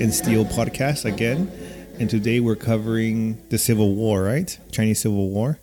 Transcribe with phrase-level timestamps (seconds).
[0.00, 1.52] and Steel podcast again.
[1.98, 4.58] And today we're covering the Civil War, right?
[4.72, 5.58] Chinese Civil War?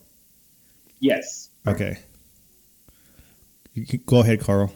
[1.00, 1.50] Yes.
[1.66, 1.98] Okay.
[4.06, 4.72] Go ahead, Carl.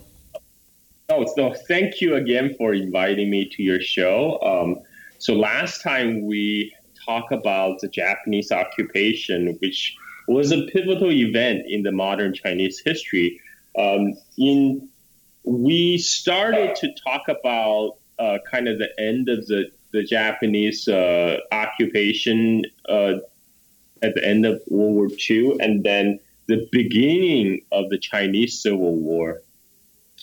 [1.10, 4.40] Oh, so thank you again for inviting me to your show.
[4.42, 4.82] Um,
[5.20, 6.74] so last time we
[7.06, 9.96] talked about the Japanese occupation, which
[10.28, 13.40] was a pivotal event in the modern Chinese history.
[13.78, 14.90] Um, in
[15.44, 21.38] we started to talk about uh, kind of the end of the the Japanese uh,
[21.52, 23.16] occupation uh,
[24.02, 28.96] at the end of World War II, and then the beginning of the Chinese Civil
[28.96, 29.42] War.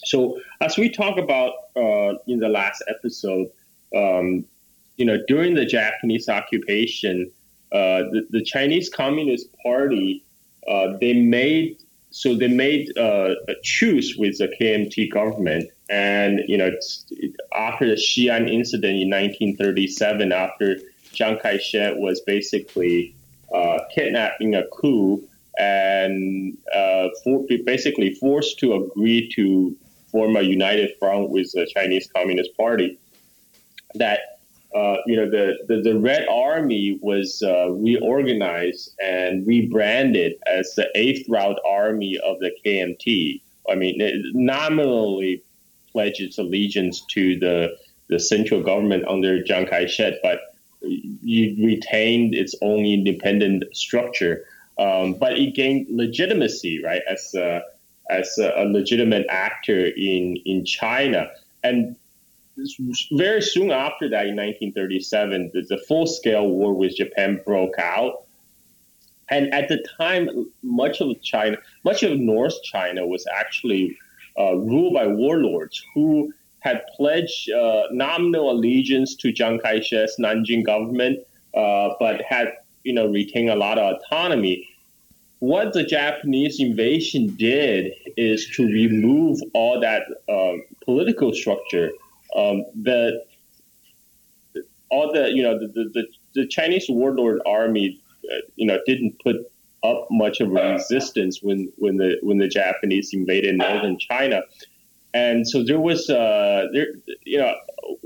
[0.04, 3.48] So, as we talk about uh, in the last episode,
[3.94, 4.44] um,
[4.97, 7.31] you know, during the Japanese occupation,
[7.72, 10.25] uh, the, the, Chinese Communist Party
[10.66, 11.76] uh, they made
[12.10, 16.71] so they made uh, a truce with the KMT government, and you know,
[17.54, 20.76] after the Xi'an incident in 1937, after
[21.12, 23.15] Chiang Kai-shek was basically
[23.54, 25.22] uh, kidnapping a coup
[25.59, 29.76] and uh, for, basically forced to agree to
[30.10, 32.99] form a united front with the Chinese Communist Party,
[33.94, 34.20] that
[34.75, 40.87] uh, you know, the, the, the, Red Army was uh, reorganized and rebranded as the
[40.94, 43.41] Eighth Route Army of the KMT.
[43.70, 44.34] I mean, it
[45.94, 47.76] nominally its allegiance to the,
[48.09, 54.44] the central government under Chiang Kai shek, but it retained its own independent structure.
[54.78, 57.62] Um, but it gained legitimacy, right, as a,
[58.10, 61.31] as a, a legitimate actor in, in China.
[61.65, 61.97] And
[63.12, 68.25] very soon after that, in 1937, the, the full scale war with Japan broke out.
[69.31, 73.99] And at the time, much of China, much of North China was actually
[74.38, 81.21] uh, ruled by warlords who had pledged uh, nominal allegiance to Chiang Kai-shek's Nanjing government,
[81.54, 82.53] uh, but had
[82.84, 84.69] you know retained a lot of autonomy.
[85.41, 91.91] What the Japanese invasion did is to remove all that uh, political structure
[92.37, 93.25] um, the
[94.91, 98.00] all the you know the, the, the Chinese warlord army,
[98.31, 99.37] uh, you know, didn't put
[99.82, 104.42] up much of a resistance when when the when the Japanese invaded northern China,
[105.14, 106.88] and so there was uh, there
[107.24, 107.54] you know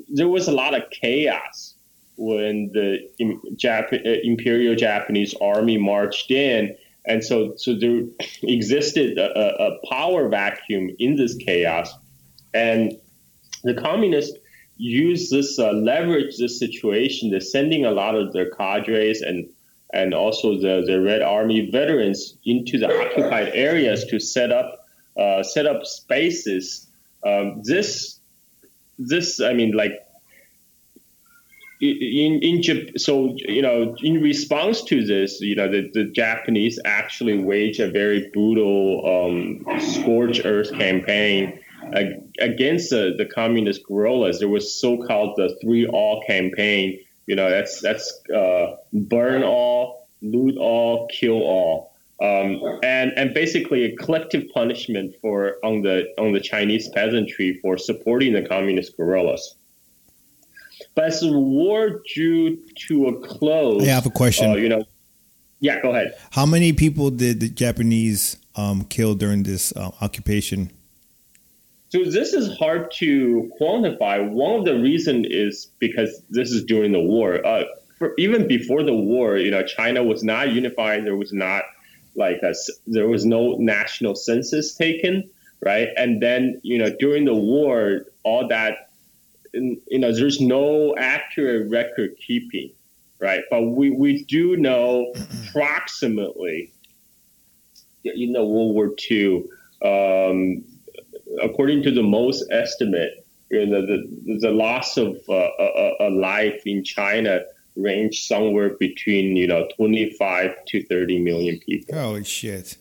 [0.09, 1.75] there was a lot of chaos
[2.17, 3.09] when the
[3.57, 6.77] Jap- uh, Imperial Japanese army marched in.
[7.05, 8.03] And so, so there
[8.43, 11.93] existed a, a power vacuum in this chaos,
[12.55, 12.93] and
[13.65, 14.37] the communists
[14.77, 17.31] used this uh, leverage this situation.
[17.31, 19.49] They're sending a lot of their cadres and
[19.93, 24.87] and also the, the Red Army veterans into the occupied areas to set up
[25.17, 26.87] uh, set up spaces.
[27.25, 28.19] Um, this
[28.99, 29.93] this I mean like
[31.81, 36.79] in in Japan, so you know in response to this you know the, the Japanese
[36.85, 39.65] actually wage a very brutal um,
[40.45, 41.59] earth campaign
[42.41, 44.39] against the, the communist guerrillas.
[44.39, 47.01] There was so-called the three all campaign.
[47.27, 53.85] You know, that's that's uh, burn all, loot all, kill all, um, and and basically
[53.85, 59.55] a collective punishment for on the on the Chinese peasantry for supporting the communist guerrillas.
[60.95, 62.59] But as the war drew
[62.89, 64.51] to a close, I have a question.
[64.51, 64.85] Uh, you know,
[65.61, 66.17] yeah, go ahead.
[66.33, 70.71] How many people did the Japanese um, kill during this uh, occupation?
[71.93, 74.27] So this is hard to quantify.
[74.27, 77.47] One of the reasons is because this is during the war.
[77.47, 77.65] Uh,
[77.99, 81.05] for, even before the war, you know, China was not unified.
[81.05, 81.65] There was not
[82.15, 82.55] like a,
[82.87, 85.29] there was no national census taken,
[85.61, 85.89] right?
[85.95, 88.89] And then you know, during the war, all that,
[89.53, 92.71] you know, there's no accurate record keeping,
[93.19, 93.43] right?
[93.51, 95.13] But we we do know
[95.47, 96.73] approximately,
[98.03, 99.45] you know, World War II.
[99.85, 100.65] Um,
[101.41, 106.63] according to the most estimate, you know, the, the loss of uh, a, a, life
[106.65, 107.41] in China
[107.77, 111.99] range somewhere between you know 25 to 30 million people.
[111.99, 112.77] Holy shit!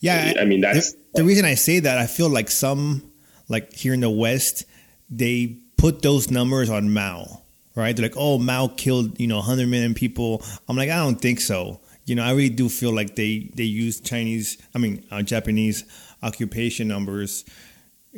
[0.00, 1.98] Yeah, I mean that's the, the reason I say that.
[1.98, 3.10] I feel like some,
[3.48, 4.64] like here in the West,
[5.10, 7.42] they put those numbers on Mao,
[7.74, 7.96] right?
[7.96, 10.42] They're like, oh, Mao killed you know 100 million people.
[10.68, 11.80] I'm like, I don't think so.
[12.04, 15.84] You know, I really do feel like they they use Chinese, I mean, uh, Japanese
[16.22, 17.44] occupation numbers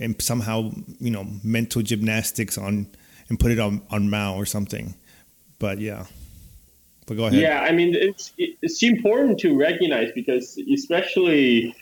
[0.00, 2.86] and somehow you know mental gymnastics on
[3.28, 4.94] and put it on on Mao or something.
[5.58, 6.06] But yeah,
[7.06, 7.40] but go ahead.
[7.40, 11.74] Yeah, I mean it's it's important to recognize because especially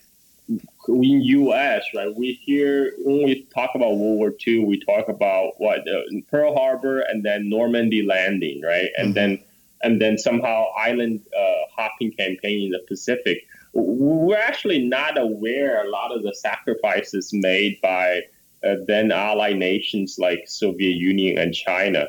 [0.89, 1.85] in U.S.
[1.95, 6.01] right, we hear when we talk about World War II, we talk about what uh,
[6.31, 9.15] Pearl Harbor and then Normandy landing, right, and mm-hmm.
[9.15, 9.45] then
[9.83, 13.47] and then somehow island uh, hopping campaign in the Pacific.
[13.81, 18.23] We're actually not aware a lot of the sacrifices made by
[18.65, 22.09] uh, then allied nations like Soviet Union and China.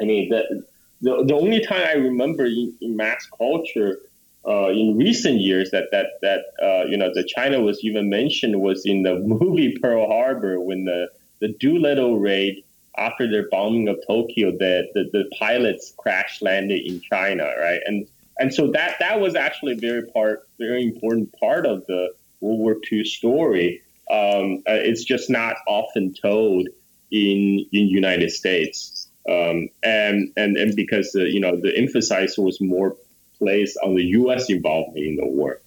[0.00, 0.64] I mean, the,
[1.00, 3.98] the, the only time I remember in, in mass culture
[4.46, 8.60] uh, in recent years that that that uh, you know the China was even mentioned
[8.60, 11.08] was in the movie Pearl Harbor when the
[11.40, 12.62] the Doolittle raid
[12.96, 18.06] after their bombing of Tokyo the, the, the pilots crash landed in China right and
[18.38, 22.10] and so that that was actually a very part very important part of the
[22.40, 23.82] World War II story.
[24.10, 26.68] Um, uh, it's just not often told
[27.10, 29.08] in in United States.
[29.28, 32.96] Um, and and and because uh, you know the emphasis was more
[33.38, 34.48] placed on the U.S.
[34.48, 35.60] involvement in the war,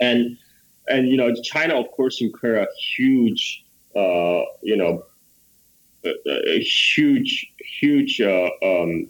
[0.00, 0.38] and
[0.88, 5.04] and you know China of course incurred a huge uh, you know
[6.04, 9.08] a, a huge huge uh, um,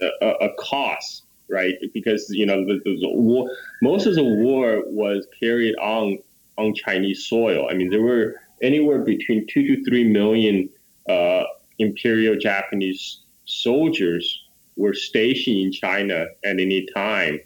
[0.00, 3.50] a, a, cost right because you know the, the war,
[3.82, 6.18] most of the war was carried on
[6.56, 7.68] on Chinese soil.
[7.70, 10.68] I mean there were anywhere between two to three million
[11.08, 11.44] uh,
[11.78, 14.42] imperial Japanese soldiers
[14.76, 17.40] were stationed in China at any time.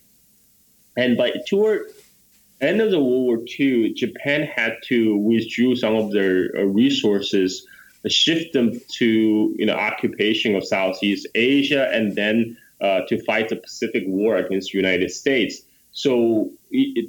[0.97, 1.91] And by toward
[2.61, 7.67] end of the World War II, Japan had to withdraw some of their uh, resources,
[8.11, 13.57] shift them to you know occupation of Southeast Asia, and then uh, to fight the
[13.57, 15.63] Pacific War against the United States.
[15.93, 16.51] So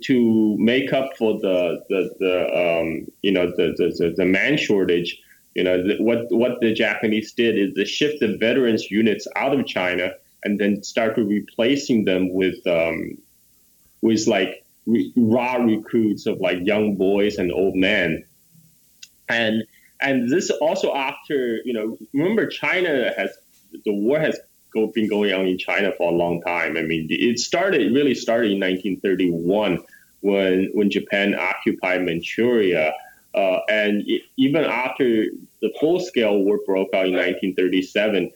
[0.04, 5.20] to make up for the the, the um, you know the, the, the man shortage,
[5.56, 9.58] you know, the, what what the Japanese did is they shift the veterans units out
[9.58, 10.12] of China
[10.44, 13.18] and then started replacing them with um,
[14.02, 18.24] with like re- raw recruits of like young boys and old men,
[19.30, 19.64] and
[20.06, 23.32] and this also after you know remember China has
[23.84, 24.40] the war has
[24.74, 26.78] go, been going on in China for a long time.
[26.78, 29.84] I mean, it started really started in 1931
[30.22, 32.94] when when Japan occupied Manchuria
[33.36, 35.26] uh, and it, even after
[35.62, 38.32] the full scale war broke out in 1937,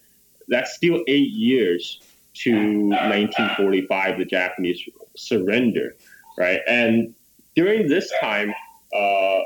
[0.50, 2.02] that's still eight years
[2.34, 4.82] to 1945, the Japanese
[5.16, 5.96] surrender,
[6.38, 6.60] right?
[6.68, 7.16] And
[7.56, 8.54] during this time,
[8.94, 9.40] uh,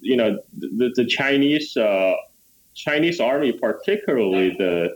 [0.00, 2.14] you know, the, the Chinese uh,
[2.74, 4.94] Chinese army, particularly the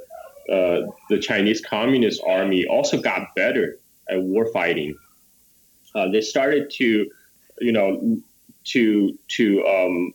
[0.52, 3.78] uh, the Chinese Communist Army, also got better
[4.10, 4.96] at war fighting.
[5.94, 7.10] Uh, they started to,
[7.60, 8.18] you know,
[8.64, 10.14] to to um,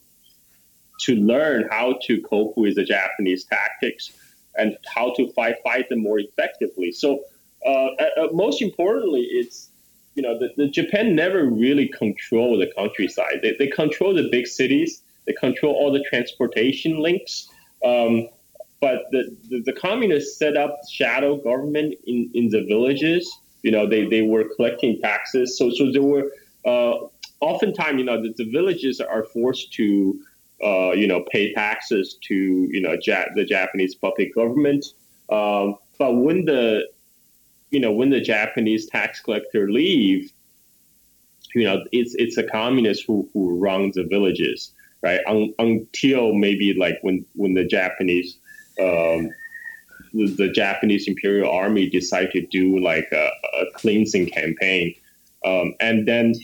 [1.00, 4.10] to learn how to cope with the Japanese tactics
[4.56, 6.92] and how to fight fight them more effectively.
[6.92, 7.20] So
[7.66, 9.70] uh, uh, most importantly, it's
[10.14, 13.40] you know the, the, Japan never really control the countryside.
[13.42, 15.02] They, they control the big cities.
[15.26, 17.48] They control all the transportation links.
[17.84, 18.28] Um,
[18.80, 23.30] but the, the, the, communists set up shadow government in, in the villages.
[23.62, 25.56] You know, they, they were collecting taxes.
[25.56, 26.30] So so there were
[26.66, 27.06] uh,
[27.40, 30.20] oftentimes, you know, the, the villages are forced to,
[30.62, 34.84] uh, you know, pay taxes to, you know, ja- the Japanese public government.
[35.30, 36.88] Um, but when the,
[37.74, 40.32] you know, when the Japanese tax collector leave,
[41.56, 44.70] you know, it's it's a communist who, who runs the villages,
[45.02, 45.20] right?
[45.26, 48.36] Un- until maybe like when when the Japanese
[48.80, 49.30] um,
[50.12, 54.94] the, the, Japanese Imperial Army decided to do like a, a cleansing campaign,
[55.44, 56.34] um, and then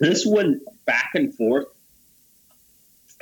[0.00, 1.66] this went back and forth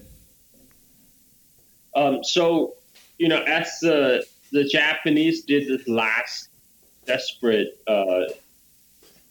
[1.96, 2.76] Um, so,
[3.18, 6.50] you know, as the the Japanese did this last
[7.06, 8.24] desperate uh,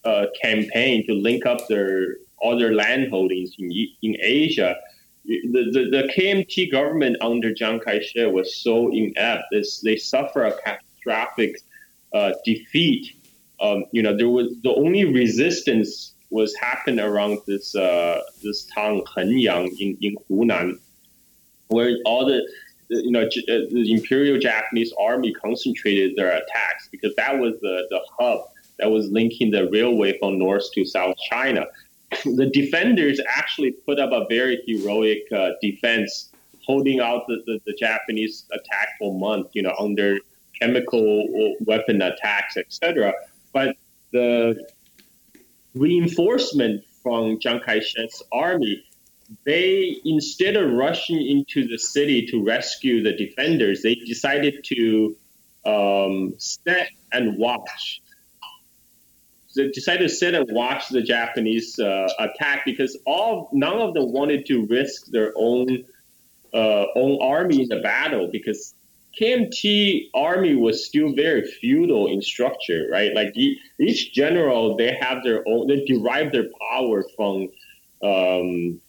[0.04, 3.70] uh, campaign to link up their all their land holdings in
[4.02, 4.76] in Asia,
[5.24, 9.44] the, the, the KMT government under Chiang Kai-shek was so inept.
[9.52, 11.56] This, they suffer a catastrophic
[12.14, 13.16] uh, defeat.
[13.60, 19.02] Um, you know, there was the only resistance was happened around this uh, this town
[19.16, 20.78] Hengyang in, in Hunan,
[21.70, 22.46] where all the
[22.88, 23.28] you know uh,
[23.70, 28.42] the Imperial Japanese Army concentrated their attacks because that was the, the hub
[28.78, 31.66] that was linking the railway from North to South China.
[32.24, 36.30] The defenders actually put up a very heroic uh, defense,
[36.66, 40.18] holding out the, the, the, Japanese attack for months, you know, under
[40.60, 43.14] chemical weapon attacks, etc.
[43.52, 43.76] But
[44.10, 44.68] the
[45.74, 48.84] reinforcement from Chiang Kai-shek's army,
[49.44, 55.16] they instead of rushing into the city to rescue the defenders, they decided to
[55.64, 58.02] um, sit and watch.
[59.54, 64.12] They decided to sit and watch the Japanese uh, attack because all none of them
[64.12, 65.84] wanted to risk their own
[66.54, 68.74] uh, own army in the battle because
[69.18, 73.12] KMT army was still very feudal in structure, right?
[73.12, 77.48] Like each general, they have their own, they derive their power from
[78.02, 78.80] um,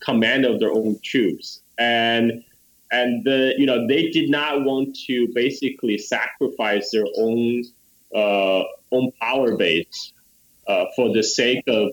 [0.00, 2.44] command of their own troops, and
[2.90, 7.64] and the you know they did not want to basically sacrifice their own
[8.14, 10.12] uh, own power base
[10.66, 11.90] uh, for the sake of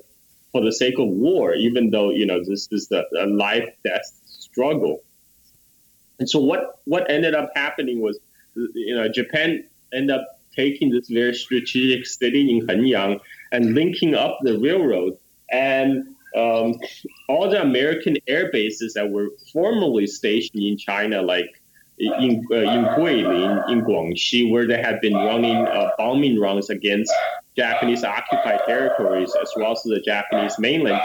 [0.51, 4.11] for the sake of war, even though you know this is the, a life death
[4.25, 5.03] struggle.
[6.19, 8.17] And so what what ended up happening was,
[8.55, 13.19] you know, Japan ended up taking this very strategic city in Hanyang
[13.51, 15.17] and linking up the railroad
[15.51, 16.75] and um,
[17.27, 21.61] all the American air bases that were formerly stationed in China, like
[21.97, 27.11] in uh, in Guilin, in Guangxi, where they had been running uh, bombing runs against
[27.55, 31.01] Japanese occupied territories as well as the Japanese mainland.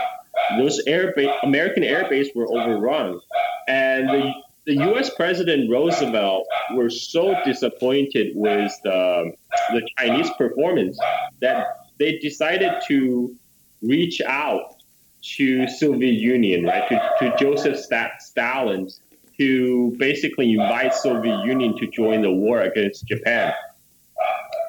[0.58, 3.20] Those air ba- American air bases were overrun,
[3.68, 4.32] and the
[4.64, 5.10] the U.S.
[5.14, 9.32] President Roosevelt were so disappointed with the,
[9.70, 10.96] the Chinese performance
[11.40, 11.66] that
[11.98, 13.34] they decided to
[13.82, 14.76] reach out
[15.22, 17.78] to Soviet Union, right, to, to Joseph
[18.20, 18.90] Stalin,
[19.38, 23.52] to basically invite Soviet Union to join the war against Japan.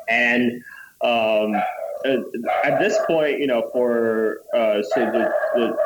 [0.08, 0.64] And
[1.02, 1.56] um,
[2.64, 5.78] at this point, you know, for uh, so the, the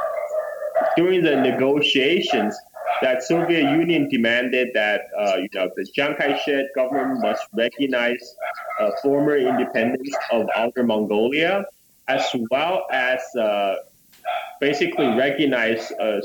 [0.96, 2.56] during the negotiations,
[3.02, 8.36] that Soviet Union demanded that uh, you know the Chiang Kai-shek government must recognize
[8.80, 11.66] uh, former independence of Outer Mongolia,
[12.08, 13.76] as well as uh,
[14.60, 16.22] basically recognize uh,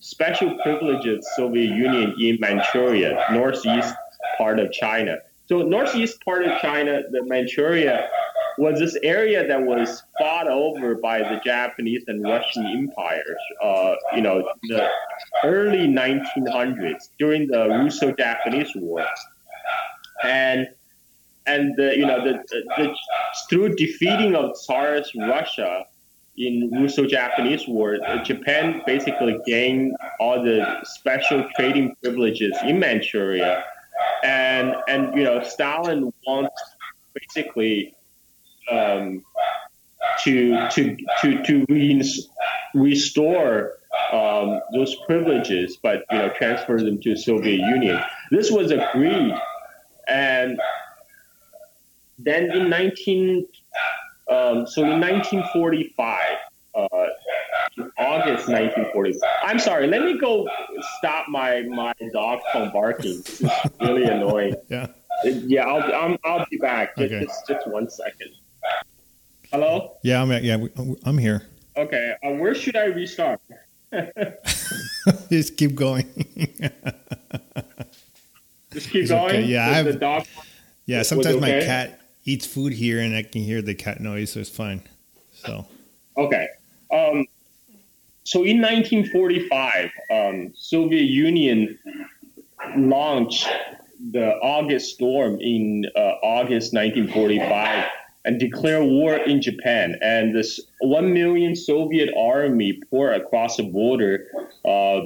[0.00, 3.94] special privileges Soviet Union in Manchuria, northeast
[4.38, 5.18] part of China.
[5.46, 8.08] So northeast part of China, the Manchuria
[8.58, 13.38] was this area that was fought over by the Japanese and Russian empires.
[13.62, 14.88] Uh, you know, the
[15.42, 19.04] early 1900s during the Russo-Japanese War,
[20.22, 20.68] and
[21.46, 22.96] and the, you know the, the, the
[23.50, 25.84] through defeating of Tsarist Russia
[26.36, 33.64] in Russo-Japanese War, Japan basically gained all the special trading privileges in Manchuria,
[34.22, 36.60] and and you know Stalin wants
[37.14, 37.94] basically
[38.70, 39.24] um,
[40.24, 42.02] to to to to re-
[42.74, 43.74] restore
[44.12, 48.00] um, those privileges, but you know transfer them to Soviet Union.
[48.30, 49.34] This was agreed,
[50.08, 50.60] and
[52.18, 53.46] then in 19
[54.34, 56.36] um, so in 1945.
[56.74, 56.88] Uh,
[57.98, 59.30] August 1945.
[59.44, 59.86] I'm sorry.
[59.86, 60.48] Let me go
[60.98, 63.18] stop my my dog from barking.
[63.18, 63.50] This is
[63.80, 64.56] really annoying.
[64.68, 64.88] yeah.
[65.24, 65.66] Yeah.
[65.66, 66.96] I'll I'll, I'll be back.
[66.96, 67.24] Just, okay.
[67.24, 68.30] just just one second.
[69.52, 69.98] Hello.
[70.02, 70.66] Yeah, I'm yeah,
[71.04, 71.46] I'm here.
[71.76, 73.40] Okay, uh, where should I restart?
[75.30, 76.04] Just keep going.
[78.72, 79.36] Just keep it's going.
[79.36, 79.44] Okay.
[79.44, 80.26] Yeah, I have, the dog.
[80.86, 81.58] Yeah, sometimes okay?
[81.58, 84.82] my cat eats food here, and I can hear the cat noise, so it's fine.
[85.32, 85.66] So.
[86.16, 86.48] Okay.
[86.92, 87.26] Um,
[88.24, 91.78] so in 1945, um, Soviet Union
[92.76, 93.48] launched
[94.12, 97.84] the August Storm in uh, August 1945
[98.24, 99.96] and declare war in Japan.
[100.00, 104.26] And this one million Soviet army poured across the border
[104.64, 105.02] uh,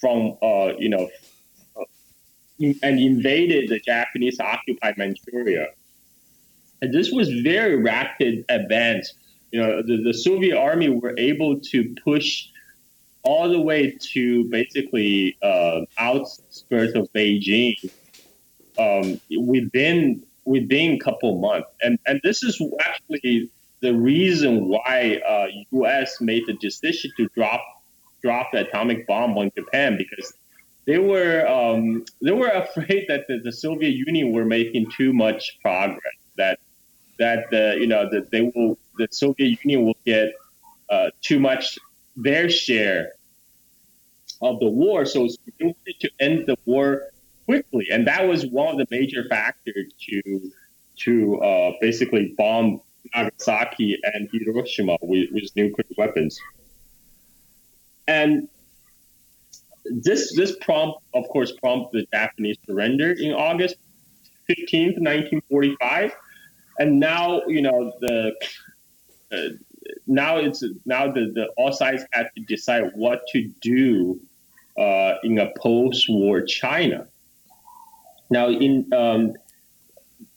[0.00, 1.08] from, uh, you know,
[1.76, 1.84] uh,
[2.82, 5.68] and invaded the Japanese occupied Manchuria.
[6.82, 9.14] And this was very rapid advance.
[9.50, 12.46] You know, the, the Soviet army were able to push
[13.22, 17.90] all the way to basically uh, outskirts of Beijing
[18.78, 21.68] um, within within a couple months.
[21.82, 26.20] And and this is actually the reason why uh, U.S.
[26.20, 27.62] made the decision to drop
[28.22, 30.32] drop the atomic bomb on Japan because
[30.86, 35.58] they were um, they were afraid that the, the, Soviet Union were making too much
[35.60, 36.00] progress
[36.36, 36.58] that
[37.18, 40.32] that the you know that they will the Soviet Union will get
[40.88, 41.78] uh, too much
[42.16, 43.12] their share
[44.42, 45.04] of the war.
[45.04, 47.02] So they wanted to end the war
[47.46, 50.52] quickly, and that was one of the major factors to
[50.98, 52.80] to uh, basically bomb
[53.14, 56.38] Nagasaki and Hiroshima with, with nuclear weapons.
[58.08, 58.48] And
[59.84, 63.76] this this prompt, of course, prompted the Japanese surrender in August
[64.48, 66.12] 15th, 1945.
[66.78, 68.34] And now, you know, the
[69.32, 69.36] uh,
[70.06, 74.20] now it's now the, the all sides have to decide what to do
[74.78, 77.06] uh, in a post-war China.
[78.30, 79.34] Now, in um,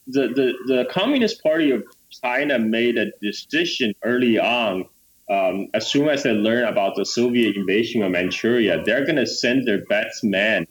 [0.07, 4.85] the, the the Communist Party of China made a decision early on.
[5.29, 9.27] Um, as soon as they learn about the Soviet invasion of Manchuria, they're going to
[9.27, 10.65] send their best men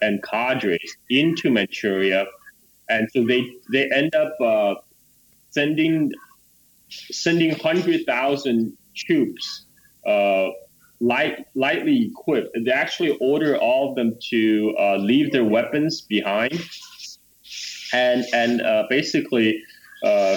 [0.00, 2.26] and cadres into Manchuria,
[2.88, 4.74] and so they they end up uh,
[5.50, 6.12] sending
[6.88, 9.66] sending hundred thousand troops,
[10.06, 10.48] uh,
[11.00, 12.56] light lightly equipped.
[12.64, 16.60] They actually order all of them to uh, leave their weapons behind,
[17.92, 19.62] and and uh, basically
[20.04, 20.36] uh,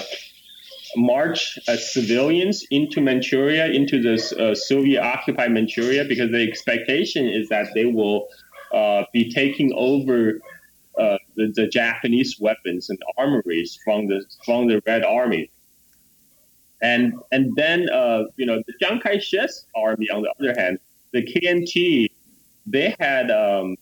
[0.96, 7.48] march as civilians into Manchuria, into the uh, Soviet occupied Manchuria, because the expectation is
[7.48, 8.26] that they will
[9.12, 10.40] be taking over
[10.98, 15.50] uh, the, the, Japanese weapons and armories from the from the Red Army.
[16.82, 20.78] And and then uh, you know the Chiang Kai-shek's army, on the other hand,
[21.12, 22.08] the KMT,
[22.66, 23.76] they had um,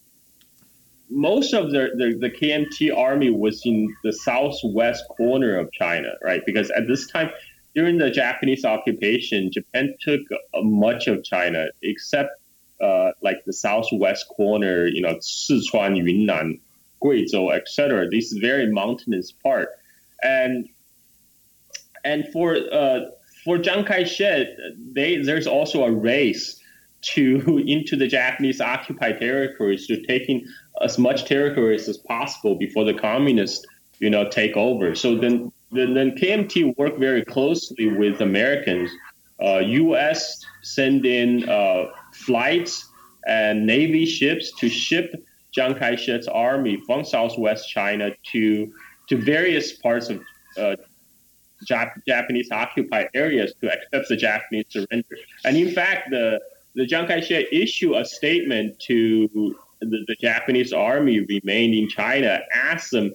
[1.11, 6.42] most of the, the, the KMT army was in the southwest corner of China, right?
[6.44, 7.31] Because at this time,
[7.75, 10.21] during the Japanese occupation, Japan took
[10.62, 12.31] much of China except
[12.81, 16.61] uh, like the southwest corner, you know, Sichuan, Yunnan,
[17.02, 18.08] Guizhou, etc.
[18.08, 19.70] This very mountainous part,
[20.22, 20.68] and
[22.04, 23.00] and for uh,
[23.44, 24.48] for Chiang Kai-shek,
[24.92, 26.61] they there's also a race
[27.00, 30.46] to into the Japanese occupied territories to taking
[30.82, 33.66] as much territories as possible before the communists,
[33.98, 34.94] you know, take over.
[34.94, 38.90] So then, then, then KMT worked very closely with Americans.
[39.42, 40.44] Uh, U.S.
[40.62, 42.88] send in uh, flights
[43.26, 45.14] and Navy ships to ship
[45.59, 48.73] Chiang Kai-shek's army from Southwest China to
[49.09, 50.23] to various parts of
[50.57, 50.77] uh,
[51.68, 55.16] Jap- Japanese occupied areas to accept the Japanese surrender.
[55.44, 56.40] And in fact, the
[56.77, 62.92] the Chiang Kai-shek issued a statement to the, the Japanese army remained in China, asked
[62.92, 63.12] them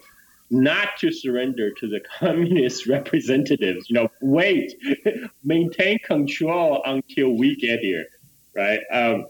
[0.50, 3.90] not to surrender to the communist representatives.
[3.90, 4.76] You know, wait,
[5.46, 8.06] maintain control until we get here,
[8.54, 8.82] right?
[8.92, 9.28] Um,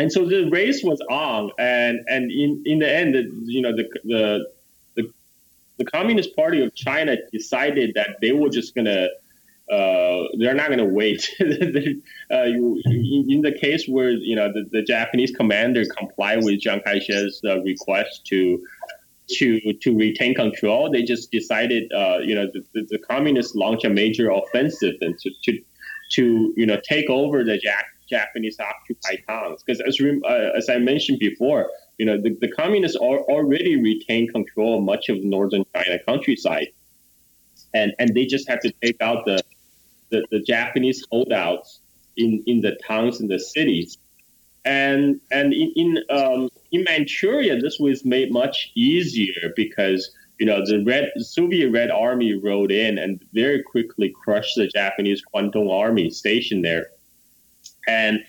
[0.00, 3.86] and so the race was on, and and in, in the end, you know, the
[4.04, 4.46] the
[4.96, 5.12] the,
[5.76, 9.08] the Communist Party of China decided that they were just gonna
[9.70, 11.30] uh, they're not going to wait.
[11.40, 12.82] uh, you,
[13.28, 17.60] in the case where you know the, the Japanese commander complied with Chiang Kai-shek's uh,
[17.60, 18.64] request to
[19.28, 23.84] to to retain control, they just decided, uh, you know, the, the, the, communists launch
[23.84, 25.58] a major offensive and to to,
[26.12, 27.58] to you know take over the
[28.10, 29.62] Japanese occupied towns.
[29.62, 34.32] Because as uh, as I mentioned before, you know, the, the communists are already retained
[34.32, 36.68] control of much of the northern China countryside.
[37.74, 39.42] And, and they just have to take out the,
[40.10, 41.80] the, the Japanese holdouts
[42.16, 43.98] in, in the towns and the cities.
[44.64, 50.64] And and in in, um, in Manchuria, this was made much easier because you know
[50.64, 56.10] the red Soviet Red Army rode in and very quickly crushed the Japanese Kwantung Army
[56.10, 56.88] stationed there.
[57.86, 58.20] And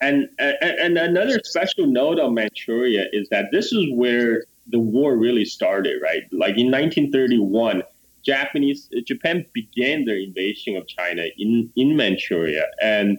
[0.00, 5.44] and and another special note on Manchuria is that this is where the war really
[5.44, 6.22] started, right?
[6.30, 7.82] Like in 1931,
[8.24, 13.18] Japanese Japan began their invasion of China in in Manchuria, and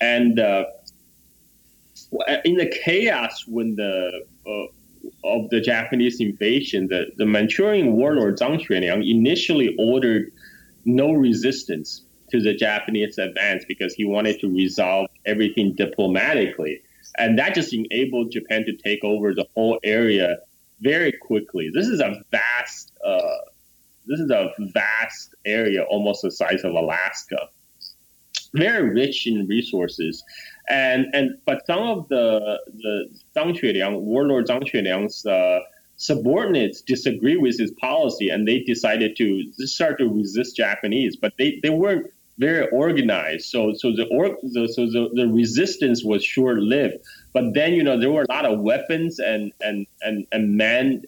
[0.00, 0.64] and uh,
[2.44, 4.66] in the chaos when the uh,
[5.24, 10.30] of the Japanese invasion, the, the Manchurian warlord Zhang Xueliang initially ordered
[10.84, 16.82] no resistance to the Japanese advance because he wanted to resolve everything diplomatically.
[17.18, 20.38] And that just enabled Japan to take over the whole area
[20.80, 21.70] very quickly.
[21.72, 23.20] This is a vast, uh,
[24.06, 27.48] this is a vast area, almost the size of Alaska.
[28.54, 30.22] Very rich in resources,
[30.68, 35.58] and and but some of the the Zhang Xueliang warlord Zhang Xueliang's uh,
[35.96, 41.16] subordinates disagree with his policy, and they decided to start to resist Japanese.
[41.16, 42.06] But they, they weren't
[42.38, 43.46] very organized.
[43.46, 46.96] So so the, or, the so the, the resistance was short lived.
[47.32, 51.04] But then you know there were a lot of weapons and and and, and men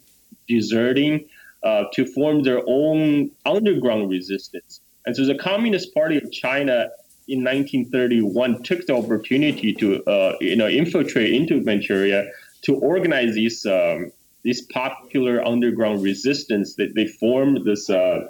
[0.47, 1.29] deserting
[1.63, 4.81] uh, to form their own underground resistance.
[5.07, 6.91] And so the Communist Party of China
[7.29, 12.31] in 1931 took the opportunity to uh, you know infiltrate into Manchuria
[12.63, 14.13] to organize these um,
[14.45, 18.29] this popular underground resistance that they formed this uh,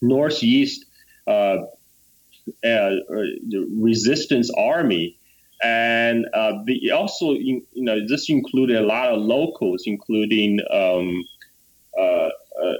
[0.00, 0.84] northeast
[1.26, 1.58] uh,
[2.64, 2.96] uh,
[3.70, 5.18] resistance army,
[5.62, 11.24] and uh, the, also you know this included a lot of locals, including um,
[11.98, 12.02] uh,
[12.62, 12.72] uh,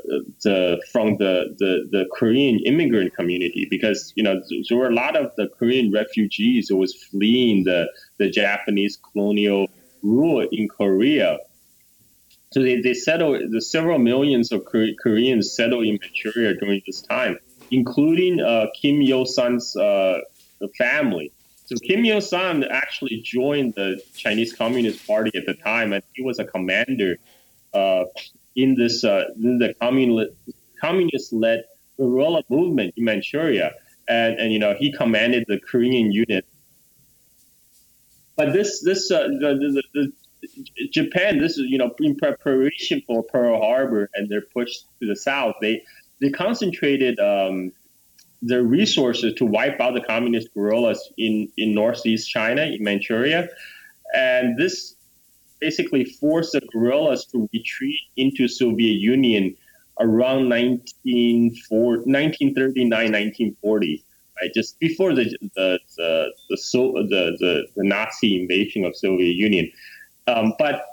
[0.43, 5.17] the from the, the, the Korean immigrant community because you know there were a lot
[5.17, 7.87] of the Korean refugees who was fleeing the
[8.19, 9.69] the Japanese colonial
[10.03, 11.39] rule in Korea.
[12.53, 17.39] So they, they settled the several millions of Koreans settled in Manchuria during this time
[17.71, 20.21] including uh, Kim Il Sung's uh,
[20.79, 21.33] family.
[21.67, 26.23] So Kim Il Sung actually joined the Chinese Communist Party at the time, and he
[26.23, 27.17] was a commander
[27.75, 28.05] uh,
[28.55, 29.75] in this uh, in the
[30.81, 31.65] communist-led
[31.97, 33.73] guerrilla movement in Manchuria,
[34.09, 36.47] and and you know he commanded the Korean unit.
[38.37, 40.13] But this this uh, the, the, the
[40.93, 45.17] Japan, this is you know in preparation for Pearl Harbor and their push to the
[45.17, 45.57] south.
[45.61, 45.83] They
[46.21, 47.73] they concentrated um,
[48.43, 53.49] their resources to wipe out the communist guerrillas in, in northeast China, in Manchuria.
[54.15, 54.95] And this
[55.61, 59.57] basically forced the guerrillas to retreat into Soviet Union
[59.99, 62.05] around 1939,
[62.91, 64.05] 1940,
[64.41, 64.55] right?
[64.55, 65.25] Just before the
[65.55, 69.73] the the the, the, the Nazi invasion of Soviet Union.
[70.27, 70.85] Um, but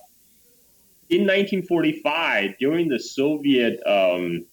[1.10, 4.46] in 1945, during the Soviet um,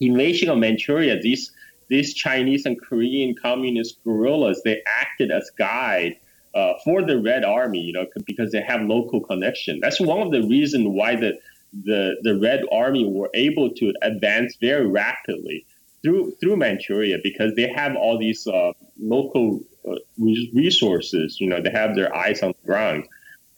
[0.00, 1.52] invasion of Manchuria, these
[1.88, 6.16] these Chinese and Korean communist guerrillas they acted as guide
[6.54, 9.80] uh, for the Red Army, you know, because they have local connection.
[9.80, 11.38] That's one of the reasons why the
[11.84, 15.66] the the Red Army were able to advance very rapidly
[16.02, 21.40] through through Manchuria because they have all these uh, local uh, resources.
[21.40, 23.08] You know, they have their eyes on the ground,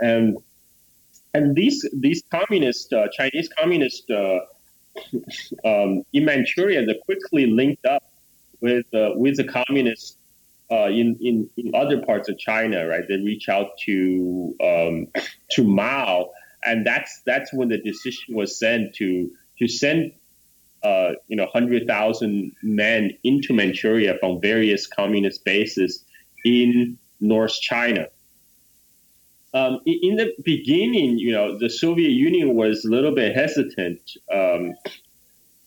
[0.01, 0.39] and
[1.35, 4.41] and these these communist uh, Chinese communist uh,
[5.65, 8.03] um, in Manchuria, they quickly linked up
[8.61, 10.17] with uh, with the communists
[10.71, 12.87] uh, in, in in other parts of China.
[12.87, 15.09] Right, they reach out to um,
[15.53, 16.31] to Mao,
[16.65, 20.13] and that's that's when the decision was sent to to send
[20.83, 26.05] uh, you know hundred thousand men into Manchuria from various communist bases
[26.45, 28.09] in North China
[29.57, 34.01] um, in the beginning, you know, the Soviet Union was a little bit hesitant
[34.33, 34.75] um,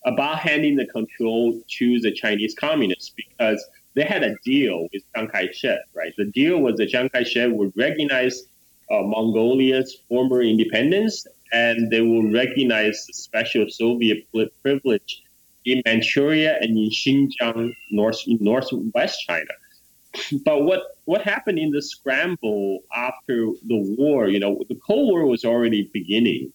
[0.05, 5.27] about handing the control to the Chinese communists because they had a deal with Chiang
[5.27, 6.13] Kai-shek, right?
[6.17, 8.43] The deal was that Chiang Kai-shek would recognize
[8.91, 14.27] uh, Mongolia's former independence and they will recognize the special Soviet
[14.61, 15.23] privilege
[15.65, 19.53] in Manchuria and in Xinjiang, north northwest China
[20.45, 24.27] but what what happened in the scramble after the war?
[24.27, 26.51] You know, the Cold War was already beginning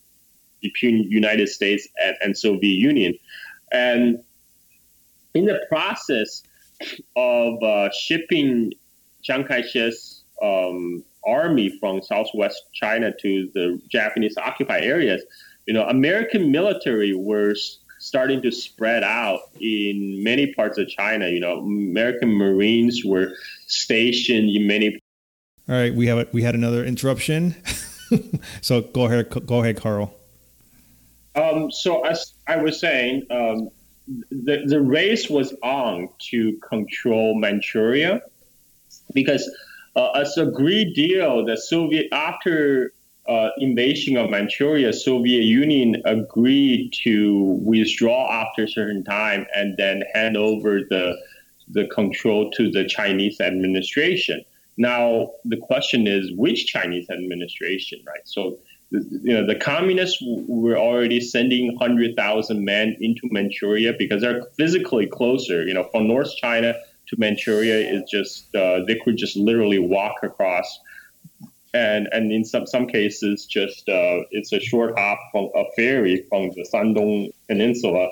[0.60, 3.14] between United States and, and Soviet Union,
[3.72, 4.22] and
[5.34, 6.42] in the process
[7.16, 8.72] of uh, shipping
[9.22, 15.22] Chiang Kai-shek's um, army from southwest China to the Japanese occupied areas,
[15.66, 21.26] you know, American military was starting to spread out in many parts of China.
[21.28, 23.32] You know, American Marines were
[23.66, 25.00] stationed in many.
[25.68, 27.56] All right, we have we had another interruption.
[28.60, 30.14] so go ahead, go ahead, Carl.
[31.34, 33.70] Um, so as I was saying, um,
[34.30, 38.20] the the race was on to control Manchuria
[39.14, 39.50] because
[39.96, 42.92] uh, as agreed deal, the Soviet after
[43.26, 50.02] uh, invasion of Manchuria, Soviet Union agreed to withdraw after a certain time and then
[50.14, 51.16] hand over the
[51.68, 54.44] the control to the Chinese administration.
[54.76, 58.20] Now the question is which Chinese administration, right?
[58.24, 58.58] So
[58.90, 65.64] you know, the communists were already sending 100,000 men into Manchuria because they're physically closer.
[65.66, 66.74] You know, from North China
[67.08, 70.80] to Manchuria is just, uh, they could just literally walk across.
[71.74, 76.24] And, and in some, some cases, just uh, it's a short hop from a ferry
[76.28, 78.10] from the Shandong Peninsula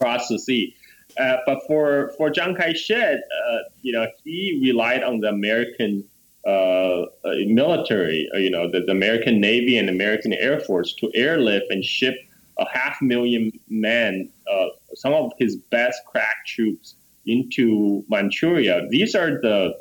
[0.00, 0.74] across the sea.
[1.18, 6.04] Uh, but for, for Chiang Kai-shek, uh, you know, he relied on the American
[6.46, 11.66] uh, uh, military, you know, the, the, American Navy and American Air Force to airlift
[11.70, 12.14] and ship
[12.58, 16.94] a half million men, uh, some of his best crack troops
[17.26, 18.86] into Manchuria.
[18.90, 19.76] These are the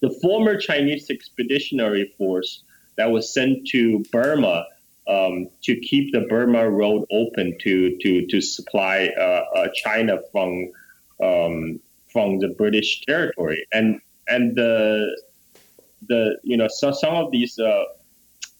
[0.00, 2.62] the former Chinese expeditionary force
[2.96, 4.66] that was sent to Burma
[5.08, 10.70] um, to keep the Burma road open to to to supply uh, uh, China from
[11.22, 11.80] um,
[12.12, 13.66] from the British territory.
[13.72, 15.16] And and the
[16.08, 17.84] the you know so, some of these uh,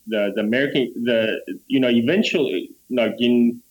[0.07, 3.63] the the American the you know eventually like in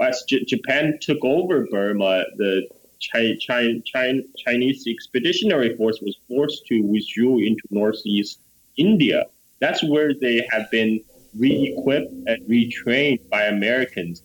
[0.00, 2.66] as J- Japan took over Burma, the
[3.12, 8.40] Chi- Chi- Chi- Chinese expeditionary force was forced to withdraw into northeast
[8.76, 9.26] India.
[9.60, 11.00] That's where they have been
[11.38, 14.22] re-equipped and retrained by Americans,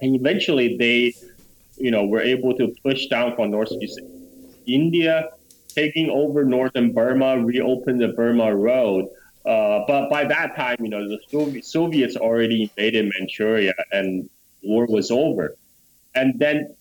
[0.00, 1.14] and eventually they,
[1.76, 4.00] you know, were able to push down from northeast
[4.66, 5.30] India
[5.74, 9.06] taking over northern Burma, reopened the Burma Road.
[9.46, 14.28] Uh, but by that time, you know, the Soviets already invaded Manchuria and
[14.62, 15.56] war was over.
[16.14, 16.74] And then,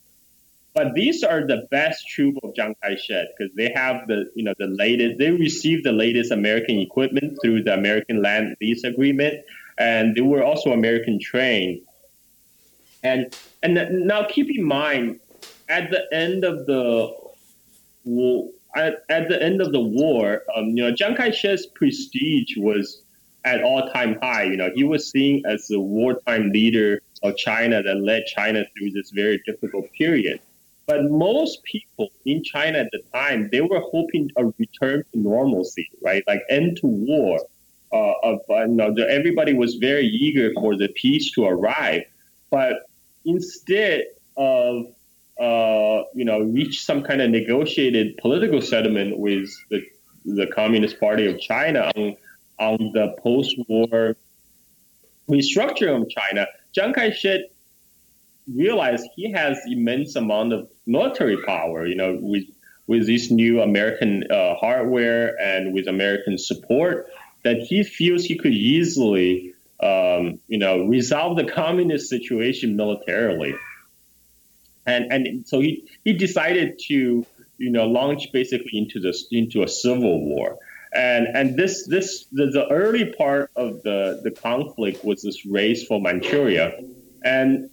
[0.77, 4.53] but these are the best troops of Chiang Kai-shek because they have the, you know,
[4.59, 9.43] the latest, they received the latest American equipment through the American Lend Lease Agreement.
[9.79, 11.81] And they were also American trained.
[13.01, 13.73] And, and
[14.05, 15.19] now keep in mind,
[15.67, 17.11] at the end of the
[18.75, 23.01] at, at the end of the war, um, you know, Chiang Kai-shek's prestige was
[23.45, 24.43] at all-time high.
[24.43, 28.91] You know, he was seen as the wartime leader of China that led China through
[28.91, 30.39] this very difficult period.
[30.87, 35.89] But most people in China at the time, they were hoping a return to normalcy,
[36.01, 36.23] right?
[36.27, 37.39] Like end to war.
[37.93, 42.03] Uh, of, uh, you know, everybody was very eager for the peace to arrive.
[42.49, 42.73] But
[43.23, 44.03] instead
[44.35, 44.87] of
[45.39, 49.85] uh, you know, reach some kind of negotiated political settlement with the,
[50.25, 52.15] the Communist Party of China on,
[52.59, 54.15] on the post-war
[55.29, 57.41] restructuring of China, Chiang Kai-shek
[58.51, 62.45] realized he has immense amount of military power, you know, with
[62.87, 67.07] with this new American uh, hardware and with American support,
[67.43, 73.53] that he feels he could easily, um, you know, resolve the communist situation militarily.
[74.85, 77.25] And and so he he decided to
[77.57, 80.57] you know launch basically into this into a civil war.
[80.93, 85.85] And and this this the, the early part of the the conflict was this race
[85.85, 86.79] for Manchuria.
[87.23, 87.69] And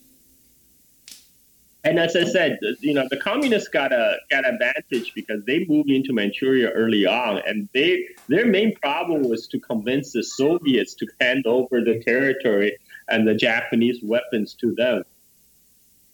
[1.85, 5.91] and as I said, you know, the communists got a got advantage because they moved
[5.91, 11.07] into Manchuria early on, and they their main problem was to convince the Soviets to
[11.21, 15.05] hand over the territory and the Japanese weapons to them.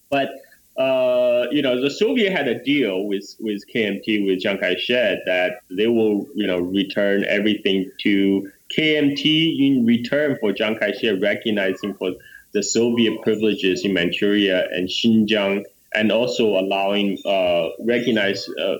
[0.08, 0.30] But
[0.76, 5.60] uh, you know, the Soviet had a deal with, with KMT, with Chiang Kai-shek, that
[5.70, 12.12] they will, you know, return everything to KMT in return for Chiang Kai-shek recognizing for
[12.52, 18.76] the Soviet privileges in Manchuria and Xinjiang, and also allowing uh, recognize uh,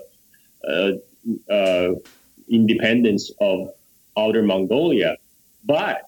[0.69, 0.93] uh,
[1.53, 1.95] uh
[2.49, 3.71] independence of
[4.17, 5.17] Outer Mongolia.
[5.65, 6.03] But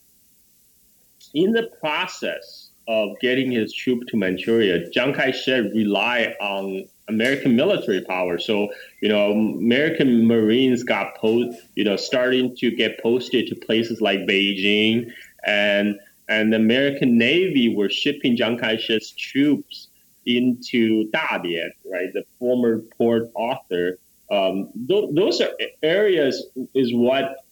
[1.34, 8.00] in the process, of getting his troops to Manchuria, Chiang Kai-shek relied on American military
[8.00, 8.38] power.
[8.38, 8.68] So,
[9.00, 14.20] you know, American Marines got post, you know, starting to get posted to places like
[14.20, 15.12] Beijing,
[15.44, 19.88] and and the American Navy were shipping Chiang Kai-shek's troops
[20.26, 23.98] into Dalian, right, the former Port Arthur.
[24.30, 25.50] Um, th- those are
[25.82, 27.44] areas is what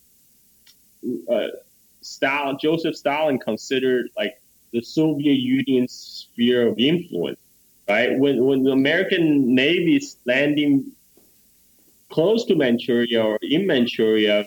[1.31, 1.49] uh,
[2.01, 4.41] Stalin, Joseph Stalin considered like
[4.73, 7.41] the Soviet Union's sphere of influence,
[7.89, 8.17] right?
[8.19, 10.93] When, when the American Navy is landing
[12.09, 14.47] close to Manchuria or in Manchuria,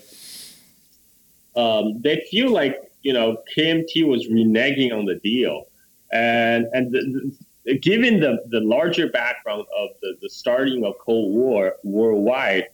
[1.56, 5.68] um, they feel like, you know, KMT was reneging on the deal.
[6.12, 7.34] And, and the,
[7.66, 12.70] the, given the, the larger background of the, the starting of Cold War worldwide,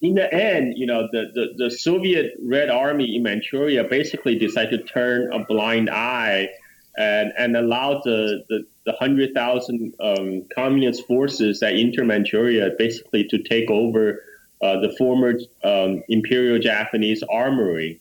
[0.00, 4.86] in the end, you know, the, the, the, Soviet Red Army in Manchuria basically decided
[4.86, 6.50] to turn a blind eye
[6.98, 13.38] and, and allow the, the, the 100,000 um, communist forces that enter Manchuria basically to
[13.38, 14.22] take over
[14.60, 18.00] uh, the former um, Imperial Japanese armory.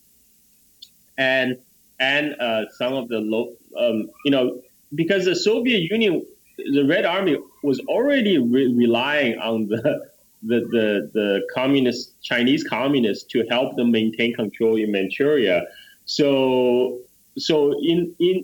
[1.17, 1.57] And
[1.99, 4.61] and uh, some of the low, um, you know,
[4.95, 6.25] because the Soviet Union,
[6.57, 9.81] the Red Army was already re- relying on the,
[10.43, 15.65] the the the communist Chinese communists to help them maintain control in Manchuria.
[16.05, 16.99] So
[17.37, 18.43] so in in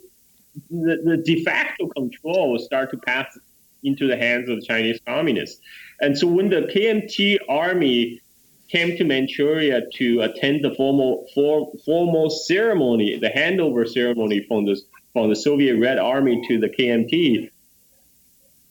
[0.70, 3.38] the, the de facto control start to pass
[3.84, 5.62] into the hands of the Chinese communists.
[6.02, 8.22] And so when the KMT army
[8.70, 14.80] came to Manchuria to attend the formal for, formal ceremony, the handover ceremony from the
[15.14, 17.50] from the Soviet Red Army to the KMT,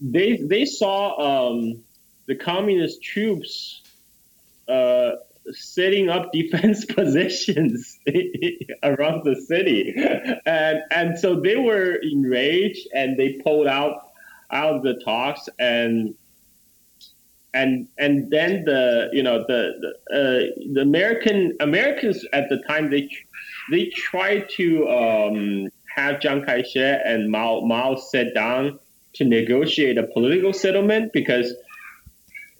[0.00, 1.82] they they saw um,
[2.26, 3.82] the communist troops
[4.68, 5.12] uh,
[5.50, 7.98] setting up defense positions
[8.82, 9.94] around the city,
[10.46, 14.04] and and so they were enraged and they pulled out
[14.50, 16.14] out of the talks and
[17.54, 22.90] and and then the you know the the, uh, the American Americans at the time
[22.90, 23.08] they
[23.70, 28.78] they tried to um, have Chiang Kai-shek and Mao Mao sit down
[29.14, 31.54] to negotiate a political settlement because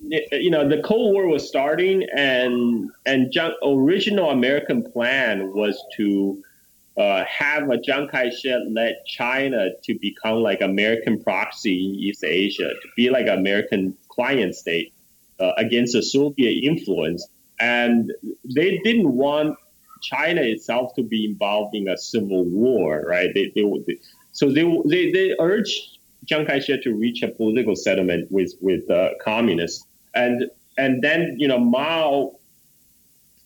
[0.01, 6.43] you know the Cold War was starting and and original American plan was to
[6.97, 12.71] uh, have a Chiang Kai-shek led China to become like American proxy in East Asia,
[12.71, 14.93] to be like American client state
[15.39, 17.29] uh, against the Soviet influence.
[17.61, 18.13] And
[18.45, 19.57] they didn't want
[20.03, 23.31] China itself to be involved in a civil war, right?
[23.35, 23.99] They, they, they
[24.33, 29.11] so they, they, they urged Chiang Kai-shek to reach a political settlement with, with uh,
[29.21, 29.87] communists.
[30.15, 32.39] And, and then, you know, Mao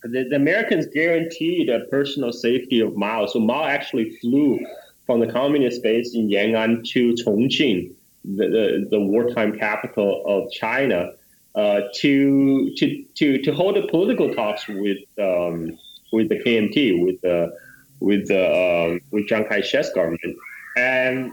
[0.02, 3.26] the, the, Americans guaranteed the personal safety of Mao.
[3.26, 4.58] So Mao actually flew
[5.06, 7.92] from the communist base in Yan'an to Chongqing,
[8.24, 11.12] the, the, the wartime capital of China,
[11.54, 15.78] uh, to, to, to, to hold the political talks with, um,
[16.12, 17.52] with the KMT, with the,
[18.00, 20.36] with the, uh, with Chiang Kai-shek's government.
[20.76, 21.32] And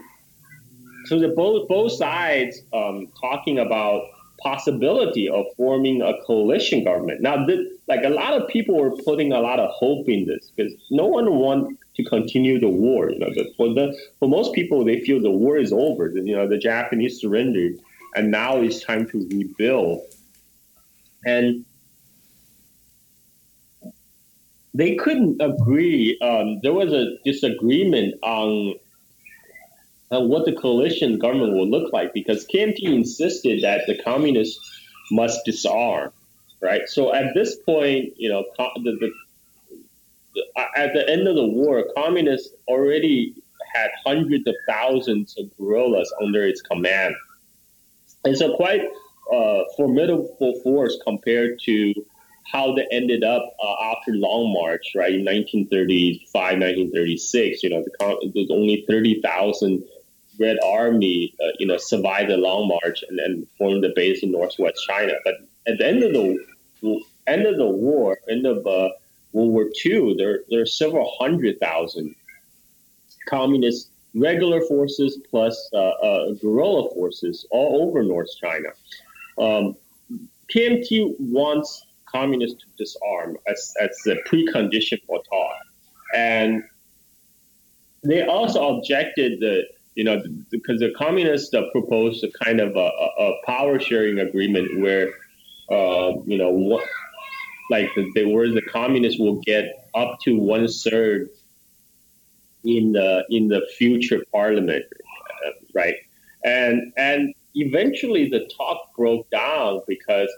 [1.06, 4.02] so the both, both sides um, talking about
[4.42, 7.20] possibility of forming a coalition government.
[7.20, 10.50] Now, this, like a lot of people were putting a lot of hope in this
[10.54, 13.10] because no one want to continue the war.
[13.10, 16.08] You know, for the for most people, they feel the war is over.
[16.08, 17.78] You know, the Japanese surrendered,
[18.14, 20.02] and now it's time to rebuild.
[21.24, 21.64] And
[24.72, 26.18] they couldn't agree.
[26.22, 28.74] Um, there was a disagreement on
[30.10, 34.58] what the coalition government will look like because KMT insisted that the communists
[35.12, 36.12] must disarm,
[36.60, 36.88] right?
[36.88, 39.12] So at this point, you know, the, the,
[40.76, 43.34] at the end of the war, communists already
[43.74, 47.14] had hundreds of thousands of guerrillas under its command.
[48.24, 48.82] It's a quite
[49.32, 51.94] uh, formidable force compared to
[52.50, 57.62] how they ended up uh, after Long March, right, in 1935, 1936.
[57.62, 59.84] You know, the, there's only 30,000
[60.40, 64.32] Red Army, uh, you know, survived the Long March and then formed the base in
[64.32, 65.12] northwest China.
[65.24, 65.34] But
[65.66, 68.90] at the end of the end of the war, end of uh,
[69.32, 72.14] World War II, there there are several hundred thousand
[73.28, 78.70] communist regular forces plus uh, uh guerrilla forces all over North China.
[79.38, 79.76] Um,
[80.52, 85.56] KMT wants communists to disarm as, as a precondition for talk.
[86.12, 86.64] And
[88.02, 89.62] they also objected the
[89.94, 95.08] you know, because the communists proposed a kind of a, a, power sharing agreement where,
[95.70, 96.84] uh, you know, what,
[97.70, 101.30] like the, the, the communists will get up to one third
[102.64, 104.84] in the in the future parliament,
[105.46, 105.94] uh, right?
[106.44, 110.28] And and eventually the talk broke down because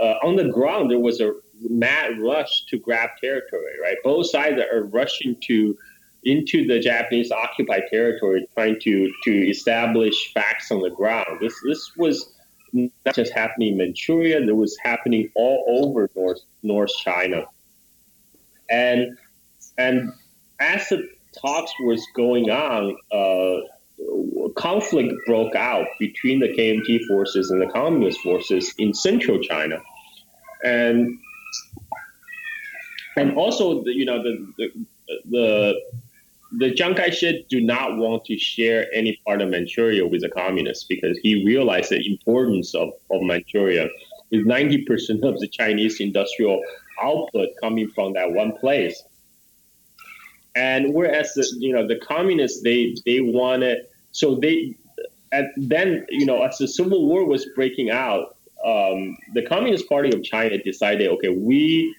[0.00, 3.96] uh, on the ground there was a mad rush to grab territory, right?
[4.04, 5.76] Both sides are rushing to
[6.24, 11.40] into the Japanese occupied territory, trying to to establish facts on the ground.
[11.40, 12.35] This this was
[13.04, 17.44] not just happening in Manchuria; it was happening all over North North China.
[18.70, 19.16] And
[19.78, 20.12] and
[20.60, 21.08] as the
[21.40, 28.20] talks was going on, uh, conflict broke out between the KMT forces and the communist
[28.20, 29.80] forces in central China,
[30.64, 31.18] and
[33.16, 34.86] and also the, you know the, the
[35.30, 35.80] the
[36.58, 40.84] the Chiang Kai-shek do not want to share any part of Manchuria with the communists
[40.84, 43.88] because he realized the importance of, of Manchuria
[44.30, 46.62] with 90% of the Chinese industrial
[47.02, 49.04] output coming from that one place.
[50.54, 54.74] And whereas the, you know the communists they they wanted so they
[55.30, 60.16] and then you know as the civil war was breaking out, um, the Communist Party
[60.16, 61.94] of China decided okay we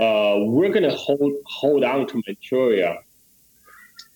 [0.00, 3.00] uh, we're going to hold hold on to Manchuria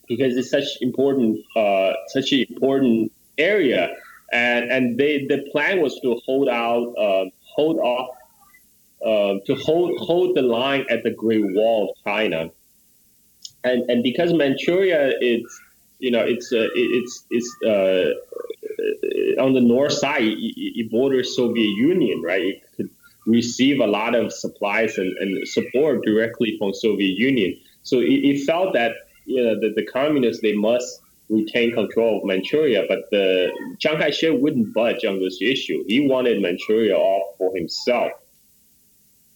[0.07, 3.95] because it's such important uh, such an important area,
[4.31, 7.25] and and they the plan was to hold out uh,
[7.55, 8.09] hold off
[9.05, 12.49] uh, to hold hold the line at the Great Wall of China,
[13.63, 15.43] and and because Manchuria is
[15.99, 18.11] you know it's uh, it's it's uh,
[19.41, 22.41] on the north side it, borders Soviet Union right?
[22.41, 22.89] It could
[23.25, 27.57] receive a lot of supplies and, and support directly from Soviet Union.
[27.83, 28.93] So it, it felt that
[29.25, 34.33] you know the, the communists they must retain control of Manchuria but the Chiang Kai-shek
[34.39, 35.83] wouldn't budge on this issue.
[35.87, 38.11] He wanted Manchuria all for himself.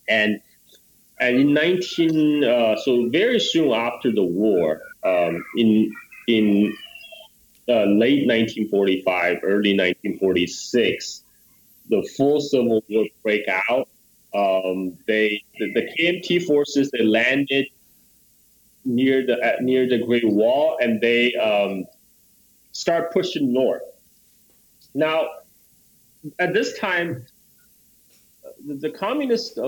[0.08, 0.40] And
[1.20, 5.92] and in 19 uh, so very soon after the war um, in
[6.28, 6.78] in
[7.68, 11.24] uh, late 1945 early 1946
[11.90, 13.90] the full civil war break out.
[14.34, 17.68] Um, they the, the, KMT forces they landed
[18.90, 21.86] near the uh, near the Great Wall and they um,
[22.72, 23.84] start pushing north
[24.94, 25.28] now
[26.40, 27.26] at this time
[28.66, 29.60] the, the communist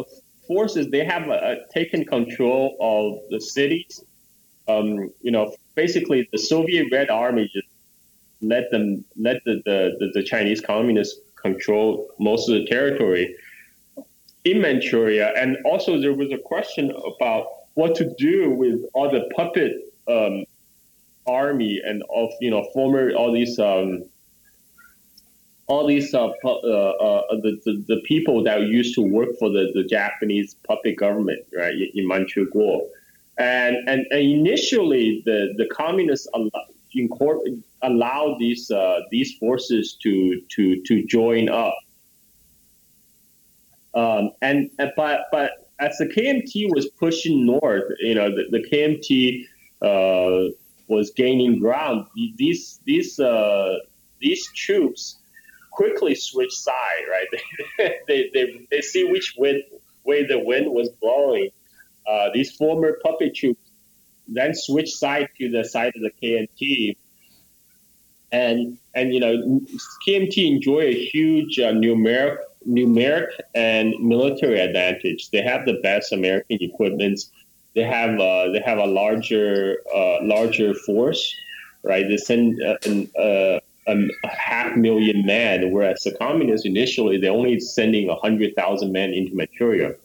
[0.47, 4.03] forces they have uh, taken control of the cities.
[4.67, 7.67] Um, you know, basically the Soviet Red Army just
[8.41, 13.35] let them let the, the, the, Chinese communists control most of the territory
[14.43, 15.33] in Manchuria.
[15.37, 20.45] And also there was a question about what to do with all the puppet um,
[21.27, 24.03] army and of you know former all these um,
[25.71, 29.71] all these uh, uh, uh, the, the, the, people that used to work for the,
[29.73, 32.81] the Japanese puppet government, right, in Manchukuo.
[33.37, 36.27] And, and, and initially, the, the communists
[37.81, 41.77] allowed, these, uh, these forces to, to, to join up.
[43.93, 49.45] Um, and, but, but as the KMT was pushing north, you know, the, the KMT
[49.81, 50.53] uh,
[50.87, 52.05] was gaining ground.
[52.37, 53.77] These, these, uh,
[54.19, 55.17] these troops
[55.71, 57.27] quickly switch side, right?
[58.07, 59.63] they, they, they see which wind,
[60.03, 61.49] way the wind was blowing.
[62.07, 63.71] Uh, these former puppet troops
[64.27, 66.95] then switch side to the side of the KMT.
[68.31, 69.61] And, and you know,
[70.07, 72.37] KMT enjoy a huge uh, numeric,
[72.67, 75.29] numeric and military advantage.
[75.29, 77.19] They have the best American equipment.
[77.75, 81.33] They have uh, they have a larger uh, larger force,
[81.83, 82.07] right?
[82.07, 87.59] They send uh, an, uh, a, half million men, whereas the communists initially they're only
[87.59, 89.95] sending hundred thousand men into Manchuria,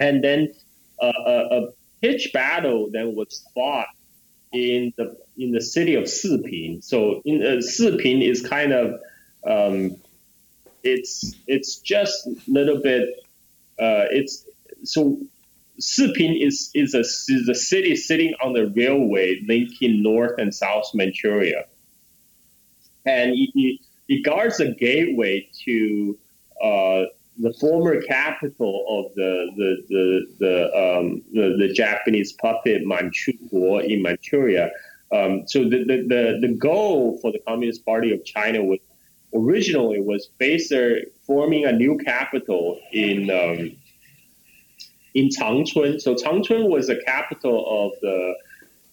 [0.00, 0.52] and then
[1.00, 1.68] uh, a, a
[2.00, 3.88] pitched battle then was fought
[4.52, 6.82] in the in the city of Siping.
[6.82, 9.00] So in uh, Siping is kind of
[9.46, 9.96] um,
[10.86, 13.08] it's it's just a little bit
[13.78, 14.44] uh, it's
[14.84, 15.18] so
[15.78, 20.90] Siping is is a is a city sitting on the railway linking North and South
[20.94, 21.66] Manchuria
[23.06, 26.18] and it, it guards a gateway to
[26.62, 27.04] uh,
[27.38, 34.02] the former capital of the the the the, um, the, the, Japanese puppet Manchukuo in
[34.02, 34.70] Manchuria.
[35.12, 38.80] Um, so the, the, the, the goal for the Communist Party of China was
[39.34, 40.72] originally was based
[41.26, 43.76] forming a new capital in um,
[45.14, 46.00] in Changchun.
[46.00, 48.34] So Changchun was the capital of the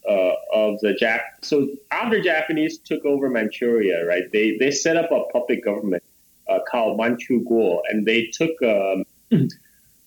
[0.09, 1.21] uh, of the Jap.
[1.41, 4.31] So after Japanese took over Manchuria, right?
[4.31, 6.03] They they set up a puppet government
[6.49, 9.05] uh, called Manchukuo, and they took um,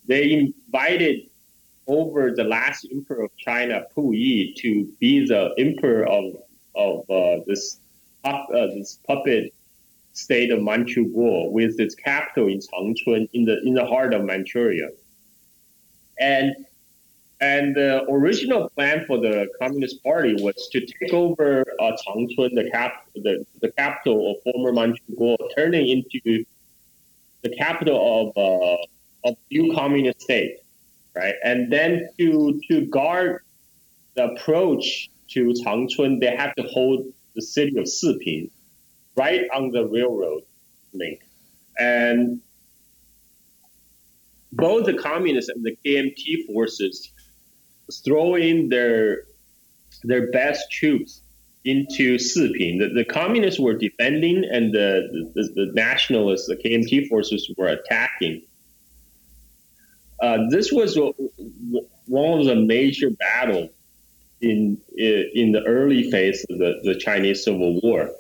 [0.07, 1.29] they invited
[1.87, 6.35] over the last emperor of China, Puyi, to be the emperor of
[6.74, 7.79] of uh, this
[8.24, 9.55] uh, this puppet
[10.17, 14.89] state of Manchukuo with its capital in Changchun in the in the heart of Manchuria.
[16.19, 16.57] And
[17.41, 22.71] and the original plan for the Communist Party was to take over uh, Changchun, the,
[22.73, 26.47] cap- the, the capital of former Manchukuo, turning into
[27.43, 30.61] the capital of uh, of new communist state,
[31.14, 31.35] right?
[31.45, 33.43] And then to to guard
[34.14, 37.05] the approach to Changchun, they have to hold
[37.35, 38.49] the city of Siping,
[39.17, 40.43] right on the railroad
[40.93, 41.21] link,
[41.79, 42.41] and
[44.53, 47.12] both the communists and the KMT forces
[48.05, 49.25] throw in their
[50.03, 51.23] their best troops
[51.64, 52.79] into Siping.
[52.79, 58.43] The, the communists were defending, and the, the, the nationalists, the KMT forces, were attacking.
[60.23, 60.97] Uh, this was
[62.07, 63.71] one of the major battles
[64.41, 68.11] in in the early phase of the, the Chinese Civil War.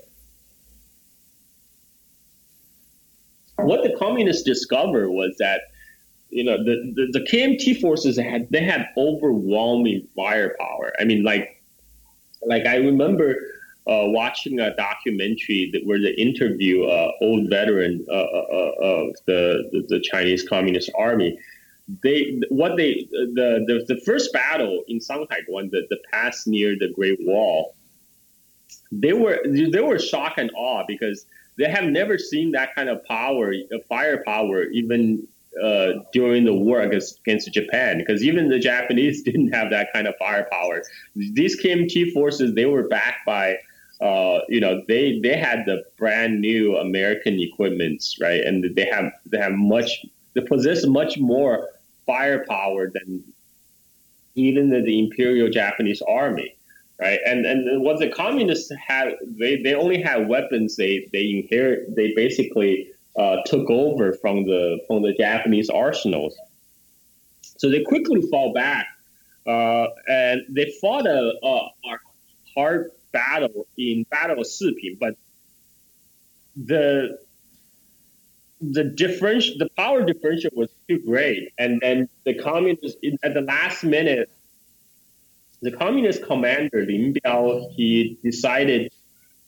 [3.58, 5.62] What the communists discovered was that
[6.30, 10.92] you know, the, the, the KMT forces had they had overwhelming firepower.
[10.98, 11.62] I mean, like,
[12.42, 13.36] like I remember
[13.86, 19.14] uh, watching a documentary that where they interview uh, old veteran uh, uh, uh, of
[19.26, 21.38] the, the, the Chinese Communist Army.
[22.02, 26.88] They what they the the, the first battle in Shanhaiguan the, the pass near the
[26.88, 27.76] Great Wall.
[28.90, 31.24] They were they were shocked and awe because
[31.58, 33.52] they have never seen that kind of power,
[33.88, 35.26] firepower, even
[35.62, 40.06] uh, during the war against, against Japan, because even the Japanese didn't have that kind
[40.06, 40.82] of firepower.
[41.14, 43.56] These KMT forces, they were backed by,
[44.00, 49.10] uh, you know, they they had the brand new American equipments, right, and they have
[49.24, 50.04] they have much
[50.34, 51.70] they possess much more
[52.04, 53.24] firepower than
[54.34, 56.55] even the, the Imperial Japanese Army
[56.98, 57.18] right?
[57.26, 62.12] And and what the communists had, they, they only had weapons they they inherit, they
[62.14, 66.36] basically uh, took over from the from the Japanese arsenals.
[67.58, 68.86] So they quickly fall back,
[69.46, 71.68] uh, and they fought a, a,
[72.54, 75.16] hard battle in Battle of Siping, but
[76.56, 77.18] the
[78.60, 83.84] the difference, the power differential was too great, and then the communists at the last
[83.84, 84.30] minute,
[85.62, 88.92] the communist commander Lin Biao he decided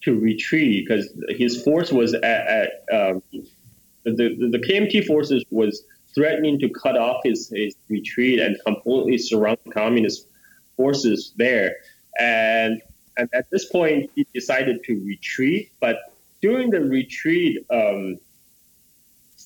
[0.02, 3.22] to retreat because his force was at, at um,
[4.04, 5.82] the, the, KMT forces was
[6.14, 10.26] threatening to cut off his, his retreat and completely surround the communist
[10.76, 11.76] forces there.
[12.18, 12.80] And,
[13.16, 15.72] and at this point, he decided to retreat.
[15.80, 15.98] But
[16.40, 18.18] during the retreat, um,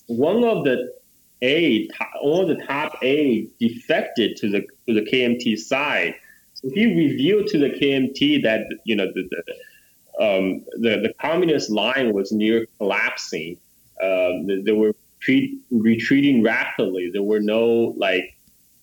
[0.07, 0.93] one of the
[1.41, 1.89] A,
[2.21, 6.15] all the top A defected to the to the KMT side.
[6.63, 12.13] He revealed to the KMT that you know the the, um, the, the communist line
[12.13, 13.57] was near collapsing,
[14.01, 17.09] um, they, were retreat, retreating rapidly.
[17.11, 18.35] There were no like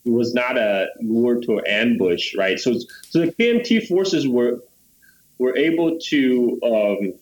[0.04, 2.58] it was not a lure to ambush, right?
[2.58, 2.78] So
[3.08, 4.62] so the KMT forces were
[5.38, 7.14] were able to um,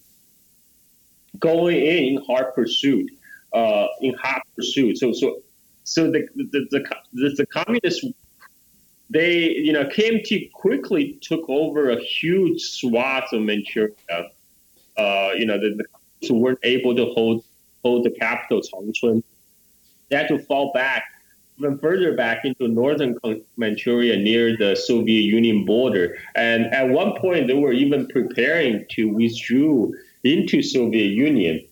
[1.38, 3.10] go in hard pursuit,
[3.52, 4.98] uh, in hot pursuit.
[4.98, 5.42] So so
[5.84, 8.04] so the the the, the, the communists
[9.10, 13.94] they you know KMT quickly took over a huge swath of Manchuria.
[14.96, 15.84] Uh, you know the,
[16.22, 17.44] the weren't able to hold
[17.82, 19.22] hold the capital, Changchun.
[20.08, 21.04] They had to fall back
[21.58, 23.16] even further back into northern
[23.56, 26.16] Manchuria near the Soviet Union border.
[26.36, 29.88] And at one point, they were even preparing to withdraw
[30.24, 31.66] into Soviet Union.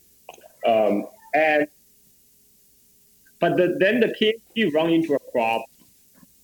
[0.67, 1.69] Um, and
[3.39, 5.67] but the, then the KMT run into a problem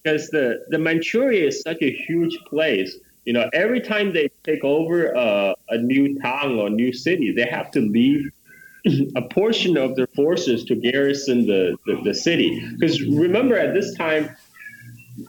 [0.03, 2.97] because the, the Manchuria is such a huge place.
[3.25, 7.47] You know, every time they take over a, a new town or new city, they
[7.47, 8.33] have to leave
[9.17, 12.61] a portion of their forces to garrison the, the, the city.
[12.75, 14.35] Because remember, at this time,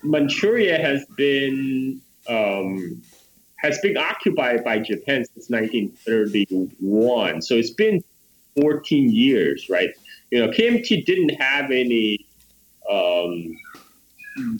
[0.01, 3.01] Manchuria has been um,
[3.57, 7.41] has been occupied by Japan since 1931.
[7.41, 8.03] So it's been
[8.59, 9.89] 14 years, right?
[10.31, 12.25] You know, KMT didn't have any.
[12.89, 13.55] Um,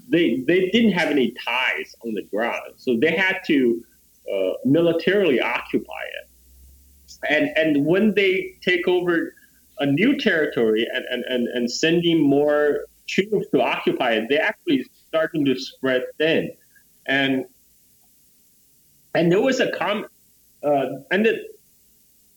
[0.09, 3.83] they they didn't have any ties on the ground, so they had to
[4.31, 6.29] uh, militarily occupy it
[7.29, 9.35] and and when they take over
[9.79, 14.85] a new territory and and, and, and sending more troops to occupy it, they actually
[15.07, 16.51] starting to spread thin,
[17.07, 17.45] and
[19.13, 20.05] and there was a com,
[20.63, 21.47] uh, and the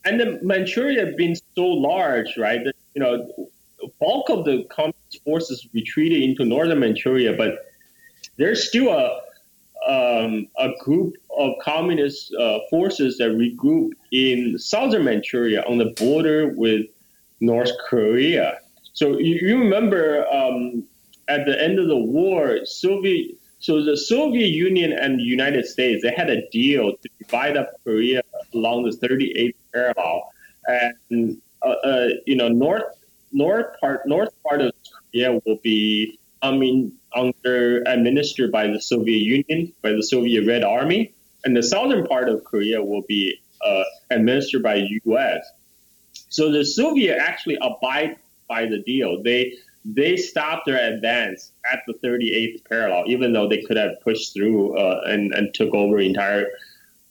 [0.04, 2.62] and the Manchuria being so large, right?
[2.64, 3.50] That, you know,
[4.00, 7.66] bulk of the communist forces retreated into northern Manchuria, but
[8.36, 9.20] there's still a
[9.86, 16.48] um, a group of communist uh, forces that regroup in southern Manchuria on the border
[16.48, 16.86] with
[17.40, 18.58] North Korea.
[18.94, 20.84] So you, you remember um,
[21.28, 26.02] at the end of the war, Soviet so the Soviet Union and the United States
[26.02, 28.22] they had a deal to divide up Korea
[28.54, 30.32] along the 38th parallel,
[30.66, 32.84] and uh, uh, you know north
[33.36, 34.72] north part north part of
[35.12, 41.12] Korea will be coming under administered by the Soviet Union by the Soviet Red Army,
[41.44, 45.46] and the southern part of Korea will be uh, administered by U.S.
[46.28, 48.16] So the Soviet actually abide
[48.48, 49.22] by the deal.
[49.22, 54.34] They they stopped their advance at the 38th parallel, even though they could have pushed
[54.34, 56.48] through uh, and, and took over entire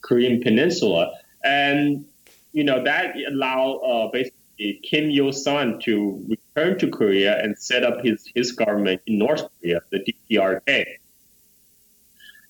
[0.02, 1.14] Korean peninsula.
[1.42, 2.04] And
[2.52, 4.35] you know that allowed uh, basically
[4.82, 9.48] Kim Il Sung to return to Korea and set up his his government in North
[9.60, 10.86] Korea, the DPRK.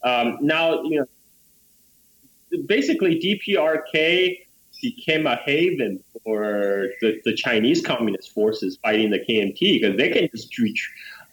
[0.03, 1.07] Um, now you know
[2.67, 4.39] basically DPRK
[4.83, 10.29] became a haven for the, the Chinese communist forces fighting the KMT because they can
[10.31, 10.53] just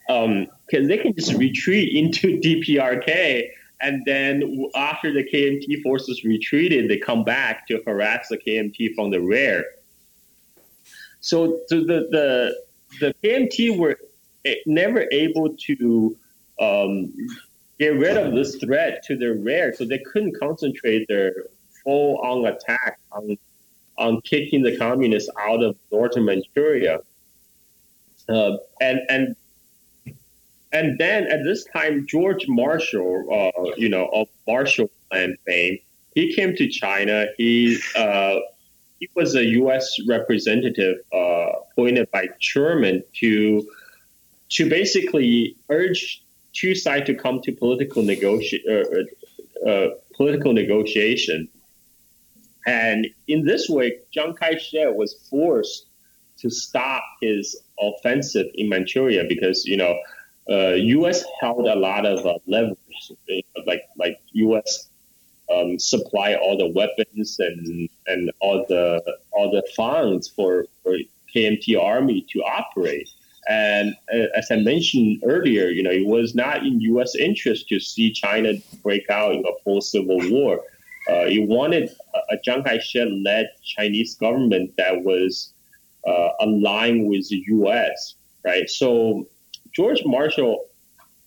[0.08, 3.48] um, they can just retreat into DPRK.
[3.80, 9.10] And then after the KMT forces retreated, they come back to harass the KMT from
[9.10, 9.64] the rear.
[11.24, 12.62] So, the, the,
[13.00, 13.98] the KMT were
[14.66, 16.16] never able to
[16.60, 17.14] um,
[17.78, 21.32] get rid of this threat to their rear, so they couldn't concentrate their
[21.82, 23.38] full-on attack on
[23.96, 27.00] on kicking the communists out of northern Manchuria.
[28.28, 29.36] Uh, and and
[30.72, 35.78] and then at this time, George Marshall, uh, you know, of Marshall Plan fame,
[36.14, 37.26] he came to China.
[37.38, 38.40] He uh,
[39.04, 39.96] he was a U.S.
[40.08, 43.68] representative uh, appointed by Truman to
[44.50, 48.60] to basically urge two sides to come to political negotiation.
[48.70, 51.48] Uh, uh, political negotiation
[52.66, 55.86] and in this way, Chiang Kai shek was forced
[56.38, 59.98] to stop his offensive in Manchuria because, you know,
[60.48, 61.24] uh, U.S.
[61.40, 62.76] held a lot of uh, leverage,
[63.66, 64.88] like like U.S.
[65.52, 70.96] Um, supply all the weapons and and all the all the funds for, for
[71.34, 73.08] KMT army to operate.
[73.48, 77.14] And uh, as I mentioned earlier, you know, it was not in U.S.
[77.14, 80.60] interest to see China break out in a full civil war.
[81.10, 81.90] Uh, it wanted
[82.30, 85.52] a Chiang Kai-shek led Chinese government that was
[86.06, 88.14] uh, aligned with the U.S.
[88.44, 88.68] Right.
[88.70, 89.26] So
[89.72, 90.66] George Marshall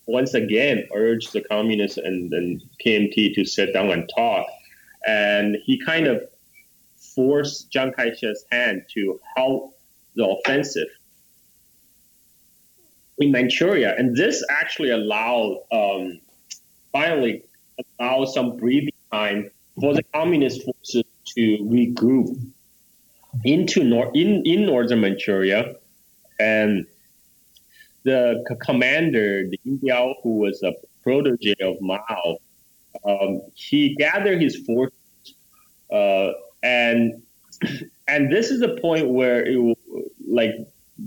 [0.08, 4.48] once again urged the communists and, and KMT to sit down and talk,
[5.06, 6.24] and he kind of
[6.96, 9.74] forced Chiang Kai-shek's hand to help
[10.16, 10.88] the offensive
[13.20, 16.20] in Manchuria, and this actually allowed um,
[16.92, 17.44] finally
[18.00, 19.50] allowed some breathing time
[19.80, 21.04] for the communist forces
[21.36, 22.40] to regroup
[23.44, 25.76] into nor- in, in northern Manchuria.
[26.40, 26.86] And
[28.08, 32.38] the c- commander, the Biao, who was a protege of Mao,
[33.06, 35.36] um, he gathered his forces,
[35.92, 36.32] uh,
[36.64, 37.22] and
[38.08, 39.78] and this is a point where it
[40.28, 40.54] like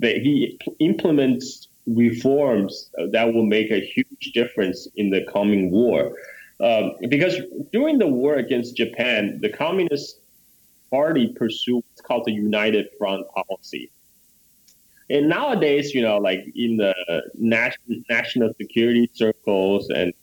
[0.01, 6.13] he implements reforms that will make a huge difference in the coming war.
[6.61, 7.37] Um, because
[7.73, 10.21] during the war against Japan, the Communist
[10.91, 13.91] Party pursued what's called the United Front policy.
[15.11, 16.95] And nowadays, you know, like in the
[17.35, 20.15] national national security circles and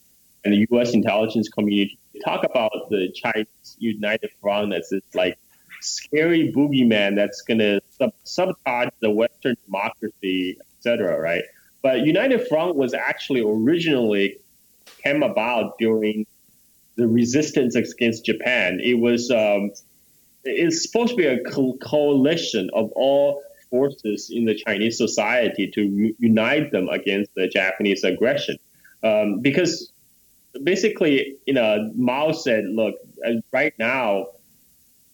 [0.45, 0.93] and the U.S.
[0.93, 5.37] intelligence community, talk about the Chinese United Front as this like
[5.81, 11.19] scary boogeyman that's going to sub- sabotage the Western democracy, etc.
[11.19, 11.43] Right?
[11.81, 14.37] But United Front was actually originally
[15.03, 16.25] came about during
[16.95, 18.79] the resistance against Japan.
[18.81, 19.71] It was um,
[20.45, 25.81] it's supposed to be a co- coalition of all forces in the Chinese society to
[25.81, 28.57] re- unite them against the Japanese aggression.
[29.03, 29.91] Um, because
[30.63, 32.95] basically, you know, Mao said, look,
[33.25, 34.27] uh, right now,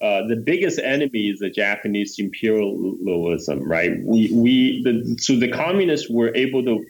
[0.01, 4.01] uh, the biggest enemy is the Japanese imperialism, right?
[4.04, 6.86] We, we the, so the communists were able to,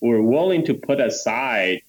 [0.00, 1.82] were willing to put aside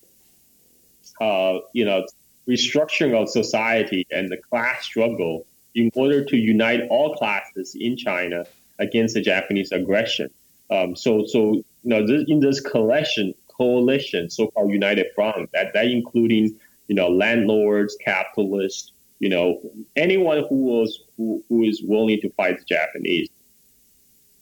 [1.20, 2.06] uh, you know,
[2.48, 5.46] restructuring of society and the class struggle
[5.76, 8.46] in order to unite all classes in China
[8.80, 10.30] against the Japanese aggression.
[10.70, 15.86] Um, so, so you know, this, in this coalition, coalition, so-called United Front, that that
[15.88, 16.56] including
[16.88, 19.60] you know landlords, capitalists, you know,
[19.96, 23.30] anyone who was who, who is willing to fight the Japanese.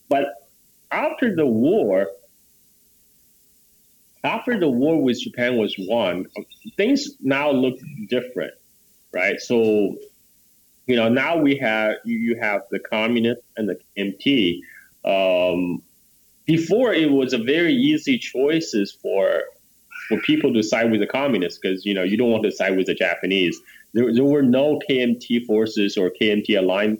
[0.08, 0.34] But
[0.90, 2.08] after the war,
[4.22, 6.26] after the war with Japan was won,
[6.76, 7.78] things now look
[8.08, 8.54] different,
[9.12, 9.40] right?
[9.40, 9.96] So,
[10.86, 14.60] you know, now we have you have the communists and the KMT.
[15.04, 15.82] Um,
[16.44, 19.42] before it was a very easy choices for
[20.08, 22.76] for people to side with the communists because you know you don't want to side
[22.76, 23.60] with the Japanese.
[23.92, 26.98] There, there were no KMT forces or KMT aligned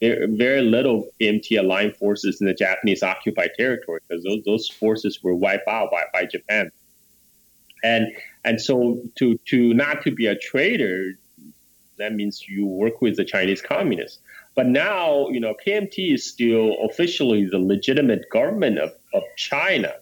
[0.00, 5.34] very little KMT aligned forces in the Japanese occupied territory because those, those forces were
[5.34, 6.70] wiped out by, by Japan.
[7.84, 8.08] And
[8.44, 11.14] and so to to not to be a traitor,
[11.98, 14.18] that means you work with the Chinese communists.
[14.54, 19.92] But now, you know, KMT is still officially the legitimate government of, of China,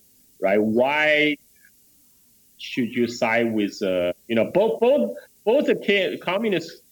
[0.40, 0.61] right?
[0.61, 1.36] Why
[2.59, 6.82] should you side with, uh, you know, both both both the K- communist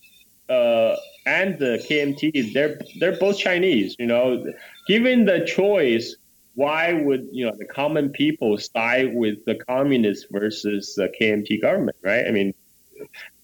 [0.48, 0.96] uh,
[1.26, 3.96] and the KMT, they're they're both Chinese.
[3.98, 4.44] You know,
[4.86, 6.16] given the choice,
[6.54, 11.96] why would you know the common people side with the communists versus the KMT government,
[12.02, 12.26] right?
[12.26, 12.54] I mean,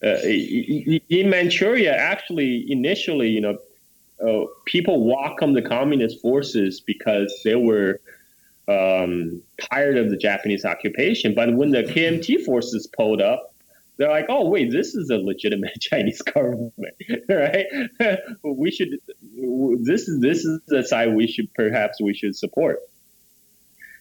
[0.02, 3.58] in Manchuria, actually, initially, you know,
[4.26, 8.00] uh, people welcomed the communist forces because they were
[8.68, 11.34] um, tired of the Japanese occupation.
[11.34, 13.54] But when the KMT forces pulled up,
[13.96, 16.94] they're like, oh wait, this is a legitimate Chinese government,
[17.28, 17.66] right?
[18.42, 18.98] we should
[19.82, 22.80] this is this is the side we should perhaps we should support.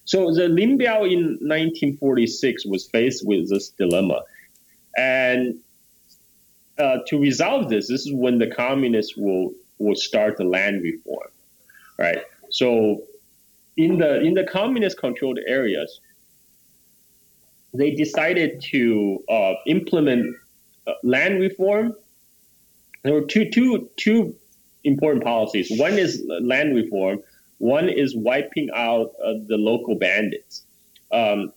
[0.05, 4.23] So the Lin Biao in 1946 was faced with this dilemma,
[4.97, 5.59] and
[6.79, 11.29] uh, to resolve this, this is when the communists will will start the land reform,
[11.97, 12.19] right?
[12.49, 13.03] So
[13.77, 15.99] in the in the communist controlled areas,
[17.73, 20.35] they decided to uh, implement
[20.87, 21.93] uh, land reform.
[23.03, 24.35] There were two, two, two
[24.83, 25.79] important policies.
[25.79, 27.21] One is land reform.
[27.59, 30.63] One is wiping out uh, the local bandits.
[31.11, 31.53] Um,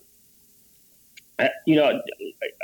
[1.66, 2.01] you know,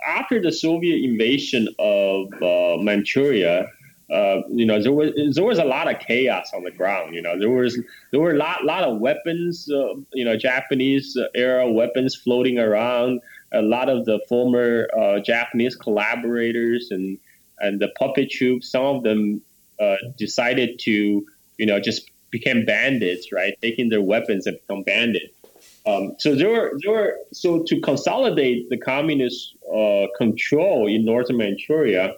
[0.07, 3.71] after the Soviet invasion of uh, Manchuria,
[4.13, 7.15] uh, you know, there was there was a lot of chaos on the ground.
[7.15, 7.79] You know, there was
[8.11, 13.21] there were a lot lot of weapons, uh, you know, Japanese era weapons floating around
[13.53, 17.19] a lot of the former uh, Japanese collaborators and
[17.61, 19.43] and the puppet troops, some of them
[19.81, 23.55] uh, decided to, you know, just became bandits, right?
[23.61, 25.35] Taking their weapons and become bandits.
[25.89, 31.39] Um, so there were, there were, so to consolidate the communist uh, control in northern
[31.39, 32.15] Manchuria,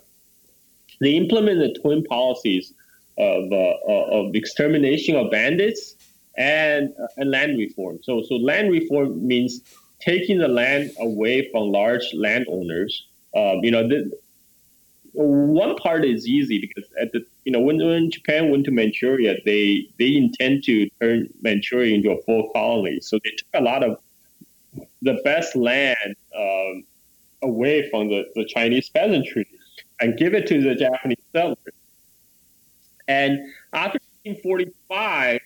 [1.01, 2.73] they implemented twin policies
[3.17, 5.95] of, uh, of extermination of bandits
[6.37, 8.01] and, uh, and land reform.
[8.03, 9.61] So, so land reform means
[10.01, 13.07] taking the land away from large landowners.
[13.37, 14.11] Um, you know, the,
[15.13, 19.37] one part is easy because at the you know when, when Japan went to Manchuria,
[19.45, 23.01] they they intend to turn Manchuria into a full colony.
[23.01, 23.99] So they took a lot of
[25.03, 26.85] the best land um,
[27.43, 29.47] away from the, the Chinese peasantry
[30.01, 31.59] and give it to the Japanese settlers.
[33.09, 33.41] And
[33.73, 35.41] after 1945,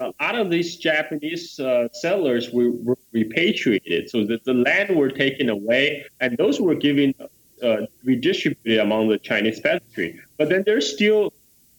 [0.00, 5.08] a lot of these Japanese uh, settlers were, were, repatriated, so that the land were
[5.08, 7.14] taken away, and those were given
[7.62, 10.20] uh, redistributed among the Chinese peasantry.
[10.36, 11.32] But then there's still,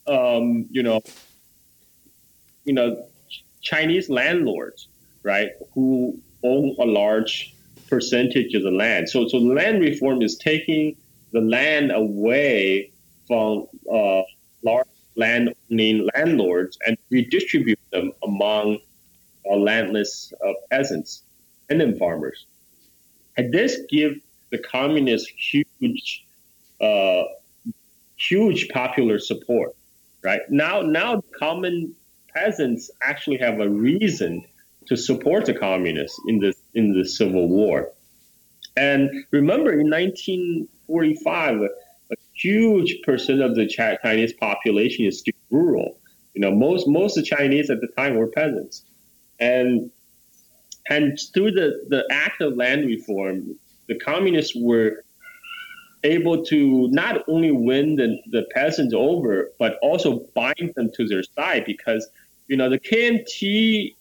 [0.06, 1.02] um, you know,
[2.64, 3.06] you know,
[3.60, 4.88] Chinese landlords,
[5.22, 7.54] right, who own a large
[7.88, 9.08] percentage of the land.
[9.08, 10.96] So, so land reform is taking
[11.32, 12.90] the land away
[13.26, 14.22] from uh,
[14.62, 14.86] large
[15.16, 18.78] land owning landlords and redistribute them among
[19.50, 21.22] uh, landless uh, peasants
[21.68, 22.46] and then farmers.
[23.36, 24.16] And this gives
[24.50, 26.24] the communists huge,
[26.80, 27.24] uh,
[28.16, 29.74] huge popular support.
[30.22, 31.94] Right now, now common
[32.34, 34.44] peasants actually have a reason
[34.86, 37.90] to support the communists in the in the civil war.
[38.76, 45.98] And remember, in 1945 a huge percent of the Chinese population is still rural.
[46.34, 48.84] You know, most most of the Chinese at the time were peasants,
[49.40, 49.90] and
[50.88, 53.56] and through the the act of land reform,
[53.88, 55.04] the communists were
[56.04, 61.22] able to not only win the, the peasants over, but also bind them to their
[61.22, 62.08] side because
[62.48, 63.94] you know the KMT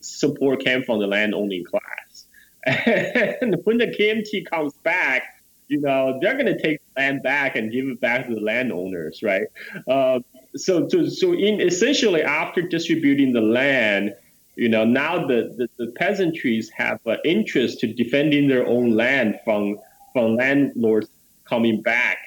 [0.00, 2.26] support came from the land owning class,
[2.66, 5.34] and when the KMT comes back
[5.68, 9.22] you know, they're going to take land back and give it back to the landowners,
[9.22, 9.46] right?
[9.88, 10.20] Uh,
[10.56, 14.14] so, so, so in essentially after distributing the land,
[14.56, 19.40] you know, now the, the, the peasantries have an interest to defending their own land
[19.44, 19.78] from
[20.12, 21.08] from landlords
[21.44, 22.18] coming back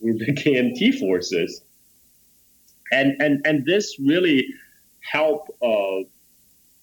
[0.00, 1.62] with the KMT forces,
[2.92, 4.46] and and and this really
[5.00, 6.00] helped uh,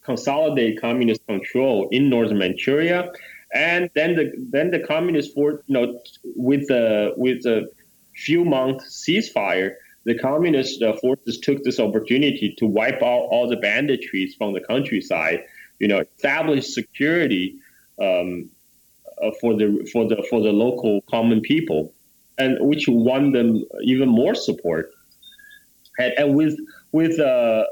[0.04, 3.12] consolidate communist control in northern Manchuria
[3.54, 6.00] and then the then the communist force, you know,
[6.36, 7.70] with the with a
[8.16, 9.76] few months ceasefire,
[10.06, 14.62] the communist uh, forces took this opportunity to wipe out all the banditries from the
[14.62, 15.44] countryside.
[15.80, 17.58] You know, establish security
[18.02, 18.50] um,
[19.24, 21.94] uh, for the for the for the local common people,
[22.38, 24.92] and which won them even more support.
[26.00, 26.58] And, and with
[26.92, 27.66] with uh,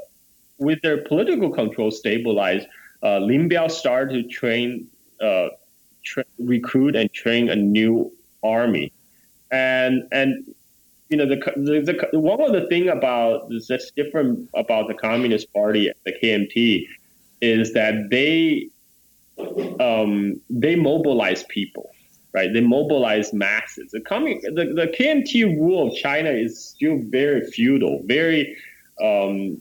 [0.58, 2.66] with their political control stabilized,
[3.02, 4.88] uh, Lin Biao started to train
[5.20, 5.48] uh,
[6.02, 8.92] tra- recruit and train a new army,
[9.50, 10.44] and and
[11.08, 15.52] you know the, the, the one of the thing about that's different about the Communist
[15.52, 16.86] Party, the KMT,
[17.40, 18.68] is that they
[19.80, 21.90] um, they mobilize people,
[22.32, 22.52] right?
[22.52, 23.92] They mobilize masses.
[23.92, 28.56] The, commun- the, the KMT rule of China is still very feudal, very
[29.02, 29.60] um,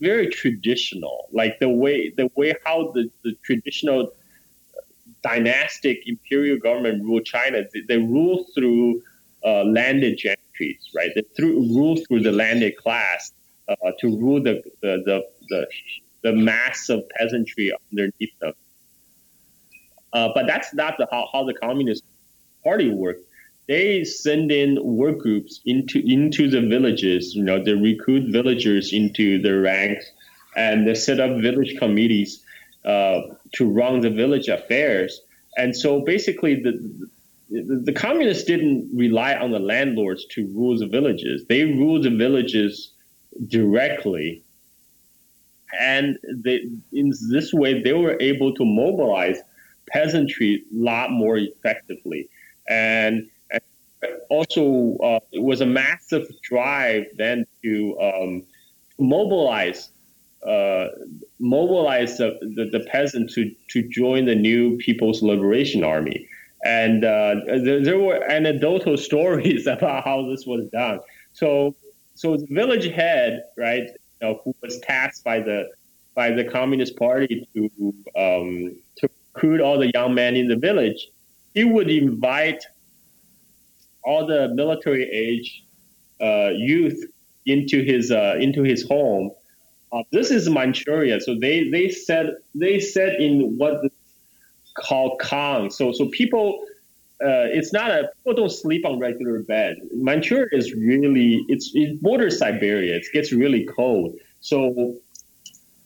[0.00, 1.28] very traditional.
[1.32, 4.12] Like the way the way how the, the traditional
[5.22, 9.02] dynastic imperial government rule China, they, they rule through
[9.44, 11.10] uh, landed gentries, right?
[11.14, 13.32] They through, rule through the landed class
[13.68, 15.66] uh, to rule the, the, the, the,
[16.22, 18.52] the mass of peasantry underneath them.
[20.12, 22.04] Uh, but that's not the, how, how the Communist
[22.64, 23.24] Party worked.
[23.68, 27.36] They send in work groups into into the villages.
[27.36, 30.04] You know, they recruit villagers into their ranks,
[30.56, 32.42] and they set up village committees
[32.84, 33.20] uh,
[33.54, 35.20] to run the village affairs.
[35.56, 36.72] And so basically, the,
[37.48, 41.44] the the communists didn't rely on the landlords to rule the villages.
[41.48, 42.92] They ruled the villages
[43.46, 44.42] directly
[45.78, 49.38] and they, in this way they were able to mobilize
[49.92, 52.28] peasantry a lot more effectively
[52.68, 53.62] and, and
[54.28, 58.42] also uh, it was a massive drive then to um,
[58.98, 59.90] mobilize
[60.46, 60.88] uh,
[61.38, 66.26] mobilize the, the, the to, to join the new People's Liberation Army.
[66.64, 71.00] And uh, there, there, were anecdotal stories about how this was done.
[71.32, 71.74] So,
[72.14, 75.70] so the village head, right, you know, who was tasked by the
[76.14, 81.08] by the Communist Party to um, to recruit all the young men in the village,
[81.54, 82.64] he would invite
[84.04, 85.64] all the military age
[86.20, 87.04] uh, youth
[87.46, 89.30] into his uh, into his home.
[89.92, 93.80] Uh, this is Manchuria, so they they said they said in what
[94.74, 95.70] called Kang.
[95.70, 96.64] So so people
[97.22, 99.76] uh, it's not a people don't sleep on regular bed.
[99.92, 102.96] Manchuria is really it's it borders Siberia.
[102.96, 104.94] It gets really cold, so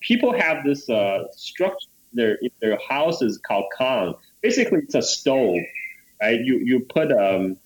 [0.01, 4.15] people have this uh, structure their in their houses called Kang.
[4.41, 5.61] Basically, it's a stove,
[6.21, 6.41] right?
[6.41, 7.57] You you put um.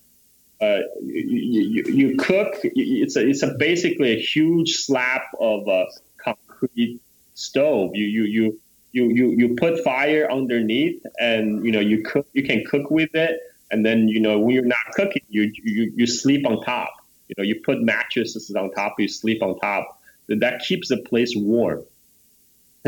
[0.61, 2.53] Uh, you, you, you cook.
[2.65, 5.87] It's a, it's a basically a huge slab of a
[6.17, 7.01] concrete
[7.35, 7.93] stove.
[7.95, 12.27] You you you you you you put fire underneath, and you know you cook.
[12.33, 13.41] You can cook with it
[13.71, 16.91] and then you know when you're not cooking, you you, you sleep on top.
[17.29, 20.01] You know, you put mattresses on top, you sleep on top.
[20.29, 21.85] That keeps the place warm.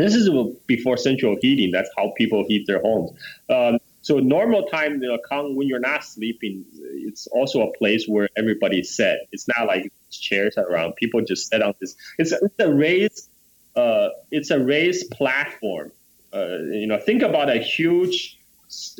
[0.01, 0.29] This is
[0.67, 1.71] before central heating.
[1.71, 3.11] That's how people heat their homes.
[3.49, 8.27] Um, so normal time, you know, when you're not sleeping, it's also a place where
[8.35, 9.27] everybody set.
[9.31, 10.95] It's not like chairs around.
[10.95, 11.95] People just sit on this.
[12.17, 13.29] It's, it's a raised,
[13.75, 15.91] uh, it's a raised platform.
[16.33, 18.39] Uh, you know, think about a huge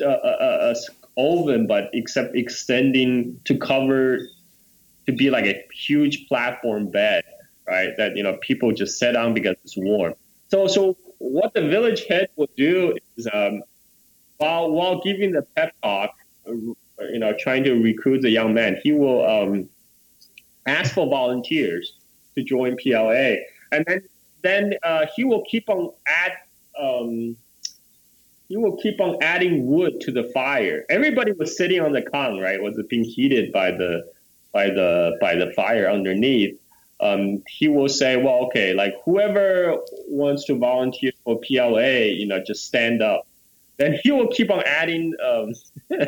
[0.00, 0.74] uh, uh, uh
[1.16, 4.28] oven, but except extending to cover
[5.06, 7.24] to be like a huge platform bed,
[7.66, 7.90] right?
[7.96, 10.14] That you know people just sit on because it's warm.
[10.52, 13.62] So so what the village head will do is um,
[14.36, 16.10] while while giving the pep talk,
[16.46, 19.70] you know, trying to recruit the young men, he will um,
[20.66, 21.94] ask for volunteers
[22.34, 23.36] to join PLA,
[23.72, 24.02] and then
[24.42, 26.32] then uh, he will keep on add
[26.78, 27.34] um,
[28.48, 30.84] you will keep on adding wood to the fire.
[30.90, 32.62] Everybody was sitting on the kang, right?
[32.62, 34.02] Was it being heated by the
[34.52, 36.58] by the by the fire underneath.
[37.02, 39.76] Um, he will say, well, okay, like whoever
[40.06, 43.26] wants to volunteer for PLA, you know, just stand up.
[43.78, 45.54] Then he will keep on adding um,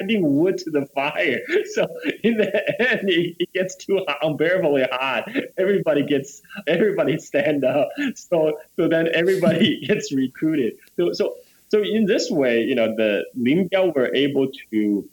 [0.00, 1.40] adding wood to the fire.
[1.74, 1.86] So
[2.24, 5.30] in the end, it, it gets too hot, unbearably hot.
[5.56, 7.90] Everybody gets everybody stand up.
[8.16, 10.74] So so then everybody gets recruited.
[10.96, 11.36] So so
[11.68, 15.08] so in this way, you know, the Lin Biao were able to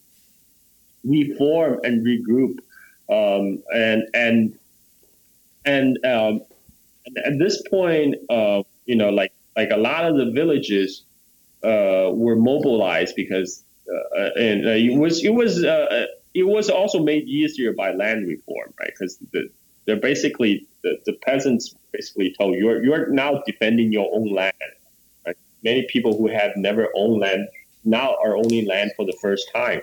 [1.03, 2.57] reform and regroup,
[3.09, 4.57] um, and and
[5.65, 6.41] and um,
[7.23, 11.03] at this point, uh, you know, like like a lot of the villages
[11.63, 17.03] uh, were mobilized because, uh, and uh, it was it was uh, it was also
[17.03, 18.91] made easier by land reform, right?
[18.97, 19.49] Because the,
[19.85, 24.53] they're basically the, the peasants basically told you're you're now defending your own land
[25.25, 25.35] Right?
[25.63, 27.47] many people who have never owned land
[27.83, 29.81] now are owning land for the first time.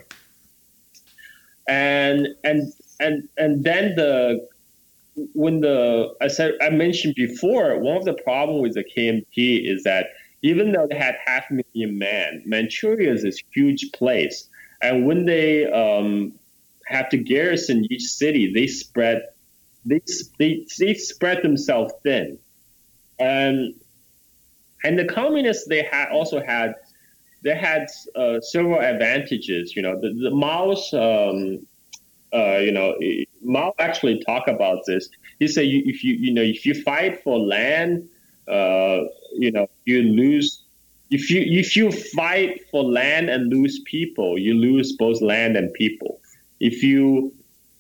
[1.68, 4.48] And and and and then the
[5.34, 9.84] when the I said I mentioned before, one of the problems with the KMT is
[9.84, 10.10] that
[10.42, 14.48] even though they had half a million men, Manchuria is this huge place,
[14.80, 16.32] and when they um,
[16.86, 19.22] have to garrison each city, they spread
[19.84, 20.00] they
[20.38, 22.38] they, they spread themselves thin,
[23.18, 23.74] and
[24.84, 26.74] and the communists they had also had
[27.42, 29.74] they had uh, several advantages.
[29.74, 31.66] You know, the, the Mao's um,
[32.32, 32.94] uh, you know
[33.42, 35.08] Mao actually talk about this.
[35.38, 38.08] He said if you you know if you fight for land,
[38.46, 39.00] uh,
[39.34, 40.62] you know you lose.
[41.10, 45.72] If you if you fight for land and lose people, you lose both land and
[45.72, 46.20] people.
[46.60, 47.32] If you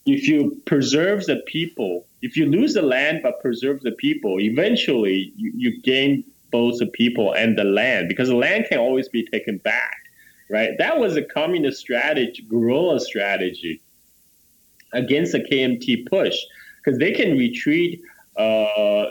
[0.06, 5.32] if you preserve the people, if you lose the land but preserve the people, eventually
[5.36, 9.26] you, you gain both the people and the land because the land can always be
[9.26, 9.96] taken back,
[10.48, 10.70] right?
[10.78, 13.82] That was a communist strategy, guerrilla strategy
[14.92, 16.36] against the KMT push
[16.78, 18.00] because they can retreat.
[18.36, 19.06] Uh,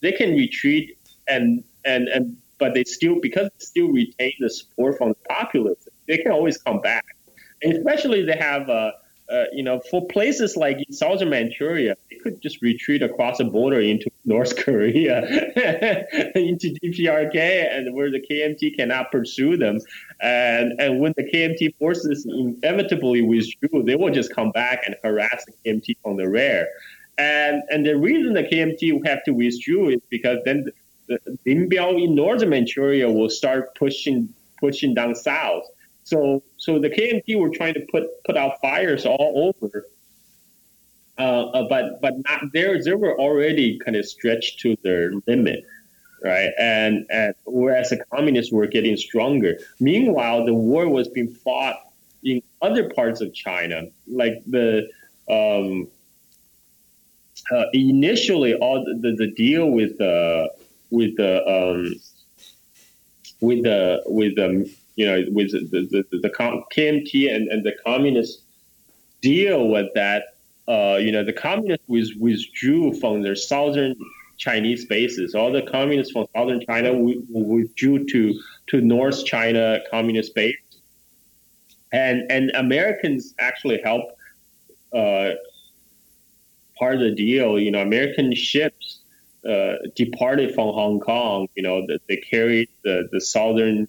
[0.00, 0.98] they can retreat
[1.28, 5.88] and and and but they still because they still retain the support from the populace,
[6.08, 7.04] they can always come back.
[7.62, 8.92] And especially they have uh,
[9.28, 13.80] uh, you know, for places like southern Manchuria, they could just retreat across the border
[13.80, 15.22] into North Korea,
[16.34, 19.80] into DPRK, and where the KMT cannot pursue them.
[20.20, 25.44] And and when the KMT forces inevitably withdrew, they will just come back and harass
[25.44, 26.68] the KMT on the rear.
[27.18, 30.70] And and the reason the KMT have to withdraw is because then
[31.08, 34.28] the, the in northern Manchuria will start pushing
[34.60, 35.64] pushing down south
[36.06, 39.86] so so the KMT were trying to put put out fires all over,
[41.18, 42.80] uh, uh, but but not there.
[42.80, 45.64] They were already kind of stretched to their limit,
[46.22, 46.52] right?
[46.60, 49.58] And and whereas the communists were getting stronger.
[49.80, 51.74] Meanwhile, the war was being fought
[52.22, 54.88] in other parts of China, like the.
[55.28, 55.88] Um,
[57.52, 60.48] uh, initially, all the, the, the, deal with the
[60.90, 61.94] with the um,
[63.40, 68.42] with the with the you know, with the, the, the KMT and, and the communists
[69.20, 70.34] deal with that,
[70.68, 71.86] uh, you know, the communists
[72.18, 73.94] withdrew from their southern
[74.38, 75.34] Chinese bases.
[75.34, 80.56] All the communists from southern China withdrew to, to North China communist base.
[81.92, 84.12] And, and Americans actually helped
[84.92, 85.32] uh,
[86.78, 87.58] part of the deal.
[87.58, 89.00] You know, American ships
[89.48, 91.48] uh, departed from Hong Kong.
[91.54, 93.88] You know, they carried the, the southern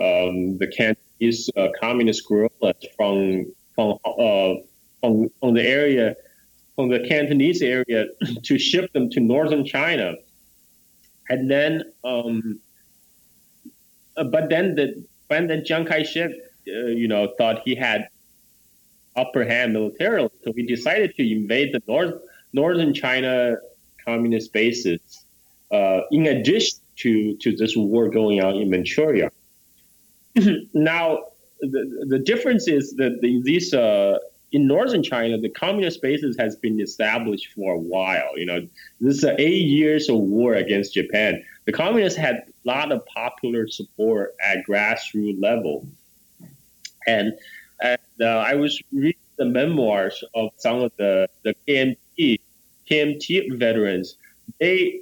[0.00, 4.54] um, the Cantonese uh, communist guerrillas from from, uh,
[5.00, 6.16] from from the area
[6.76, 8.06] from the Cantonese area
[8.44, 10.14] to ship them to northern China,
[11.28, 12.58] and then um,
[14.16, 16.30] uh, but then the when the Chiang Kai-shek
[16.68, 18.08] uh, you know thought he had
[19.16, 22.14] upper hand militarily, so he decided to invade the north
[22.52, 23.56] northern China
[24.04, 25.00] communist bases.
[25.70, 29.30] Uh, in addition to, to this war going on in Manchuria.
[30.74, 31.24] now,
[31.60, 34.18] the, the difference is that the, these uh,
[34.52, 38.36] in northern China, the communist basis has been established for a while.
[38.36, 38.68] You know,
[39.00, 41.44] this is eight years of war against Japan.
[41.66, 45.86] The communists had a lot of popular support at grassroots level,
[47.06, 47.32] and,
[47.82, 52.40] and uh, I was reading the memoirs of some of the the KMT
[52.90, 54.16] KMT veterans.
[54.58, 55.00] They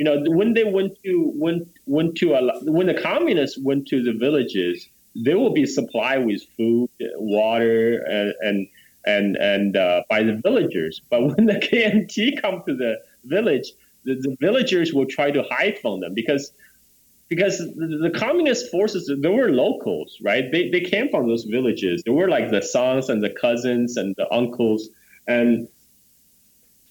[0.00, 4.02] you know, when they went to went went to a, when the communists went to
[4.02, 8.68] the villages, they will be supplied with food, water, and and
[9.04, 11.02] and, and uh, by the villagers.
[11.10, 13.72] But when the KMT come to the village,
[14.04, 16.50] the, the villagers will try to hide from them because
[17.28, 20.50] because the, the, communist forces they were locals right?
[20.50, 22.02] They, they came from those villages.
[22.06, 24.88] They were like the sons and the cousins and the uncles.
[25.28, 25.68] And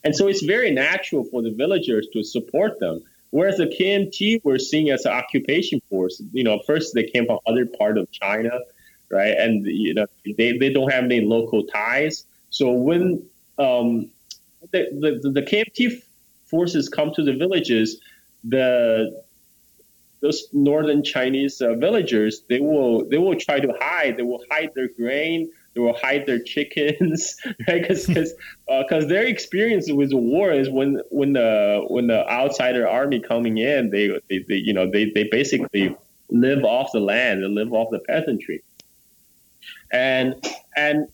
[0.04, 3.02] and so it's very natural for the villagers to support them.
[3.32, 6.22] Whereas the KMT were seen as an occupation force.
[6.32, 8.60] You know, first they came from other part of China,
[9.10, 9.36] right?
[9.38, 12.26] And you know, they, they don't have any local ties.
[12.50, 13.24] So when
[13.60, 14.10] um,
[14.72, 16.02] the, the, the KMT
[16.46, 18.02] forces come to the villages,
[18.44, 19.24] the
[20.22, 24.18] those northern Chinese uh, villagers they will they will try to hide.
[24.18, 27.36] They will hide their grain they will hide their chickens,
[27.68, 27.82] right?
[27.82, 32.88] Because because uh, their experience with the war is when when the when the outsider
[32.88, 35.96] army coming in, they, they, they you know they, they basically
[36.30, 38.64] live off the land, they live off the peasantry,
[39.92, 40.36] and
[40.76, 41.08] and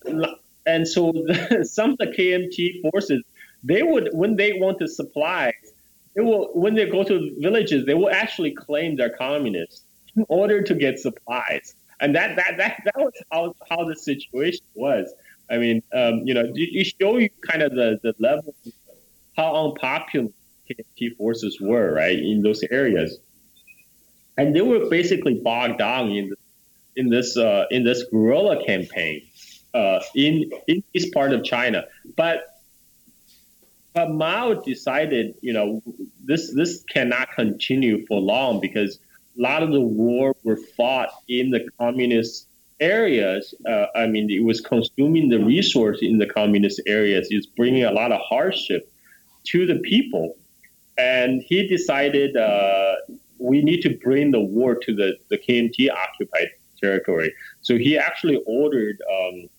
[0.65, 1.11] and so
[1.63, 3.21] some of the KMT forces
[3.63, 5.53] they would when they want to supply,
[6.15, 9.83] they will when they go to villages, they will actually claim they're communists
[10.15, 14.65] in order to get supplies and that that that that was how how the situation
[14.73, 15.13] was.
[15.49, 18.55] I mean, um, you know, it show you kind of the the level
[19.37, 20.29] how unpopular
[20.69, 23.19] KMT forces were, right, in those areas,
[24.37, 26.33] and they were basically bogged down in
[26.95, 29.21] in this uh, in this guerrilla campaign
[29.73, 31.85] uh, in in this part of China,
[32.15, 32.51] but.
[33.93, 35.81] But Mao decided, you know,
[36.21, 38.99] this this cannot continue for long because
[39.37, 42.47] a lot of the war were fought in the communist
[42.79, 43.53] areas.
[43.67, 47.27] Uh, I mean, it was consuming the resource in the communist areas.
[47.31, 48.91] It's bringing a lot of hardship
[49.47, 50.35] to the people.
[50.97, 52.95] And he decided uh,
[53.37, 56.49] we need to bring the war to the, the KMT occupied
[56.81, 57.33] territory.
[57.61, 59.49] So he actually ordered um,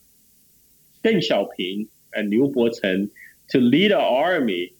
[1.05, 3.11] Deng Xiaoping and Liu Bocheng
[3.51, 4.73] to lead an army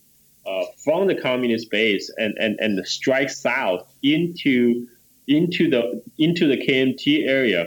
[0.47, 4.87] uh, from the communist base and, and, and strike south into
[5.29, 7.67] into the into the KMT area,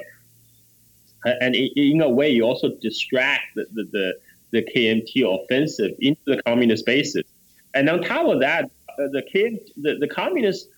[1.26, 4.14] and in a way, you also distract the, the, the,
[4.52, 7.26] the KMT offensive into the communist bases.
[7.74, 10.70] And on top of that, uh, the, KMT, the the communists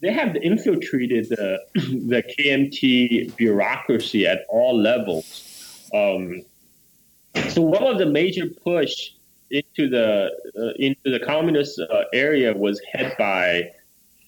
[0.00, 5.90] they have infiltrated the the KMT bureaucracy at all levels.
[5.92, 6.42] Um,
[7.50, 9.10] so one of the major push
[9.50, 13.70] into the uh, into the communist uh, area was head by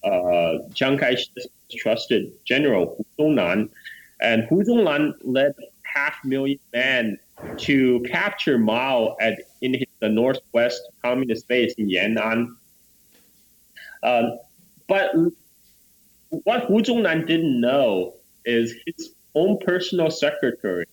[0.05, 1.47] uh, Chiang Kai-shek's
[1.77, 3.71] trusted general Hu Zongnan,
[4.21, 7.19] and Hu Zongnan led half million men
[7.59, 12.57] to capture Mao at in his, the northwest communist base in Yan'an.
[14.03, 14.37] Uh,
[14.89, 15.15] but
[16.31, 18.15] what Hu Zongnan didn't know
[18.45, 20.87] is his own personal secretary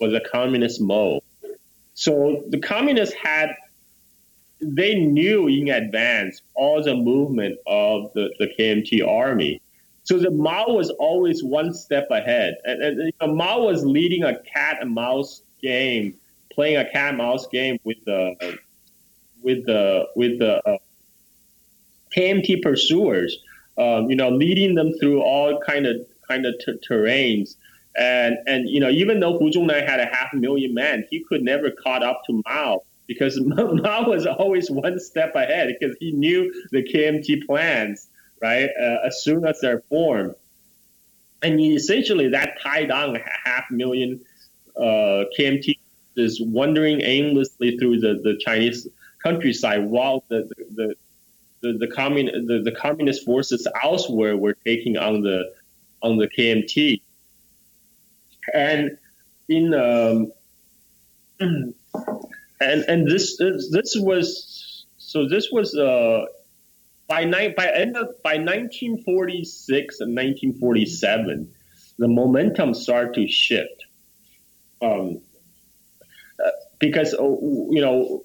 [0.00, 1.22] was a communist Mo.
[1.94, 3.54] So the communists had,
[4.74, 9.60] they knew in advance all the movement of the, the KMT army.
[10.04, 12.56] So the Mao was always one step ahead.
[12.64, 16.14] And, and you know, Mao was leading a cat and mouse game,
[16.52, 18.58] playing a cat and mouse game with the,
[19.42, 20.78] with the, with the uh,
[22.16, 23.38] KMT pursuers
[23.78, 25.96] um, you know, leading them through all kind of
[26.28, 27.56] kind of t- terrains.
[27.96, 31.42] And and you know, even though Hu Zongnan had a half million men, he could
[31.42, 36.52] never caught up to Mao because Mao was always one step ahead because he knew
[36.72, 38.08] the KMT plans,
[38.42, 38.70] right?
[38.80, 40.34] Uh, as soon as they're formed,
[41.42, 44.20] and essentially that tied on half million
[44.76, 45.78] uh, KMT
[46.16, 48.88] is wandering aimlessly through the, the Chinese
[49.22, 50.94] countryside while the, the, the
[51.62, 55.52] the the, commun, the, the communist forces elsewhere were taking on the
[56.02, 57.00] on the KMT,
[58.52, 58.98] and
[59.48, 60.32] in um,
[62.60, 66.24] and and this this was so this was uh,
[67.08, 71.52] by night by end of by 1946 and 1947
[71.98, 73.84] the momentum started to shift
[74.82, 75.20] um,
[76.44, 78.24] uh, because uh, you know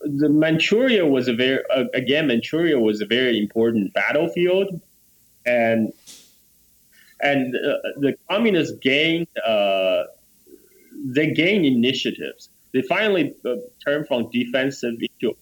[0.00, 4.80] the Manchuria was a very uh, again Manchuria was a very important battlefield,
[5.46, 5.92] and
[7.20, 10.04] and uh, the communists gained uh,
[11.04, 12.50] they gained initiatives.
[12.72, 15.36] They finally uh, turned from defensive into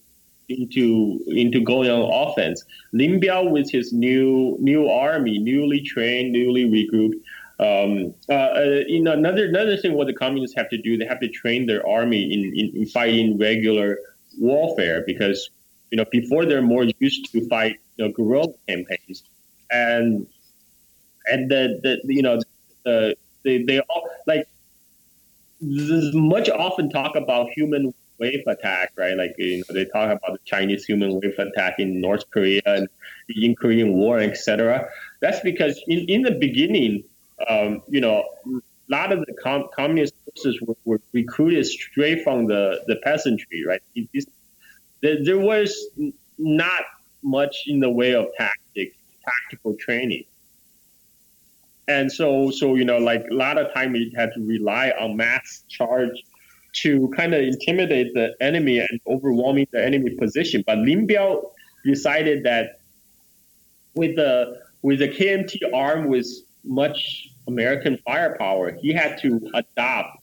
[0.49, 2.65] into into going on offense.
[2.93, 7.21] Lin Biao with his new new army, newly trained, newly regrouped.
[7.61, 11.05] Um, uh, uh, you know, another another thing what the communists have to do, they
[11.05, 13.99] have to train their army in, in, in fighting regular
[14.39, 15.51] warfare because
[15.91, 19.25] you know before they're more used to fight you know, guerrilla campaigns
[19.71, 20.27] and
[21.27, 22.41] and the, the you know
[22.85, 24.49] the, they they all like
[25.61, 29.17] there's much often talk about human wave attack, right?
[29.17, 32.89] Like you know, they talk about the Chinese human wave attack in North Korea and
[33.29, 34.89] in Korean War, etc.
[35.21, 37.05] That's because in, in the beginning,
[37.49, 42.47] um, you know, a lot of the com- communist forces were, were, recruited straight from
[42.47, 43.83] the, the peasantry, right?
[45.03, 45.89] There, there was
[46.39, 46.83] not
[47.23, 48.95] much in the way of tactic,
[49.25, 50.25] tactical training.
[51.89, 55.17] And so, so you know, like a lot of time we had to rely on
[55.17, 56.23] mass charge
[56.75, 60.63] to kind of intimidate the enemy and overwhelming the enemy position.
[60.67, 61.51] But Lin Biao
[61.85, 62.81] decided that
[63.95, 66.27] with the with the KMT arm with
[66.63, 70.19] much American firepower, he had to adopt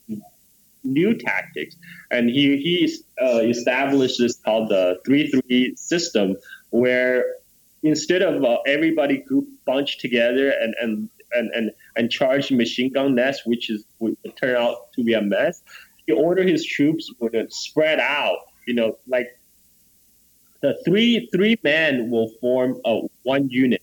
[0.83, 1.75] new tactics,
[2.11, 6.35] and he he uh, established this called the three three system,
[6.69, 7.25] where
[7.81, 13.15] instead of uh, everybody group bunched together and and and and, and charge machine gun
[13.15, 15.61] nest, which is would turn out to be a mess,
[16.05, 18.37] he ordered his troops to spread out.
[18.67, 19.39] You know, like
[20.61, 23.81] the three three men will form a one unit,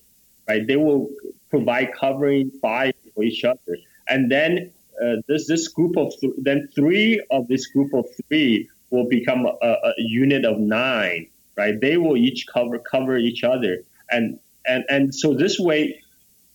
[0.49, 0.67] right?
[0.67, 1.09] They will
[1.51, 3.77] provide covering fire for each other.
[4.09, 8.69] And then uh, this this group of th- then three of this group of three
[8.91, 11.81] will become a, a, unit of nine, right?
[11.81, 16.02] They will each cover cover each other, and and and so this way,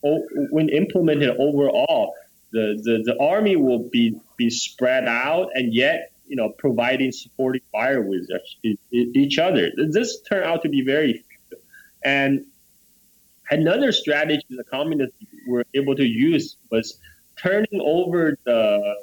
[0.02, 2.14] when implemented overall,
[2.52, 7.62] the, the the army will be be spread out, and yet you know providing supporting
[7.72, 8.30] fire with
[8.92, 9.72] each other.
[9.76, 11.60] This turned out to be very effective,
[12.04, 12.46] and
[13.50, 15.16] another strategy the communists
[15.48, 17.00] were able to use was
[17.38, 18.96] turning over the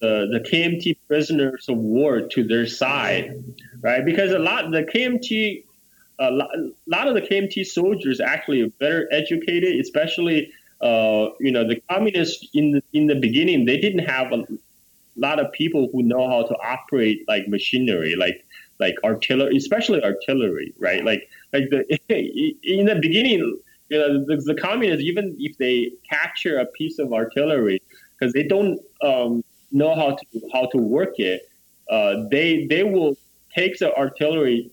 [0.00, 3.42] the, the KMT prisoners of war to their side,
[3.80, 4.04] right?
[4.04, 5.64] Because a lot the KMT
[6.18, 11.80] a lot, of the KMT soldiers actually are better educated, especially uh, you know the
[11.88, 14.44] communists in the in the beginning they didn't have a
[15.16, 18.44] lot of people who know how to operate like machinery, like
[18.78, 21.04] like artillery, especially artillery, right?
[21.04, 23.58] Like like the in the beginning
[23.90, 27.80] you know, the, the communists, even if they capture a piece of artillery,
[28.18, 29.42] because they don't um,
[29.72, 31.48] know how to how to work it,
[31.90, 33.16] uh, they they will
[33.54, 34.70] take the artillery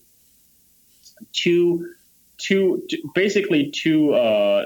[1.44, 1.94] to
[2.38, 4.66] to, to basically to uh,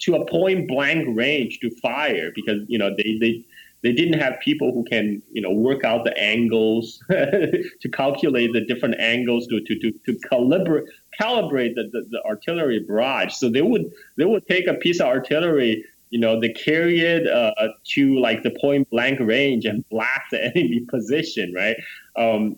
[0.00, 3.44] to a point blank range to fire because you know they they
[3.82, 8.64] they didn't have people who can you know work out the angles to calculate the
[8.64, 10.86] different angles to to to, to calibrate
[11.20, 13.34] calibrate the, the, the, artillery barrage.
[13.34, 17.26] So they would they would take a piece of artillery you know they carry it
[17.28, 21.76] uh, to like the point blank range and blast the enemy position right?
[22.16, 22.56] Um,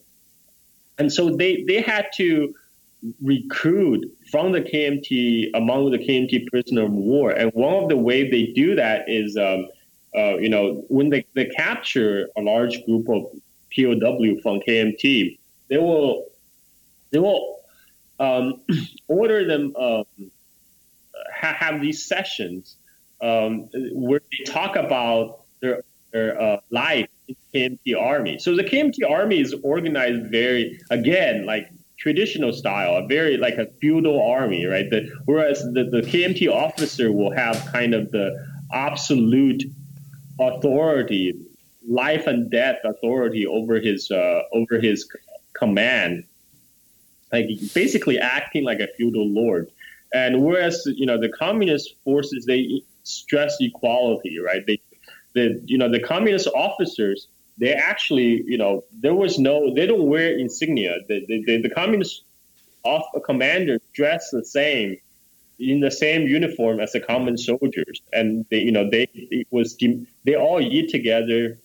[0.98, 2.54] and so they they had to
[3.22, 8.28] recruit from the KMT among the KMT prisoner of war and one of the way
[8.28, 9.66] they do that is um,
[10.16, 13.24] uh, you know, when they, they capture a large group of
[13.74, 16.26] POW from KMT, they will
[17.10, 17.60] they will
[18.18, 18.62] um,
[19.08, 20.04] order them um,
[21.34, 22.76] ha- have these sessions
[23.20, 25.82] um, where they talk about their
[26.12, 28.38] their uh, life in KMT Army.
[28.38, 31.68] So the KMT Army is organized very again like
[31.98, 34.88] traditional style, a very like a feudal army, right?
[34.90, 38.32] The, whereas the, the KMT officer will have kind of the
[38.72, 39.64] absolute
[40.38, 41.34] authority,
[41.88, 45.08] life and death authority over his uh, over his
[45.54, 46.24] command,
[47.32, 49.70] like basically acting like a feudal lord.
[50.12, 54.64] And whereas you know the communist forces they stress equality, right?
[54.66, 54.80] They,
[55.34, 60.06] the you know the communist officers they actually you know there was no they don't
[60.06, 60.98] wear insignia.
[61.08, 62.22] The the, the, the communist
[62.84, 64.98] off commander dress the same
[65.58, 69.76] in the same uniform as the common soldiers, and they, you know, they it was
[70.24, 71.58] they all eat together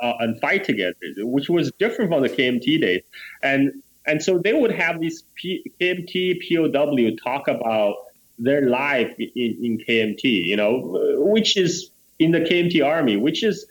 [0.00, 3.02] uh, and fight together, which was different from the KMT days,
[3.42, 7.96] and and so they would have these P, KMT POW talk about
[8.38, 13.66] their life in, in KMT, you know, which is in the KMT army, which is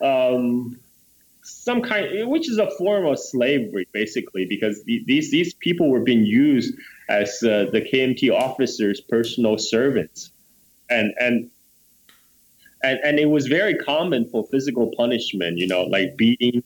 [0.00, 0.78] um,
[1.42, 6.24] some kind, which is a form of slavery, basically, because these these people were being
[6.24, 6.74] used
[7.08, 10.30] as uh, the KMT officers' personal servants,
[10.88, 11.50] and and
[12.82, 15.58] and and it was very common for physical punishment.
[15.58, 16.62] You know, like beating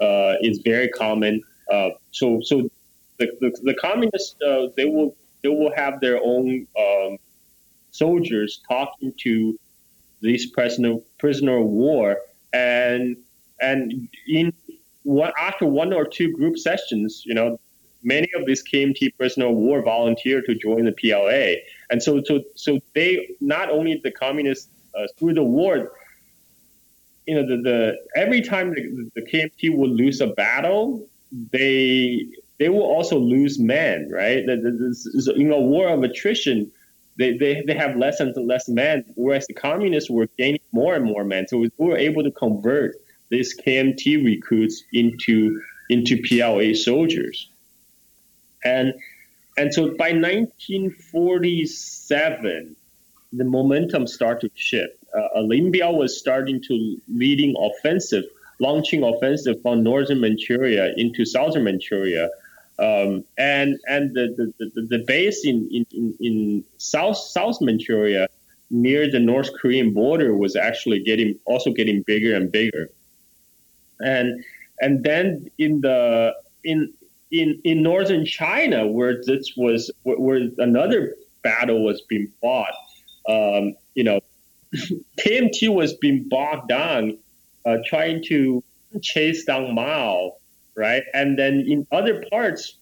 [0.00, 1.42] uh, is very common.
[1.70, 2.70] Uh, so so
[3.18, 7.18] the the, the communists uh, they will they will have their own um,
[7.90, 9.58] soldiers talking to
[10.20, 12.16] these prisoner prisoner of war
[12.54, 13.16] and
[13.60, 14.52] and in
[15.02, 17.58] one after one or two group sessions, you know,
[18.02, 21.60] many of these KMT personnel war volunteered to join the PLA,
[21.90, 25.92] and so so so they not only the communists uh, through the war.
[27.26, 31.06] You know, the, the every time the, the KMT would lose a battle,
[31.52, 32.26] they
[32.58, 34.44] they will also lose men, right?
[34.46, 36.70] This In a war of attrition,
[37.16, 41.04] they, they, they have less and less men, whereas the communists were gaining more and
[41.04, 41.48] more men.
[41.48, 42.96] So we were able to convert
[43.28, 45.60] these KMT recruits into
[45.90, 47.50] into PLA soldiers.
[48.64, 48.94] And
[49.56, 52.74] and so by 1947,
[53.32, 54.96] the momentum started to shift.
[55.16, 58.24] Uh, Lin Biao was starting to leading offensive,
[58.58, 62.30] launching offensive from northern Manchuria into southern Manchuria.
[62.78, 68.28] Um, and and the, the, the, the base in, in, in South South Manchuria
[68.70, 72.90] near the North Korean border was actually getting also getting bigger and bigger.
[74.00, 74.44] And
[74.80, 76.34] and then in the
[76.64, 76.92] in
[77.30, 82.74] in in northern China where this was where another battle was being fought,
[83.28, 84.20] um, you know,
[85.18, 87.18] KMT was being bogged down
[87.64, 88.62] uh, trying to
[89.00, 90.36] chase down Mao,
[90.76, 91.02] right?
[91.12, 92.78] And then in other parts,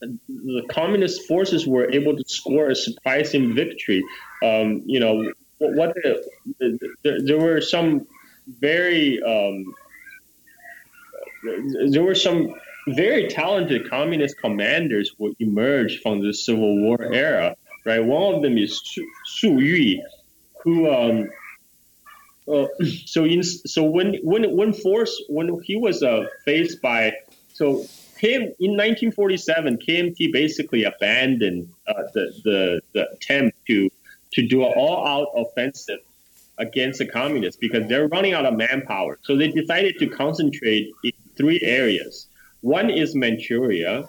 [0.00, 4.02] the communist forces were able to score a surprising victory.
[4.42, 6.24] Um, you know, what the,
[6.58, 8.06] the, the, there were some
[8.60, 9.74] very um,
[11.90, 12.54] there were some
[12.88, 17.56] very talented communist commanders who emerged from the Civil War era.
[17.84, 18.80] Right, one of them is
[19.24, 20.02] Su Yu,
[20.62, 21.28] who um,
[23.06, 27.12] so in so when when when force when he was uh, faced by
[27.52, 27.84] so
[28.18, 33.88] him in 1947 KMT basically abandoned uh, the, the the attempt to
[34.32, 36.00] to do an all out offensive
[36.58, 39.18] against the communists because they're running out of manpower.
[39.22, 42.28] So they decided to concentrate in three areas.
[42.60, 44.08] One is Manchuria.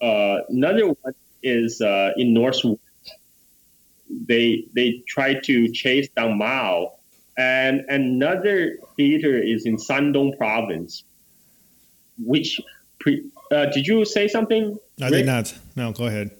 [0.00, 2.80] Uh, another one is uh, in northwest.
[4.08, 6.94] They they try to chase down Mao,
[7.40, 11.04] and another theater is in Shandong province.
[12.18, 12.60] Which
[12.98, 14.78] pre, uh, did you say something?
[15.00, 15.12] I Rick?
[15.12, 15.54] did not.
[15.74, 16.30] No, go ahead.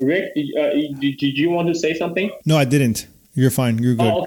[0.00, 0.70] Rick, did, uh,
[1.00, 2.30] did, did you want to say something?
[2.44, 3.06] No, I didn't.
[3.34, 3.78] You're fine.
[3.78, 4.12] You're good.
[4.12, 4.26] Oh,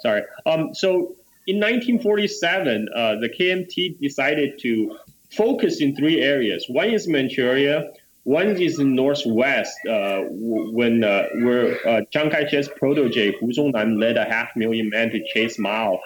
[0.00, 0.22] sorry.
[0.44, 1.16] Um, so
[1.48, 4.96] in 1947, uh, the KMT decided to
[5.30, 6.66] focus in three areas.
[6.68, 7.90] One is Manchuria,
[8.26, 14.16] one is in northwest, uh, when uh, where uh, Chiang Kai-shek's protege Hu Zongnan led
[14.16, 16.00] a half million men to chase Mao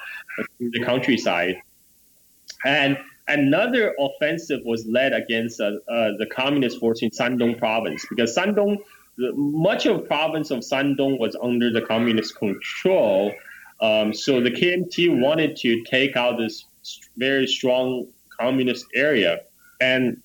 [0.59, 1.57] through the countryside,
[2.63, 8.37] and another offensive was led against uh, uh, the communist force in Shandong province because
[8.37, 8.77] Shandong,
[9.17, 13.33] much of province of Shandong was under the communist control.
[13.81, 16.67] Um, so the KMT wanted to take out this
[17.17, 19.41] very strong communist area,
[19.81, 20.21] and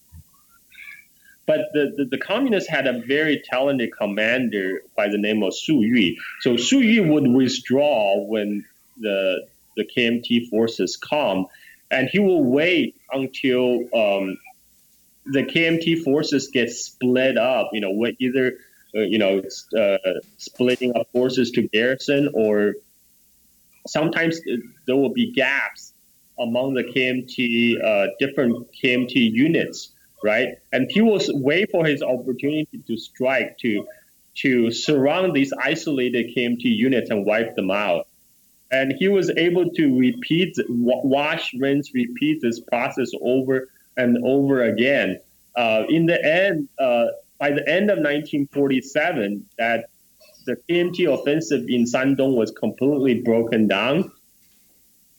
[1.45, 5.81] but the, the, the, communists had a very talented commander by the name of Su
[5.81, 6.17] Yu.
[6.41, 8.65] So Su Yu would withdraw when
[8.97, 9.45] the
[9.77, 11.47] the KMT forces come,
[11.91, 14.37] and he will wait until um,
[15.25, 17.69] the KMT forces get split up.
[17.73, 18.57] You know, either
[18.95, 19.43] uh, you know
[19.77, 19.97] uh,
[20.37, 22.75] splitting up forces to garrison, or
[23.85, 24.39] sometimes
[24.87, 25.93] there will be gaps
[26.39, 29.91] among the KMT uh, different KMT units
[30.25, 30.57] right?
[30.73, 33.87] And he was wait for his opportunity to strike to
[34.41, 38.07] to surround these isolated KMT units and wipe them out.
[38.71, 45.21] And he was able to repeat, wash, rinse, repeat this process over and over again.
[45.55, 47.05] Uh, in the end, uh,
[47.39, 49.85] by the end of 1947, that
[50.45, 54.11] the KMT offensive in Shandong was completely broken down,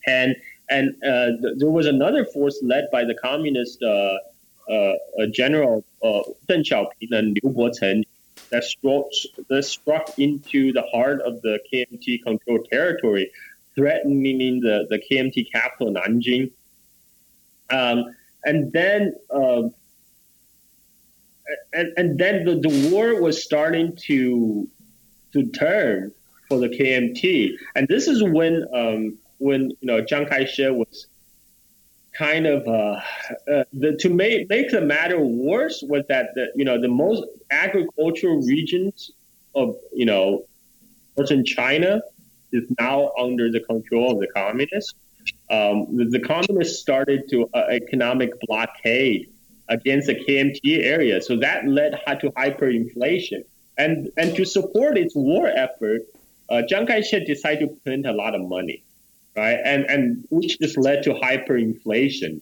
[0.05, 0.35] and
[0.69, 3.81] and uh, th- there was another force led by the communist
[4.69, 8.03] uh, uh, General uh, Deng Xiaoping and Liu Bocheng
[8.49, 9.05] that struck,
[9.49, 13.31] that struck into the heart of the KMT controlled territory,
[13.75, 16.51] threatening the, the KMT capital, Nanjing.
[17.69, 18.15] Um,
[18.45, 19.73] and then um,
[21.73, 24.67] and, and then the, the war was starting to
[25.33, 26.11] to turn
[26.47, 31.07] for the KMT, and this is when um, when you know Chiang Kai-shek was
[32.17, 32.99] kind of uh,
[33.51, 37.23] uh, the, to make make the matter worse was that the you know the most
[37.51, 39.11] agricultural regions
[39.55, 40.45] of you know
[41.15, 42.01] northern China
[42.51, 44.93] is now under the control of the communists.
[45.49, 49.29] Um, the, the, communists started to uh, economic blockade
[49.67, 53.43] against the KMT area, so that led to hyperinflation.
[53.77, 56.01] And and to support its war effort,
[56.49, 58.83] uh, Chiang Kai-shek decided to print a lot of money
[59.37, 59.59] right?
[59.63, 62.41] And and which just led to hyperinflation.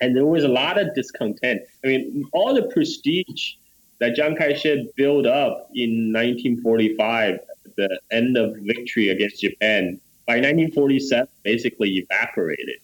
[0.00, 1.62] And there was a lot of discontent.
[1.82, 3.54] I mean, all the prestige
[3.98, 10.34] that Chiang Kai-shek built up in 1945, at the end of victory against Japan, by
[10.34, 12.78] 1947 basically evaporated.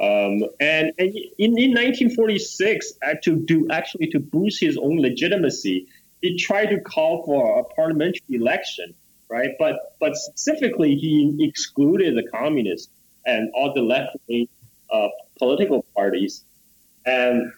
[0.00, 2.94] Um, and, and in, in 1946,
[3.24, 5.86] to do actually to boost his own legitimacy,
[6.22, 8.94] he tried to call for a parliamentary election
[9.28, 9.50] right?
[9.58, 12.90] But but specifically, he excluded the communists
[13.26, 14.48] and all the left wing
[14.90, 16.44] uh, political parties,
[17.06, 17.52] and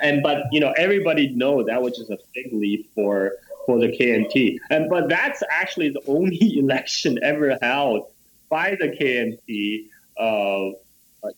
[0.00, 3.32] and but you know everybody know that was just a fig leaf for
[3.66, 8.06] for the KMT, and but that's actually the only election ever held
[8.48, 9.86] by the KMT.
[10.18, 10.76] Uh,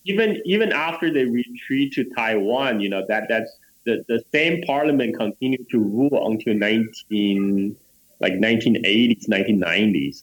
[0.04, 3.50] even even after they retreat to Taiwan, you know that that's
[3.84, 7.76] the, the same parliament continued to rule until 19
[8.20, 10.22] like 1980s, 1990s,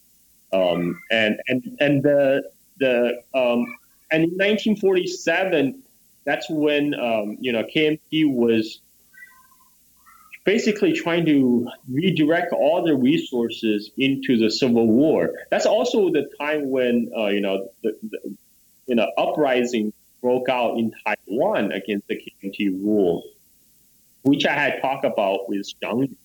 [0.54, 2.50] um, and and and the
[2.80, 3.66] the um,
[4.12, 5.82] and in 1947,
[6.26, 8.80] that's when um, you know KMT was
[10.44, 15.34] basically trying to redirect all the resources into the civil war.
[15.52, 18.36] That's also the time when uh, you know the, the
[18.88, 19.92] you know uprising
[20.22, 23.24] broke out in Taiwan against the KMT rule,
[24.24, 26.16] which I had talked about with Zhang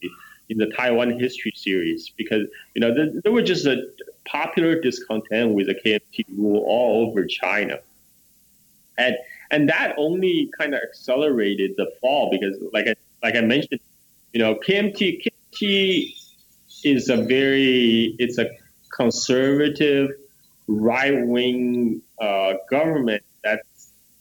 [0.53, 3.83] in the Taiwan history series because you know there, there was just a
[4.24, 7.81] popular discontent with the KMT rule all over China,
[8.99, 9.16] and
[9.51, 13.81] and that only kind of accelerated the fall because like I like I mentioned,
[14.33, 16.15] you know KMT KMT
[16.85, 18.51] is a very it's a
[18.95, 20.11] conservative
[20.69, 23.62] right wing uh, government that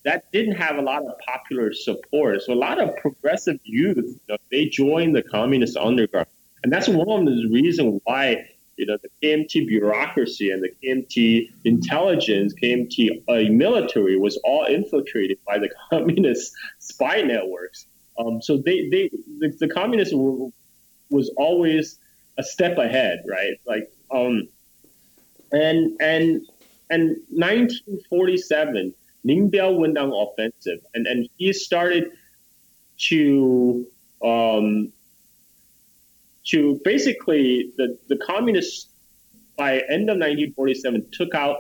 [0.04, 2.42] that didn't have a lot of popular support.
[2.42, 6.28] So a lot of progressive youth, you know, they joined the communist underground,
[6.64, 8.48] and that's one of the reasons why
[8.78, 15.38] you know the KMT bureaucracy and the KMT intelligence, KMT uh, military was all infiltrated
[15.46, 17.86] by the communist spy networks.
[18.18, 19.10] Um, so they they
[19.40, 20.50] the, the communists were,
[21.10, 22.00] was always
[22.38, 23.54] a step ahead, right?
[23.66, 24.48] Like um,
[25.52, 26.42] and and
[26.90, 32.12] and 1947 Lin Biao on offensive, and, and he started
[33.10, 33.86] to
[34.24, 34.92] um,
[36.46, 38.88] to basically the, the communists
[39.58, 41.58] by end of 1947 took out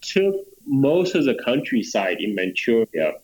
[0.00, 0.34] took
[0.66, 3.14] most of the countryside in Manchuria,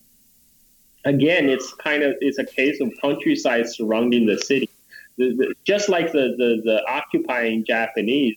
[1.04, 4.68] again, it's kind of it's a case of countryside surrounding the city.
[5.16, 8.36] The, the, just like the, the, the occupying Japanese,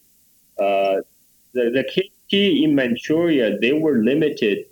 [0.59, 0.97] uh,
[1.53, 4.65] the, the KMT in Manchuria, they were limited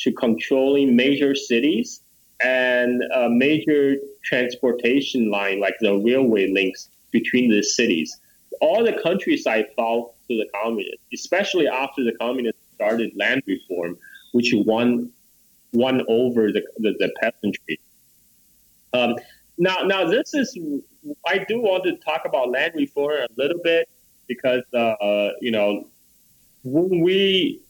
[0.00, 2.00] to controlling major cities
[2.42, 8.18] and a major transportation line, like the railway links between the cities.
[8.60, 13.98] All the countryside fell to the communists, especially after the communists started land reform,
[14.32, 15.12] which won
[15.72, 17.78] won over the, the, the peasantry.
[18.92, 19.14] Um,
[19.56, 20.58] now, now this is
[21.26, 23.88] I do want to talk about land reform a little bit
[24.26, 25.86] because uh, you know
[26.64, 27.60] when we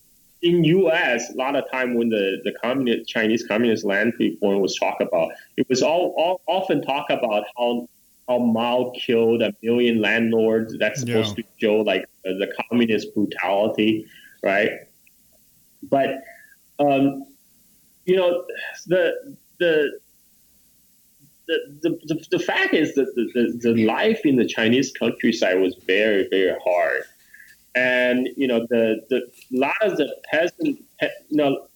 [0.42, 1.32] in U.S.
[1.32, 5.32] a lot of time when the the communist Chinese communist land reform was talked about,
[5.56, 7.88] it was all, all often talk about how
[8.28, 10.76] how Mao killed a million landlords.
[10.78, 11.44] That's supposed yeah.
[11.44, 14.06] to show like the communist brutality,
[14.42, 14.70] right?
[15.82, 16.22] But
[16.78, 17.26] um,
[18.06, 18.44] you know
[18.86, 20.00] the the
[21.82, 25.74] the, the, the, fact is that the, the, the life in the Chinese countryside was
[25.84, 27.02] very, very hard
[27.74, 31.66] and you know the the lot of the peasant you know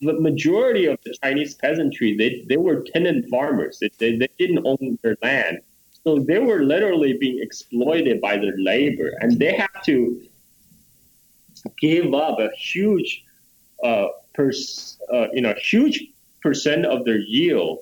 [0.00, 3.78] the majority of the Chinese peasantry they, they were tenant farmers.
[3.80, 5.60] They, they, they didn't own their land.
[6.04, 9.10] So they were literally being exploited by their labor.
[9.20, 10.22] And they have to
[11.78, 13.24] give up a huge
[13.84, 16.06] uh, pers- uh, you know huge
[16.42, 17.80] percent of their yield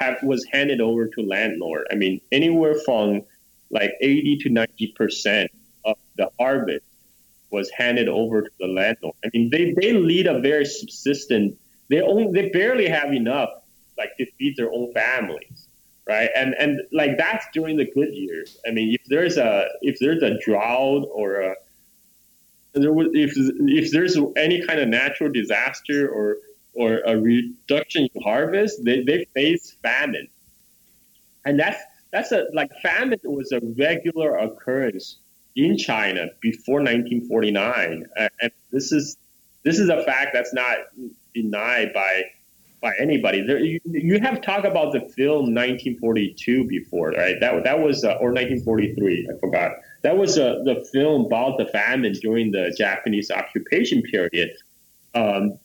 [0.00, 1.86] have, was handed over to landlord.
[1.92, 3.22] I mean anywhere from
[3.70, 5.50] like 80 to 90 percent
[5.84, 6.84] of the harvest
[7.50, 9.14] was handed over to the landlord.
[9.24, 11.58] I mean, they, they lead a very subsistent.
[11.88, 13.50] They only they barely have enough
[13.98, 15.68] like to feed their own families,
[16.06, 16.30] right?
[16.34, 18.58] And and like that's during the good years.
[18.66, 21.54] I mean, if there's a if there's a drought or a
[22.72, 26.36] there was, if if there's any kind of natural disaster or
[26.72, 30.28] or a reduction in harvest, they, they face famine,
[31.44, 31.82] and that's
[32.12, 35.18] that's a like famine was a regular occurrence
[35.56, 39.16] in China before 1949, and this is
[39.62, 40.78] this is a fact that's not
[41.34, 42.24] denied by
[42.80, 43.42] by anybody.
[43.42, 47.38] There, you, you, have talked about the film 1942 before, right?
[47.40, 49.72] That that was uh, or 1943, I forgot.
[50.02, 54.52] That was uh, the film about the famine during the Japanese occupation period,
[55.14, 55.58] um,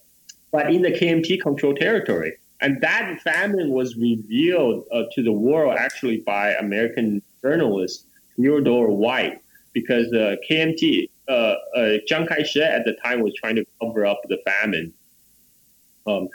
[0.52, 2.34] but in the KMT controlled territory.
[2.62, 9.41] And that famine was revealed uh, to the world actually by American journalist Theodore White
[9.76, 11.31] because uh, KMT, uh,
[11.76, 14.91] uh, Chiang Kai-shek at the time was trying to cover up the famine.
[16.07, 16.30] Um,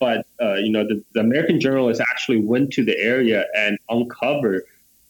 [0.00, 4.64] but uh, you know, the, the, American journalists actually went to the area and uncovered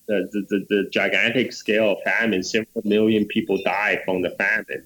[0.09, 2.43] the, the, the, gigantic scale of famine.
[2.43, 4.85] Several million people died from the famine.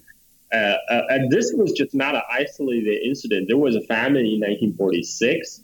[0.53, 3.47] Uh, uh, and this was just not an isolated incident.
[3.47, 5.61] There was a famine in 1946.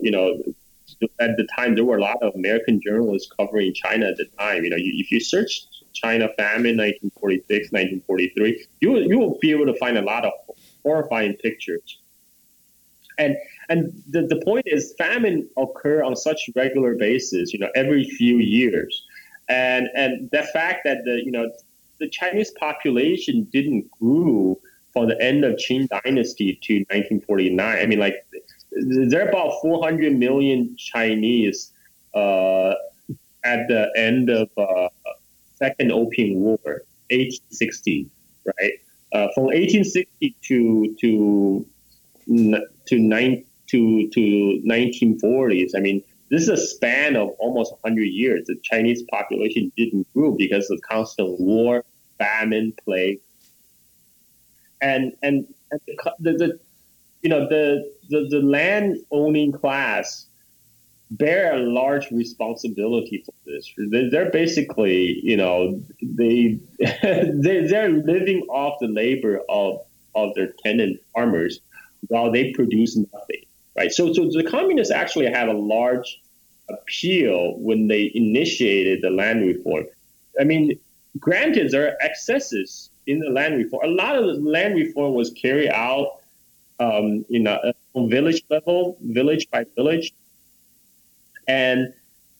[0.00, 0.42] you know,
[1.18, 4.64] at the time, there were a lot of American journalists covering China at the time.
[4.64, 5.62] You know, you, if you search
[5.92, 10.32] China famine, 1946, 1943, you you will be able to find a lot of
[10.82, 11.98] horrifying pictures.
[13.18, 13.36] And
[13.68, 18.38] and the, the point is, famine occur on such regular basis, you know, every few
[18.38, 19.04] years,
[19.48, 21.50] and and the fact that the you know
[22.00, 24.58] the Chinese population didn't grow
[24.92, 27.78] from the end of Qing Dynasty to 1949.
[27.78, 28.26] I mean, like
[28.72, 31.72] there are about 400 million Chinese
[32.14, 32.74] uh,
[33.44, 34.88] at the end of uh,
[35.62, 36.58] Second Opium War,
[37.10, 38.10] 1860,
[38.44, 38.72] right?
[39.12, 41.66] Uh, from 1860 to to
[42.86, 45.70] to nine to to 1940s.
[45.76, 48.46] I mean, this is a span of almost 100 years.
[48.46, 51.84] The Chinese population didn't grow because of constant war,
[52.18, 53.20] famine, plague,
[54.80, 55.80] and and, and
[56.18, 56.58] the, the
[57.22, 60.26] you know the the, the land owning class
[61.18, 63.72] bear a large responsibility for this.
[64.10, 69.80] They're basically, you know, they they're living off the labor of
[70.14, 71.60] of their tenant farmers
[72.08, 73.44] while they produce nothing,
[73.76, 73.92] right?
[73.92, 76.20] So, so the communists actually had a large
[76.68, 79.86] appeal when they initiated the land reform.
[80.40, 80.78] I mean,
[81.18, 83.84] granted, there are excesses in the land reform.
[83.84, 86.20] A lot of the land reform was carried out,
[86.80, 87.58] um, you know,
[87.94, 90.12] village level, village by village
[91.46, 91.92] and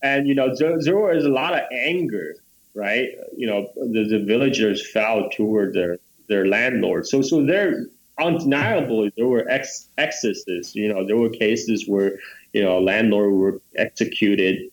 [0.03, 2.37] and you know there, there was a lot of anger
[2.75, 3.09] right?
[3.37, 5.99] You know the, the villagers felt toward their
[6.29, 7.07] their landlord.
[7.07, 7.87] So so there
[8.19, 12.19] undeniably there were ex- excesses you know there were cases where
[12.53, 14.71] you know landlord were executed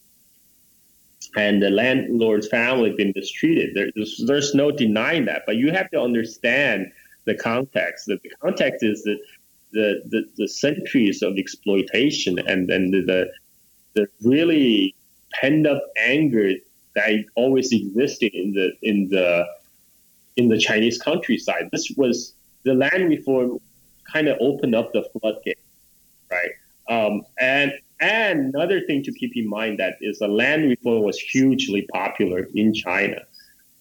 [1.37, 3.75] and the landlord's family been mistreated.
[3.75, 6.91] There's, there's no denying that but you have to understand
[7.25, 8.07] the context.
[8.07, 9.19] The context is that
[9.71, 13.31] the, the, the centuries of exploitation and, and the,
[13.93, 14.95] the really
[15.33, 16.53] pent up anger
[16.95, 19.45] that always existed in the in the
[20.35, 21.69] in the Chinese countryside.
[21.71, 22.33] This was
[22.63, 23.59] the land reform
[24.11, 25.59] kind of opened up the floodgate,
[26.31, 26.51] right?
[26.89, 31.19] Um, and and another thing to keep in mind that is the land reform was
[31.19, 33.21] hugely popular in China.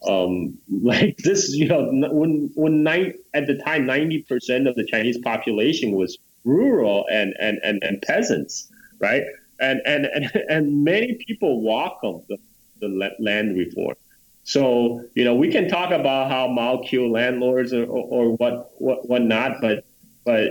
[0.06, 4.86] Um, like this, you know, when when nine, at the time ninety percent of the
[4.86, 9.22] Chinese population was rural and and and, and peasants, right?
[9.60, 12.39] And, and and and many people welcomed the,
[12.80, 13.97] the land reform.
[14.44, 18.72] So you know, we can talk about how Mao killed landlords or, or, or what
[18.78, 19.85] what what not, but
[20.24, 20.51] but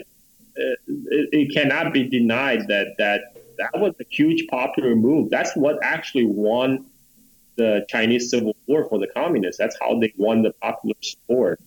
[0.60, 5.30] uh, it, it cannot be denied that that that was a huge popular move.
[5.30, 6.86] That's what actually won
[7.56, 9.58] the Chinese Civil War for the communists.
[9.58, 11.60] That's how they won the popular support.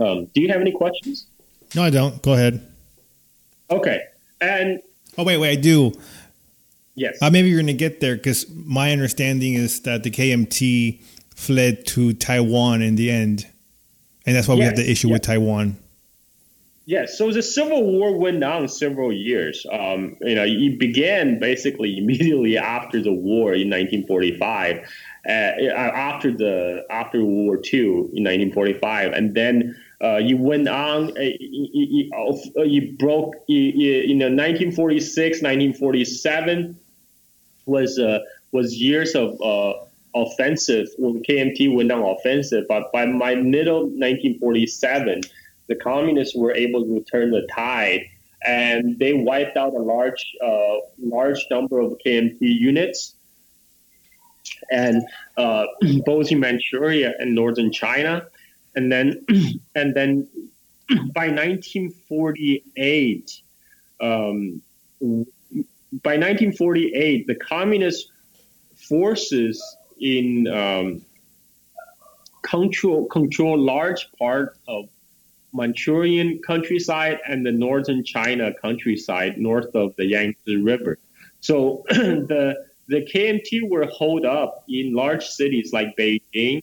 [0.00, 1.26] Um, do you have any questions?
[1.74, 2.20] No, I don't.
[2.22, 2.66] Go ahead.
[3.70, 4.02] Okay.
[4.40, 4.80] And
[5.18, 5.92] oh wait, wait, I do.
[6.94, 7.20] Yes.
[7.22, 11.02] Uh, maybe you're going to get there because my understanding is that the KMT
[11.34, 13.46] fled to Taiwan in the end,
[14.26, 14.58] and that's why yes.
[14.58, 15.14] we have the issue yes.
[15.14, 15.76] with Taiwan.
[16.84, 19.64] Yes, so the Civil War went on several years.
[19.70, 24.78] Um, you know, it began basically immediately after the war in 1945,
[25.26, 31.16] uh, after the after World War II in 1945, and then uh, you went on.
[31.16, 32.10] Uh, you,
[32.64, 33.34] you, broke.
[33.46, 36.78] You, know, 1946, 1947
[37.66, 38.18] was uh,
[38.50, 39.74] was years of uh,
[40.14, 42.66] offensive when KMT went on offensive.
[42.68, 45.22] But by my middle 1947
[45.68, 48.02] the communists were able to turn the tide,
[48.44, 53.14] and they wiped out a large, uh, large number of KMT units,
[54.70, 55.02] and
[55.36, 55.66] uh,
[56.04, 58.26] both in Manchuria and northern China,
[58.74, 59.24] and then,
[59.74, 60.28] and then
[61.14, 63.42] by 1948.
[64.00, 64.62] Um,
[65.00, 68.10] by 1948, the communist
[68.74, 69.62] forces
[70.00, 71.02] in um,
[72.42, 74.88] control control large part of
[75.52, 80.98] Manchurian countryside and the northern China countryside north of the Yangtze River.
[81.40, 86.62] So the the KMT were holed up in large cities like Beijing,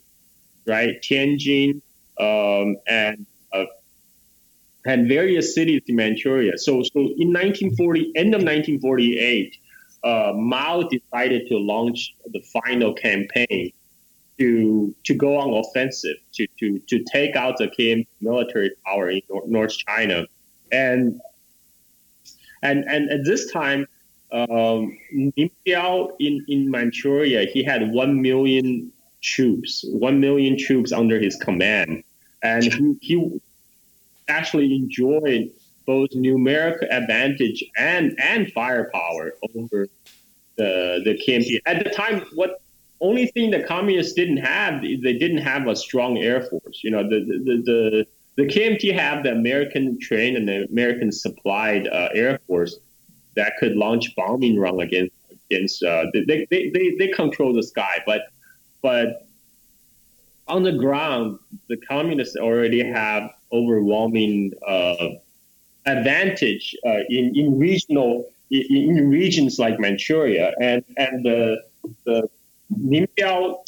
[0.65, 1.81] right, Tianjin,
[2.19, 3.65] um, and uh,
[4.85, 6.57] and various cities in Manchuria.
[6.57, 9.57] So so in 1940, end of 1948,
[10.03, 13.71] uh, Mao decided to launch the final campaign
[14.37, 19.21] to to go on offensive to to to take out the KM military power in
[19.45, 20.25] North China,
[20.71, 21.19] and
[22.63, 23.85] and and at this time,
[24.31, 28.91] um, Lin Biao in in Manchuria he had one million
[29.21, 32.03] troops, one million troops under his command,
[32.43, 33.41] and he, he
[34.27, 35.51] actually enjoyed
[35.85, 39.87] both numeric advantage and and firepower over
[40.55, 41.61] the the KMT.
[41.65, 42.61] At the time, what
[43.01, 46.81] only thing the communists didn't have, they didn't have a strong air force.
[46.83, 51.87] You know, the the the, the KMT have the American trained and the American supplied
[51.87, 52.77] uh, air force
[53.35, 55.15] that could launch bombing run against
[55.49, 55.83] against.
[55.83, 58.21] Uh, they, they, they they control the sky, but
[58.81, 59.27] but
[60.49, 65.07] on the ground, the communists already have overwhelming uh,
[65.85, 71.63] advantage uh, in in regional in, in regions like Manchuria and and the
[72.05, 72.29] the
[72.77, 73.65] Lin Biao,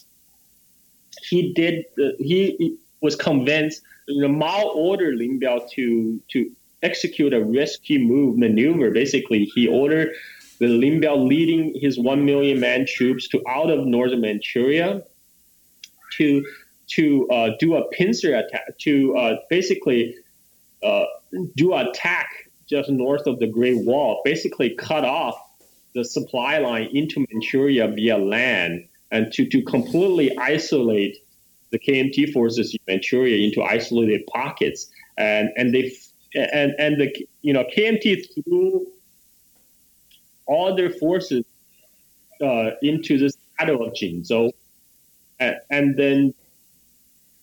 [1.23, 1.85] he did,
[2.19, 6.51] he was convinced, the Mao ordered Lin Biao to, to
[6.83, 8.91] execute a risky move maneuver.
[8.91, 10.13] Basically, he ordered
[10.59, 15.03] the Lin Biao leading his 1 million man troops to out of northern Manchuria
[16.17, 16.45] to
[16.95, 20.15] to uh, do a pincer attack, to uh, basically
[20.83, 21.05] uh,
[21.55, 22.29] do attack
[22.69, 25.35] just north of the Great Wall, basically cut off
[25.93, 31.17] the supply line into Manchuria via land and to, to completely isolate
[31.71, 34.89] the KMT forces in Manchuria into isolated pockets.
[35.17, 35.91] And, and they
[36.33, 38.87] and, and the you know KMT threw
[40.45, 41.43] all their forces
[42.41, 44.51] uh, into the shadow of Jinzhou,
[45.39, 46.33] and, and then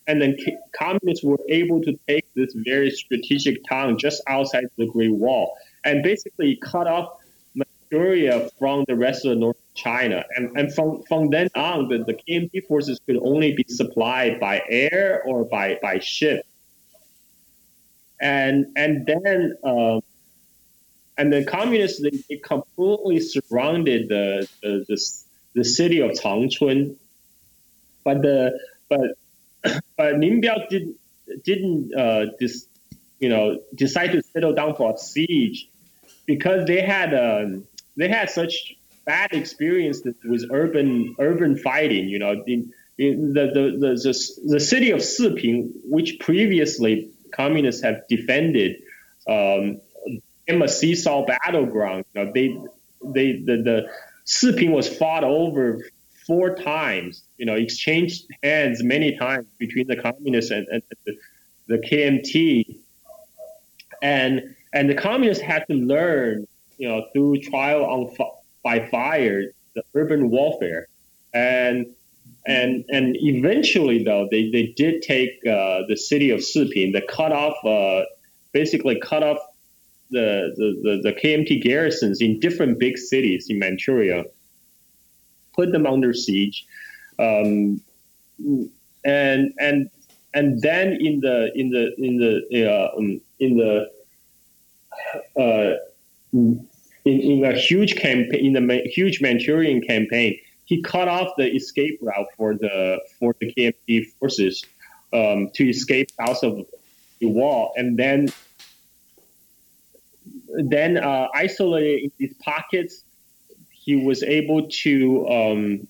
[0.08, 0.36] and then
[0.72, 5.54] communists were able to take this very strategic town just outside the Great Wall
[5.84, 7.18] and basically cut off
[7.54, 10.24] Manchuria from the rest of North China.
[10.34, 14.62] And, and from, from then on, the, the KMT forces could only be supplied by
[14.68, 16.46] air or by, by ship.
[18.18, 20.00] And, and then, uh,
[21.18, 25.08] and the communists, they, they completely surrounded the, the, the,
[25.54, 26.96] the city of Changchun.
[28.04, 28.58] But the,
[28.88, 29.00] but,
[29.96, 30.94] but Lin Biao did,
[31.44, 32.66] didn't, uh, dis,
[33.20, 35.68] you know, decide to settle down for a siege
[36.26, 37.64] because they had um,
[37.96, 38.74] they had such
[39.04, 42.08] bad experiences with urban urban fighting.
[42.08, 47.82] You know, in, in the, the, the, the, the city of Siping, which previously communists
[47.82, 48.76] have defended,
[49.28, 49.80] um,
[50.46, 52.04] became a seesaw battleground.
[52.14, 52.56] You know, they
[53.04, 53.90] they the, the
[54.26, 55.80] Siping was fought over
[56.28, 57.22] four times.
[57.38, 61.16] You know, exchanged hands many times between the communists and, and the,
[61.66, 62.76] the KMT,
[64.02, 66.46] and and the communists had to learn,
[66.76, 68.14] you know, through trial on
[68.62, 69.44] by fire,
[69.74, 70.86] the urban warfare,
[71.34, 71.86] and
[72.46, 77.32] and and eventually though they, they did take uh, the city of Siping, they cut
[77.32, 78.04] off uh,
[78.52, 79.38] basically cut off
[80.10, 84.24] the, the, the, the KMT garrisons in different big cities in Manchuria,
[85.58, 86.64] put them under siege,
[87.18, 87.80] um,
[89.04, 89.90] and and
[90.32, 92.32] and then in the in the in the
[92.72, 93.90] uh, um, in the
[95.36, 95.74] uh,
[96.32, 96.68] in,
[97.04, 102.28] in a huge campaign in the huge Manchurian campaign, he cut off the escape route
[102.36, 104.64] for the for the KMT forces
[105.12, 106.66] um, to escape south of
[107.18, 108.28] the wall, and then
[110.70, 113.02] then uh, isolated in these pockets,
[113.88, 115.88] he was able to, um,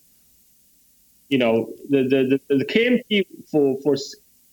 [1.30, 3.96] you know, the, the, the, the KMT for, for,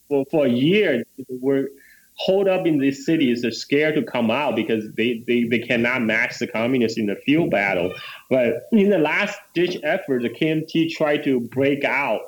[0.09, 1.69] for, for a year were
[2.15, 3.43] hold up in these cities.
[3.43, 7.17] They're scared to come out because they, they, they cannot match the communists in the
[7.17, 7.93] field battle.
[8.31, 12.21] But in the last ditch effort, the KMT tried to break out,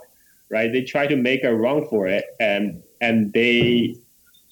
[0.49, 0.72] right?
[0.72, 3.95] They tried to make a run for it, and and they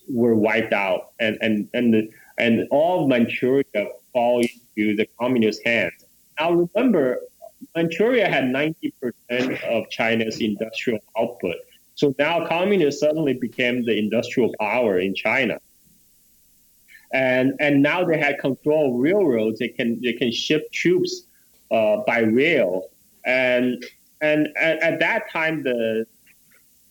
[0.09, 1.11] were wiped out.
[1.19, 2.09] And and and the,
[2.39, 3.65] and all of Manchuria
[4.13, 6.04] fall into the communist hands.
[6.39, 7.21] Now remember,
[7.75, 11.55] Manchuria had 90% of China's industrial output.
[11.95, 15.59] So now communists suddenly became the industrial power in China.
[17.13, 19.59] And, and now they had control of railroads.
[19.59, 21.23] They can, they can ship troops
[21.71, 22.89] uh, by rail.
[23.25, 23.83] And,
[24.21, 26.05] and at, at that time, the,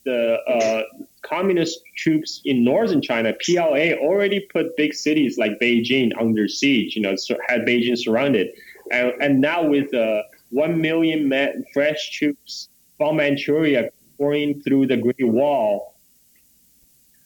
[0.05, 0.83] the uh,
[1.21, 6.95] communist troops in northern China, PLA, already put big cities like Beijing under siege.
[6.95, 7.15] You know,
[7.47, 8.49] had Beijing surrounded,
[8.91, 11.31] and, and now with uh, one million
[11.73, 15.95] fresh troops from Manchuria pouring through the Great Wall,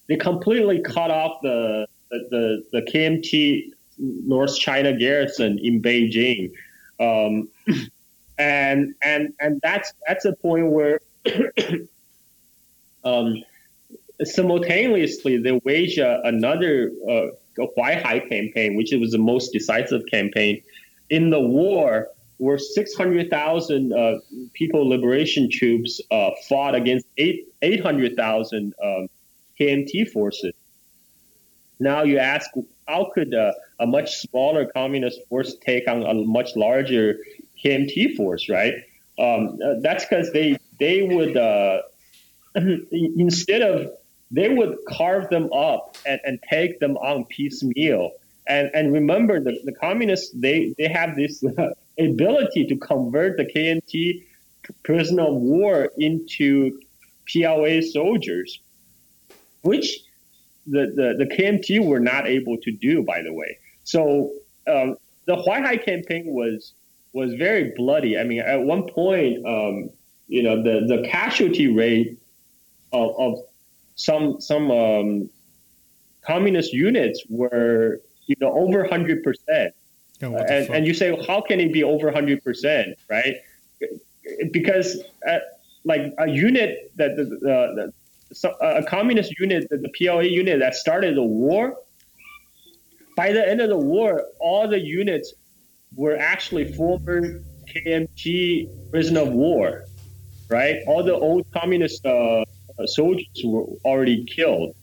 [0.07, 6.51] they completely cut off the the, the, the KMT North China garrison in Beijing.
[6.99, 7.49] Um,
[8.39, 11.01] and and and that's that's a point where
[13.03, 13.43] um,
[14.23, 17.27] simultaneously, they waged uh, another uh,
[17.57, 20.61] Huaihai campaign, which was the most decisive campaign
[21.09, 24.19] in the war, where 600,000 uh,
[24.53, 29.07] People Liberation Troops uh, fought against 8, 800,000 um,
[29.59, 30.53] KMT forces.
[31.79, 32.49] Now you ask,
[32.87, 37.19] how could uh, a much smaller communist force take on a much larger
[37.63, 38.73] KMT force, right?
[39.17, 41.81] Um, uh, that's because they they would uh,
[42.55, 43.91] instead of
[44.31, 48.11] they would carve them up and, and take them on piecemeal.
[48.49, 51.43] And, and remember, the, the communists, they, they have this
[51.99, 54.25] ability to convert the KMT
[54.83, 56.79] prisoner of war into
[57.31, 58.59] PLA soldiers,
[59.61, 59.99] which
[60.65, 63.57] the, the, the KMT were not able to do, by the way.
[63.83, 64.31] So
[64.67, 64.95] um,
[65.25, 66.73] the Huaihai campaign was
[67.11, 68.19] was very bloody.
[68.19, 69.89] I mean, at one point, um,
[70.27, 72.19] you know, the, the casualty rate
[72.93, 73.39] of, of
[73.95, 75.29] some some um,
[76.21, 77.99] communist units were
[78.29, 79.73] you know over hundred percent,
[80.23, 83.35] oh, and and you say how can it be over hundred percent, right?
[84.51, 85.39] Because uh,
[85.83, 87.91] like a unit that the, the,
[88.31, 91.77] the, a communist unit, the PLA unit that started the war,
[93.15, 95.33] by the end of the war, all the units
[95.95, 97.41] were actually former
[97.73, 99.85] KMT prisoner of war,
[100.49, 100.77] right?
[100.87, 102.45] All the old communist uh,
[102.85, 104.75] soldiers were already killed,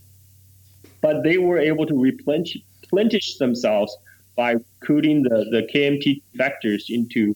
[1.01, 3.97] but they were able to replenish, replenish themselves
[4.37, 7.35] by recruiting the, the KMT defectors into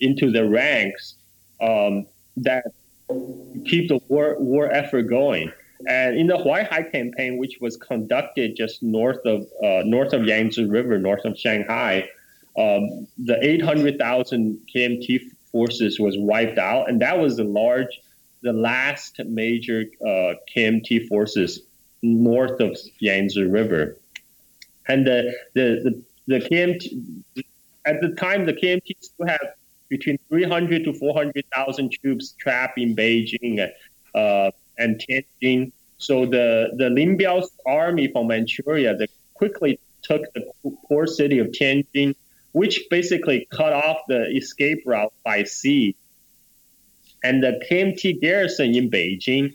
[0.00, 1.16] into the ranks
[1.60, 2.06] um,
[2.36, 2.64] that
[3.66, 5.52] keep the war war effort going.
[5.88, 10.64] And in the Huaihai campaign, which was conducted just north of uh, north of Yangtze
[10.64, 12.08] River, north of Shanghai,
[12.58, 15.20] um, the 800,000 KMT
[15.50, 18.00] forces was wiped out, and that was a large
[18.42, 21.60] the last major uh, KMT forces
[22.02, 23.99] north of Yangtze River.
[24.90, 27.44] And the, the, the, the KMT,
[27.86, 29.54] at the time, the KMT still had
[29.88, 33.70] between 300 to 400,000 troops trapped in Beijing
[34.14, 35.70] uh, and Tianjin.
[35.98, 40.42] So the the Lin Biao's army from Manchuria they quickly took the
[40.88, 42.16] port city of Tianjin,
[42.52, 45.94] which basically cut off the escape route by sea.
[47.22, 49.52] And the KMT garrison in Beijing,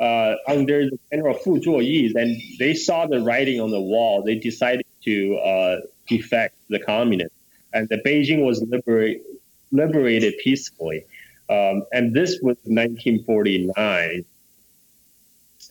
[0.00, 4.22] uh, under the General Fu Zuoyi, then they saw the writing on the wall.
[4.22, 7.36] They decided to uh, defect the communists,
[7.72, 9.22] and the Beijing was liberate,
[9.72, 11.04] liberated peacefully.
[11.50, 14.24] Um, and this was 1949.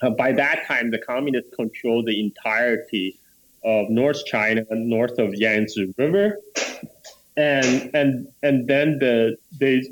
[0.02, 3.18] Uh, by that time, the communists controlled the entirety
[3.64, 6.40] of North China, north of Yangtze River,
[7.36, 9.84] and and and then the they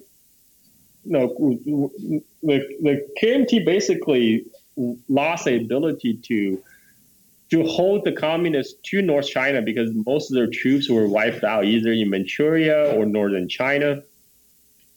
[1.11, 1.36] know,
[2.44, 4.45] the, the KMT basically
[5.10, 6.61] lost the ability to
[7.52, 11.65] to hold the communists to North China because most of their troops were wiped out
[11.65, 14.02] either in Manchuria or northern China.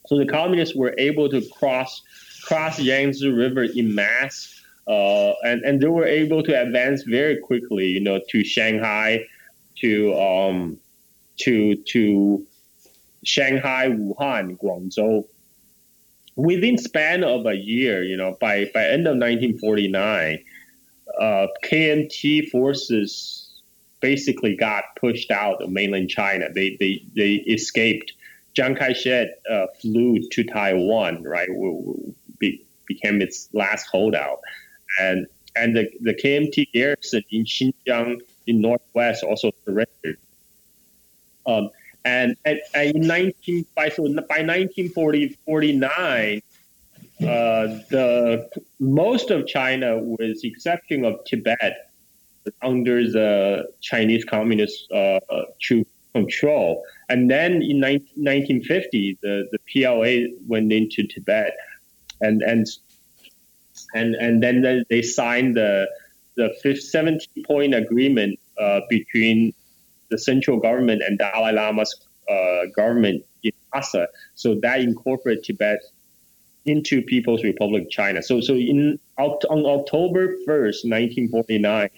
[0.07, 2.03] So the communists were able to cross
[2.43, 7.89] cross Yangtze River in mass, uh, and and they were able to advance very quickly,
[7.89, 9.27] you know, to Shanghai,
[9.81, 10.79] to um,
[11.41, 12.47] to to
[13.25, 15.27] Shanghai, Wuhan, Guangzhou.
[16.39, 20.39] Within span of a year, you know, by by end of 1949,
[21.21, 23.61] uh, KMT forces
[24.01, 26.47] basically got pushed out of mainland China.
[26.55, 28.13] They they they escaped
[28.55, 31.49] Chiang Kai-shek uh, flew to Taiwan, right?
[32.39, 34.39] Be, became its last holdout,
[35.01, 40.19] and and the, the KMT garrison in Xinjiang in northwest also surrendered.
[41.47, 41.71] Um,
[42.05, 46.43] and, and in 19 by so by 1940 49,
[47.21, 47.25] uh,
[47.91, 48.49] the
[48.79, 51.91] most of China, with the exception of Tibet,
[52.63, 55.21] under the Chinese Communist uh,
[55.61, 56.83] troop control.
[57.09, 61.57] And then in 19, 1950, the, the PLA went into Tibet,
[62.21, 62.67] and and
[63.95, 65.89] and and then they signed the
[66.37, 69.53] the 70 point agreement uh, between
[70.11, 71.95] the central government and Dalai Lama's
[72.29, 74.09] uh, government in Lhasa.
[74.35, 75.81] So that incorporated Tibet
[76.65, 78.23] into People's Republic of China.
[78.23, 81.91] So so in on October 1st, 1949,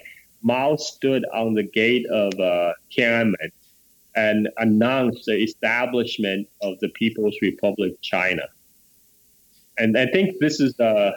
[0.42, 3.50] Mao stood on the gate of uh, Tiananmen
[4.16, 8.42] and announced the establishment of the People's Republic of China.
[9.78, 11.12] And I think this is a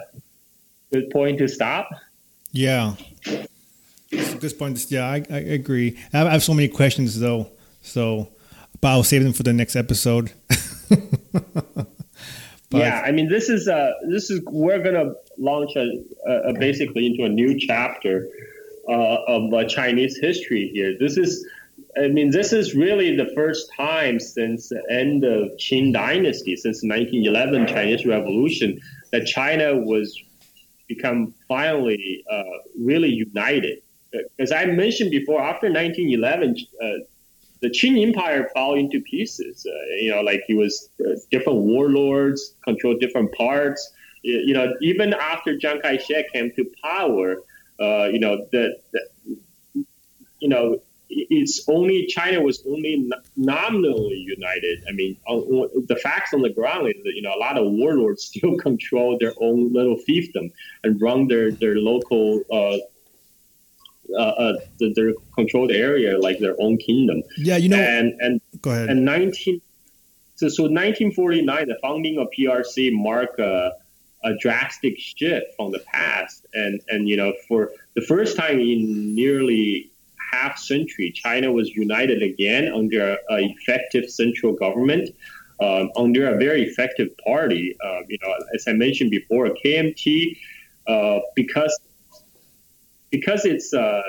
[0.92, 1.88] good point to stop.
[2.52, 2.94] Yeah.
[4.18, 5.98] At this point, yeah, I, I agree.
[6.12, 7.50] I have, I have, so many questions though,
[7.82, 8.28] so
[8.80, 10.32] but I'll save them for the next episode.
[12.70, 17.24] yeah, I mean, this is uh, this is we're gonna launch a, a basically into
[17.24, 18.28] a new chapter
[18.88, 20.96] uh, of uh, Chinese history here.
[20.98, 21.46] This is
[21.96, 26.82] I mean, this is really the first time since the end of Qing Dynasty, since
[26.82, 28.80] 1911 Chinese Revolution,
[29.12, 30.20] that China was
[30.88, 32.42] become finally uh,
[32.78, 33.80] really united.
[34.38, 37.04] As I mentioned before, after 1911, uh,
[37.60, 39.66] the Qing Empire fell into pieces.
[39.66, 43.92] Uh, you know, like it was uh, different warlords controlled different parts.
[44.22, 47.42] You know, even after Chiang Kai-shek came to power,
[47.78, 49.00] uh, you know, the, the
[50.40, 50.80] you know
[51.10, 54.82] it's only China was only nominally united.
[54.88, 58.24] I mean, the facts on the ground is that you know a lot of warlords
[58.30, 62.42] still control their own little fiefdom and run their their local.
[62.50, 62.78] Uh,
[64.16, 64.52] uh, uh,
[64.94, 67.22] their controlled area like their own kingdom.
[67.36, 67.76] Yeah, you know.
[67.76, 68.90] And and go ahead.
[68.90, 69.60] And nineteen.
[70.36, 73.72] So so 1949, the founding of PRC marked a,
[74.24, 79.14] a drastic shift from the past, and and you know for the first time in
[79.14, 79.90] nearly
[80.32, 85.10] half century, China was united again under an effective central government,
[85.60, 87.76] um, under a very effective party.
[87.84, 90.36] Uh, you know, as I mentioned before, KMT,
[90.86, 91.78] uh, because
[93.16, 94.02] because it's uh,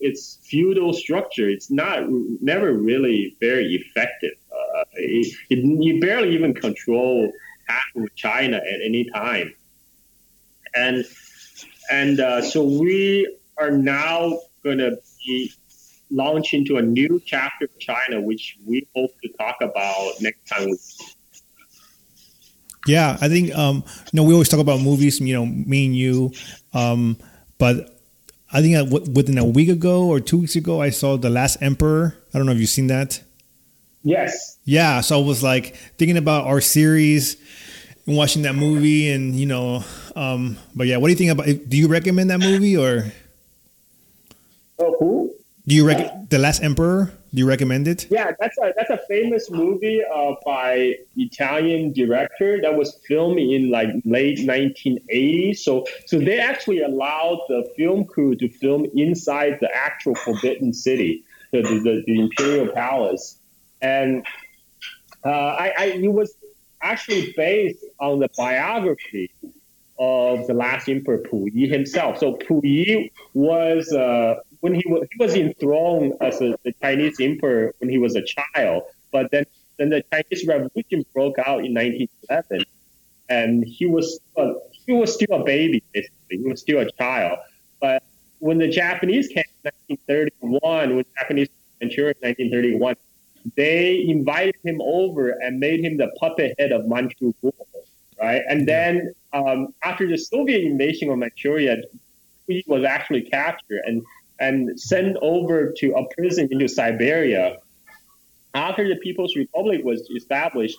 [0.00, 2.04] it's feudal structure, it's not
[2.40, 4.32] never really very effective.
[4.50, 7.30] Uh, it, it, you barely even control
[7.68, 9.54] half of China at any time,
[10.74, 11.04] and
[11.90, 15.52] and uh, so we are now going to be
[16.10, 20.68] launch into a new chapter of China, which we hope to talk about next time.
[22.88, 25.20] Yeah, I think um, you know we always talk about movies.
[25.20, 26.32] You know, me and you,
[26.72, 27.18] um,
[27.58, 27.97] but
[28.50, 32.16] I think within a week ago or two weeks ago, I saw the Last Emperor.
[32.32, 33.20] I don't know if you've seen that.
[34.02, 34.58] Yes.
[34.64, 37.36] Yeah, so I was like thinking about our series
[38.06, 39.84] and watching that movie, and you know,
[40.16, 41.46] um, but yeah, what do you think about?
[41.46, 43.12] Do you recommend that movie or?
[44.78, 45.34] Oh, who?
[45.66, 47.12] Do you reckon the Last Emperor?
[47.32, 48.06] Do you recommend it?
[48.10, 53.70] Yeah, that's a that's a famous movie uh, by Italian director that was filmed in
[53.70, 55.58] like late 1980s.
[55.58, 61.22] So so they actually allowed the film crew to film inside the actual Forbidden City,
[61.52, 63.38] the the, the Imperial Palace,
[63.82, 64.24] and
[65.24, 66.34] uh, I, I it was
[66.80, 69.30] actually based on the biography
[69.98, 72.18] of the last emperor Puyi himself.
[72.18, 77.74] So Puyi was uh, when he was he was enthroned as a, the Chinese emperor
[77.78, 78.82] when he was a child,
[79.12, 79.44] but then
[79.78, 82.64] then the Chinese Revolution broke out in 1911,
[83.28, 86.38] and he was uh, he was still a baby basically.
[86.38, 87.38] He was still a child,
[87.80, 88.02] but
[88.40, 91.48] when the Japanese came in 1931, when Japanese
[91.80, 92.96] Manchuria in 1931,
[93.56, 97.66] they invited him over and made him the puppet head of Manchu rule,
[98.20, 98.42] right?
[98.48, 101.82] And then um, after the Soviet invasion of Manchuria,
[102.46, 104.02] he was actually captured and
[104.40, 107.58] and sent over to a prison into Siberia.
[108.54, 110.78] After the People's Republic was established,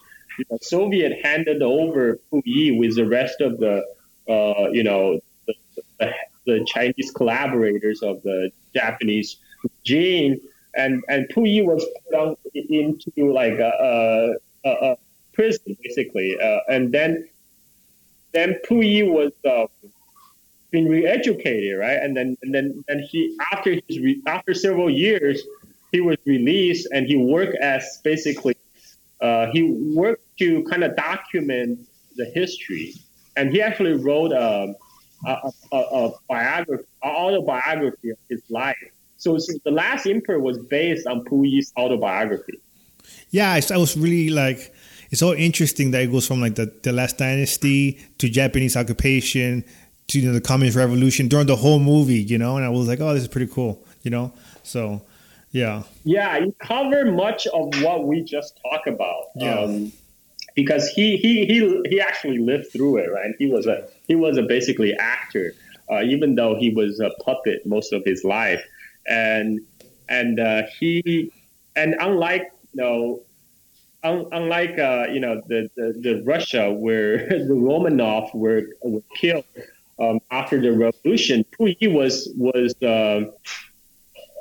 [0.49, 3.86] the Soviet handed over Puyi with the rest of the,
[4.27, 5.53] uh, you know, the,
[5.99, 6.14] the,
[6.45, 10.40] the, Chinese collaborators of the Japanese regime,
[10.76, 14.98] and and Puyi was put into like a, a, a
[15.34, 17.27] prison basically, uh, and then
[18.31, 19.31] then Puyi was.
[19.44, 19.68] Uh,
[20.71, 21.97] been re-educated, right?
[21.97, 25.41] And then and then and he after his re, after several years,
[25.91, 28.55] he was released and he worked as basically
[29.21, 29.63] uh, he
[29.95, 31.79] worked to kind of document
[32.15, 32.93] the history,
[33.35, 34.73] and he actually wrote a
[35.25, 38.77] a, a, a biography, autobiography of his life.
[39.17, 42.59] So, so, the last emperor was based on Puyi's autobiography.
[43.31, 44.73] Yeah, I, I was really like
[45.11, 49.65] it's so interesting that it goes from like the, the last dynasty to Japanese occupation
[50.10, 52.88] to you know, the communist revolution during the whole movie, you know, and I was
[52.88, 54.34] like, oh, this is pretty cool, you know.
[54.64, 55.02] So,
[55.52, 55.84] yeah.
[56.03, 59.26] Yeah, you cover much of what we just talked about.
[59.36, 59.60] Yeah.
[59.60, 59.91] Um,
[60.56, 63.34] because he, he he he actually lived through it, right?
[63.38, 65.53] He was a he was a basically actor,
[65.90, 68.61] uh, even though he was a puppet most of his life,
[69.07, 69.61] and
[70.10, 71.31] and uh, he
[71.77, 73.22] and unlike you know
[74.03, 79.45] unlike uh, you know the, the, the Russia where the Romanov were were killed
[79.99, 83.26] um, after the revolution, Puyi was was uh,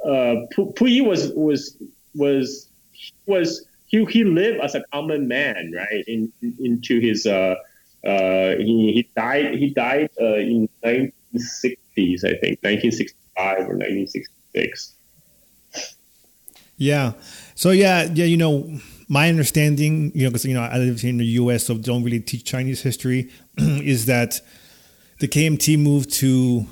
[0.07, 1.77] uh, Puyi was was
[2.15, 2.69] was
[3.27, 6.05] was he, he lived as a common man, right?
[6.07, 7.57] In, in into his uh,
[8.07, 14.95] uh, he, he died he died uh, in 1960s, I think 1965 or 1966.
[16.77, 17.15] Yeah.
[17.57, 18.79] So yeah, yeah, you know,
[19.09, 22.21] my understanding, you know, because you know I live in the U.S., so don't really
[22.21, 24.41] teach Chinese history, is that
[25.19, 26.67] the KMT moved to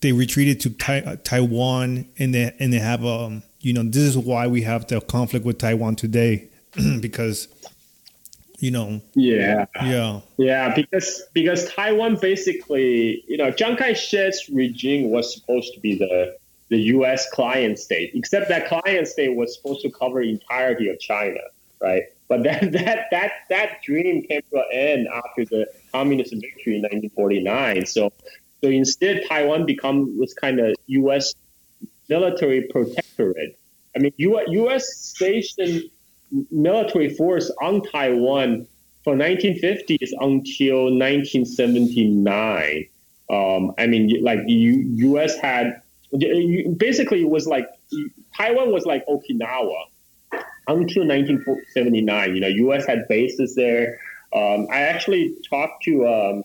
[0.00, 4.18] they retreated to tai- Taiwan and they and they have um you know this is
[4.18, 6.48] why we have the conflict with Taiwan today
[7.00, 7.48] because
[8.58, 9.02] you know.
[9.14, 9.66] Yeah.
[9.82, 10.20] Yeah.
[10.36, 16.36] Yeah because because Taiwan basically you know Chiang Kai-shek's regime was supposed to be the
[16.68, 17.30] the U.S.
[17.30, 21.40] client state except that client state was supposed to cover entirety of China
[21.80, 22.04] right?
[22.28, 26.82] But that that that that dream came to an end after the communist victory in
[26.82, 27.86] 1949.
[27.86, 28.12] So
[28.64, 31.34] so instead, Taiwan become this kind of U.S.
[32.08, 33.58] military protectorate.
[33.94, 34.96] I mean, U.S.
[34.96, 35.82] stationed
[36.50, 38.66] military force on Taiwan
[39.04, 42.88] from 1950s until 1979.
[43.30, 45.36] Um, I mean, like the U- U.S.
[45.36, 45.82] had
[46.78, 47.68] basically it was like
[48.34, 49.88] Taiwan was like Okinawa
[50.68, 52.34] until 1979.
[52.34, 52.86] You know, U.S.
[52.86, 53.98] had bases there.
[54.34, 56.44] Um, I actually talked to um,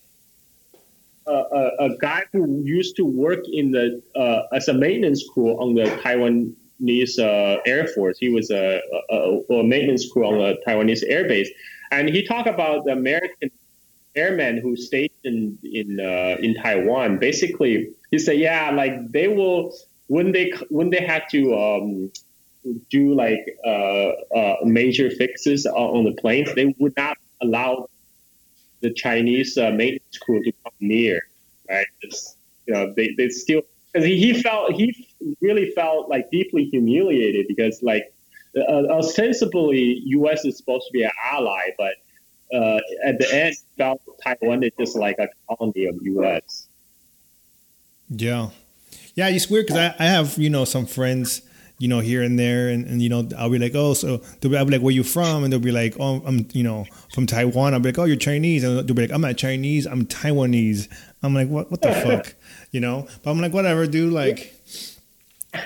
[1.25, 5.51] a, a, a, guy who used to work in the uh, as a maintenance crew
[5.53, 8.17] on the Taiwanese uh, Air Force.
[8.19, 11.49] He was a, a, maintenance crew on the Taiwanese air base,
[11.91, 13.49] and he talked about the American
[14.15, 17.17] airmen who stationed in uh, in Taiwan.
[17.17, 19.75] Basically, he said, "Yeah, like they will
[20.07, 22.11] when they when they had to." Um,
[22.89, 27.89] do like uh, uh, major fixes on, the planes, they would not allow
[28.81, 31.21] the Chinese uh, maintenance crew to come near,
[31.69, 31.87] right?
[32.01, 32.35] It's,
[32.65, 33.61] you know, they, they still
[33.91, 35.07] because he, he felt he
[35.41, 38.13] really felt like deeply humiliated because like
[38.55, 40.45] uh, ostensibly U.S.
[40.45, 41.93] is supposed to be an ally, but
[42.53, 46.67] uh, at the end felt Taiwan is just like a colony of U.S.
[48.09, 48.49] Yeah,
[49.15, 51.41] yeah, it's weird because I, I have you know some friends
[51.79, 52.69] you know, here and there.
[52.69, 54.93] And, and, you know, I'll be like, oh, so they'll be, I'll be like, where
[54.93, 55.43] you from?
[55.43, 57.73] And they'll be like, oh, I'm, you know, from Taiwan.
[57.73, 58.63] I'll be like, oh, you're Chinese.
[58.63, 59.87] And they'll be like, I'm not Chinese.
[59.87, 60.87] I'm Taiwanese.
[61.23, 62.35] I'm like, what, what the fuck?
[62.71, 64.13] You know, but I'm like, whatever, dude.
[64.13, 64.53] Like,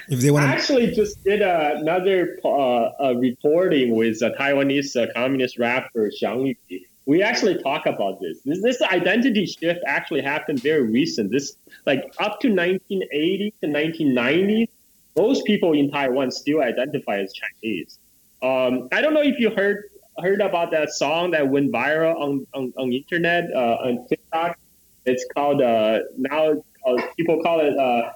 [0.07, 5.11] if they want I actually just did uh, another uh, reporting with a Taiwanese uh,
[5.13, 6.79] communist rapper Xiang Yu.
[7.05, 8.39] We actually talk about this.
[8.45, 8.61] this.
[8.61, 11.31] This identity shift actually happened very recent.
[11.31, 14.69] This like up to 1980 to 1990,
[15.16, 17.98] most people in Taiwan still identify as Chinese.
[18.42, 22.46] Um, I don't know if you heard heard about that song that went viral on
[22.54, 24.58] on, on internet uh, on TikTok.
[25.04, 28.12] It's called uh, now uh, people call it uh,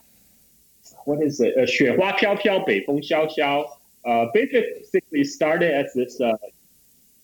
[1.05, 1.57] what is it?
[1.57, 3.79] Uh, 雪花飘飘，北风萧萧.
[4.05, 6.37] Uh, basically started as this uh,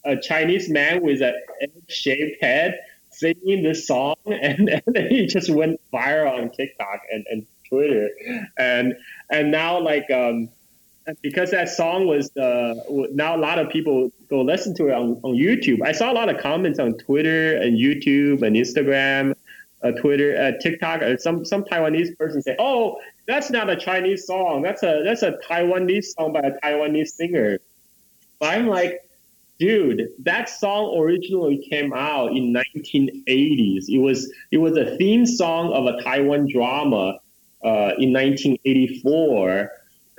[0.05, 1.32] a Chinese man with a
[1.89, 2.78] shaved head
[3.10, 8.09] singing this song, and, and then he just went viral on TikTok and, and Twitter,
[8.57, 8.93] and
[9.31, 10.49] and now like um,
[11.21, 12.75] because that song was uh,
[13.11, 15.81] now a lot of people go listen to it on, on YouTube.
[15.83, 19.33] I saw a lot of comments on Twitter and YouTube and Instagram,
[19.81, 21.01] uh, Twitter, uh, TikTok.
[21.19, 24.61] Some some Taiwanese person say, "Oh, that's not a Chinese song.
[24.61, 27.59] That's a that's a Taiwanese song by a Taiwanese singer."
[28.39, 29.01] But I'm like,
[29.59, 33.85] dude, that song originally came out in 1980s.
[33.89, 37.19] It was it was a theme song of a Taiwan drama
[37.64, 39.72] uh, in 1984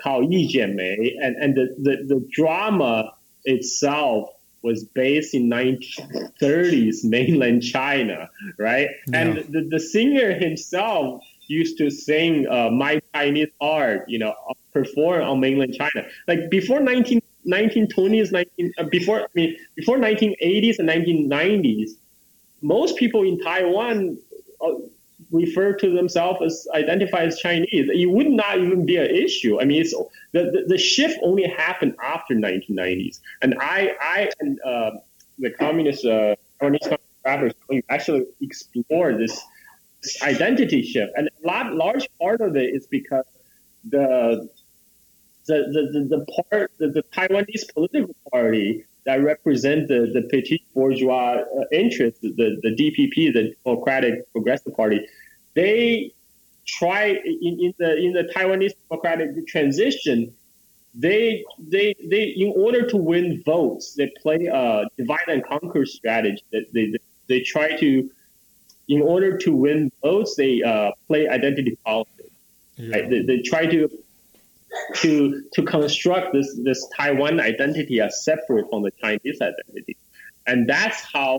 [0.03, 3.13] called Yi Jianmei, and and the, the, the drama
[3.45, 4.31] itself
[4.63, 8.89] was based in 1930s mainland China, right?
[9.09, 9.19] Yeah.
[9.21, 14.35] And the, the singer himself used to sing uh, My Chinese Heart, you know,
[14.73, 16.07] perform on mainland China.
[16.27, 21.91] Like before 19, 1920s, 19, uh, before, I mean, before 1980s and 1990s,
[22.63, 24.17] most people in Taiwan
[24.63, 24.73] uh,
[25.35, 29.61] refer to themselves as identify as Chinese, it would not even be an issue.
[29.61, 29.93] I mean, it's
[30.33, 34.93] the, the, the shift only happened after 1990s, and I I and uh,
[35.39, 36.89] the communist uh, Chinese
[37.25, 37.53] rappers
[37.89, 39.43] actually explore this,
[40.03, 43.25] this identity shift, and a lot large part of it is because
[43.91, 44.49] the
[45.47, 45.57] the,
[45.93, 51.65] the, the, part the, the Taiwanese political party that represent the, the petit bourgeois uh,
[51.71, 55.07] interests, the, the DPP, the Democratic Progressive Party,
[55.55, 56.13] they
[56.67, 60.33] try in, in the in the Taiwanese democratic transition,
[60.95, 66.43] they they they in order to win votes, they play a divide and conquer strategy.
[66.53, 68.11] That they, they, they try to,
[68.89, 72.31] in order to win votes, they uh, play identity politics.
[72.77, 72.97] Yeah.
[72.97, 73.11] Right?
[73.11, 73.89] They, they try to
[74.97, 79.97] to to construct this this Taiwan identity as separate from the Chinese identity,
[80.47, 81.39] and that's how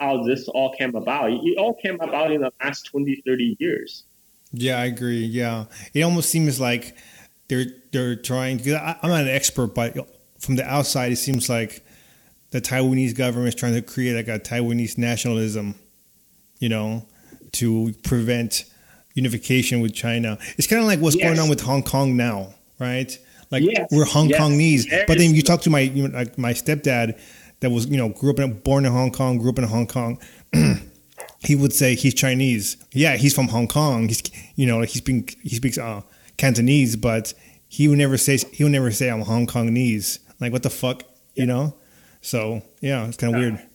[0.00, 1.30] how this all came about.
[1.30, 4.04] It all came about in the last 20, 30 years.
[4.52, 5.24] Yeah, I agree.
[5.24, 6.96] Yeah, it almost seems like
[7.48, 8.58] they're they're trying.
[8.58, 9.94] Because I'm not an expert, but
[10.38, 11.84] from the outside, it seems like
[12.50, 15.74] the Taiwanese government is trying to create like a Taiwanese nationalism,
[16.60, 17.06] you know,
[17.52, 18.64] to prevent
[19.14, 20.38] unification with China.
[20.56, 21.26] It's kind of like what's yes.
[21.26, 23.16] going on with Hong Kong now, right?
[23.50, 23.88] Like yes.
[23.90, 24.40] we're Hong yes.
[24.40, 27.18] Kongese, but then you talk to my like my stepdad
[27.60, 29.86] that was you know grew up in born in Hong Kong, grew up in Hong
[29.86, 30.20] Kong.
[31.40, 32.76] he would say he's Chinese.
[32.92, 34.08] Yeah, he's from Hong Kong.
[34.08, 34.22] He's
[34.56, 36.02] you know he speaks he speaks uh,
[36.36, 37.34] Cantonese, but
[37.68, 40.18] he would never say he would never say I'm Hong Kongese.
[40.40, 41.02] Like what the fuck,
[41.34, 41.74] you know?
[42.20, 43.68] So yeah, it's kind of weird.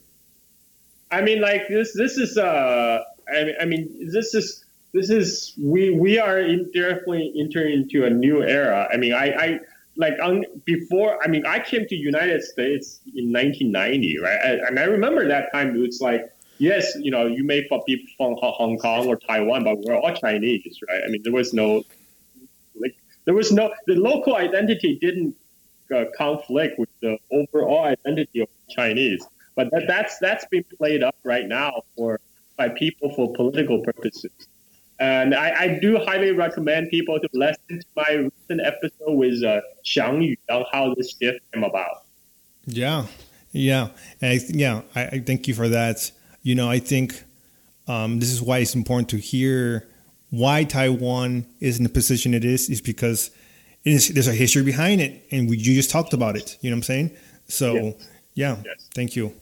[1.11, 1.93] I mean, like this.
[1.93, 6.65] This is uh, I, mean, I mean, this is this is we we are in,
[6.73, 8.87] definitely entering into a new era.
[8.91, 9.59] I mean, I I
[9.95, 14.59] like on before i mean i came to united states in 1990 right?
[14.67, 18.77] And i remember that time it's like yes you know you may be from hong
[18.77, 21.01] kong or taiwan but we're all chinese right?
[21.05, 21.83] I mean there was no
[22.79, 22.95] like
[23.25, 25.35] there was no the local identity didn't
[25.93, 29.25] uh, conflict with the overall identity of chinese.
[29.55, 32.19] But that, that's that's being played up right now for
[32.57, 34.31] by people for political purposes
[34.99, 39.61] and I, I, do highly recommend people to listen to my recent episode with uh,
[39.83, 42.03] Xiang Yu on how this shift came about.
[42.65, 43.07] Yeah,
[43.51, 43.89] yeah,
[44.21, 44.81] and I, yeah.
[44.95, 46.11] I, I, thank you for that.
[46.43, 47.23] You know, I think
[47.87, 49.87] um, this is why it's important to hear
[50.29, 52.69] why Taiwan is in the position it is.
[52.69, 53.31] Is because
[53.83, 56.57] it is, there's a history behind it, and we you just talked about it.
[56.61, 57.17] You know what I'm saying?
[57.47, 58.09] So, yes.
[58.35, 58.89] yeah, yes.
[58.93, 59.33] thank you.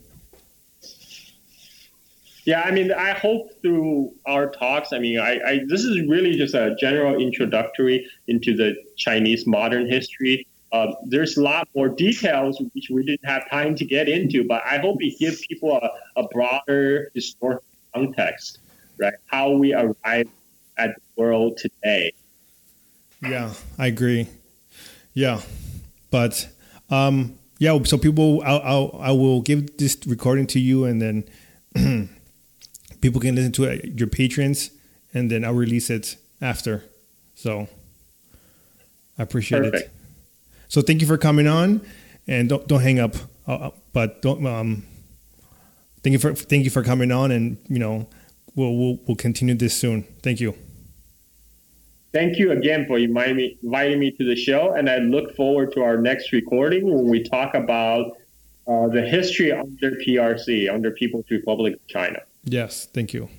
[2.45, 6.35] Yeah, I mean, I hope through our talks, I mean, I, I, this is really
[6.35, 10.47] just a general introductory into the Chinese modern history.
[10.71, 14.63] Uh, there's a lot more details which we didn't have time to get into, but
[14.65, 15.89] I hope it gives people a,
[16.19, 17.63] a broader historical
[17.93, 18.59] context,
[18.97, 19.13] right?
[19.27, 20.29] How we arrive
[20.77, 22.13] at the world today.
[23.21, 24.27] Yeah, I agree.
[25.13, 25.41] Yeah,
[26.09, 26.47] but
[26.89, 32.09] um, yeah, so people, I'll, I'll, I will give this recording to you, and then
[33.01, 34.71] people can listen to it, your patrons,
[35.13, 36.83] and then I'll release it after.
[37.35, 37.67] So,
[39.17, 39.87] I appreciate Perfect.
[39.87, 39.91] it.
[40.67, 41.81] So thank you for coming on,
[42.27, 43.15] and don't don't hang up.
[43.47, 44.83] Uh, uh, but don't um.
[46.03, 48.07] Thank you for thank you for coming on, and you know
[48.55, 50.03] we'll we'll, we'll continue this soon.
[50.23, 50.55] Thank you.
[52.13, 55.73] Thank you again for inviting me, inviting me to the show, and I look forward
[55.73, 58.17] to our next recording when we talk about
[58.67, 62.19] uh, the history under PRC, under People's Republic of China.
[62.43, 63.29] Yes, thank you.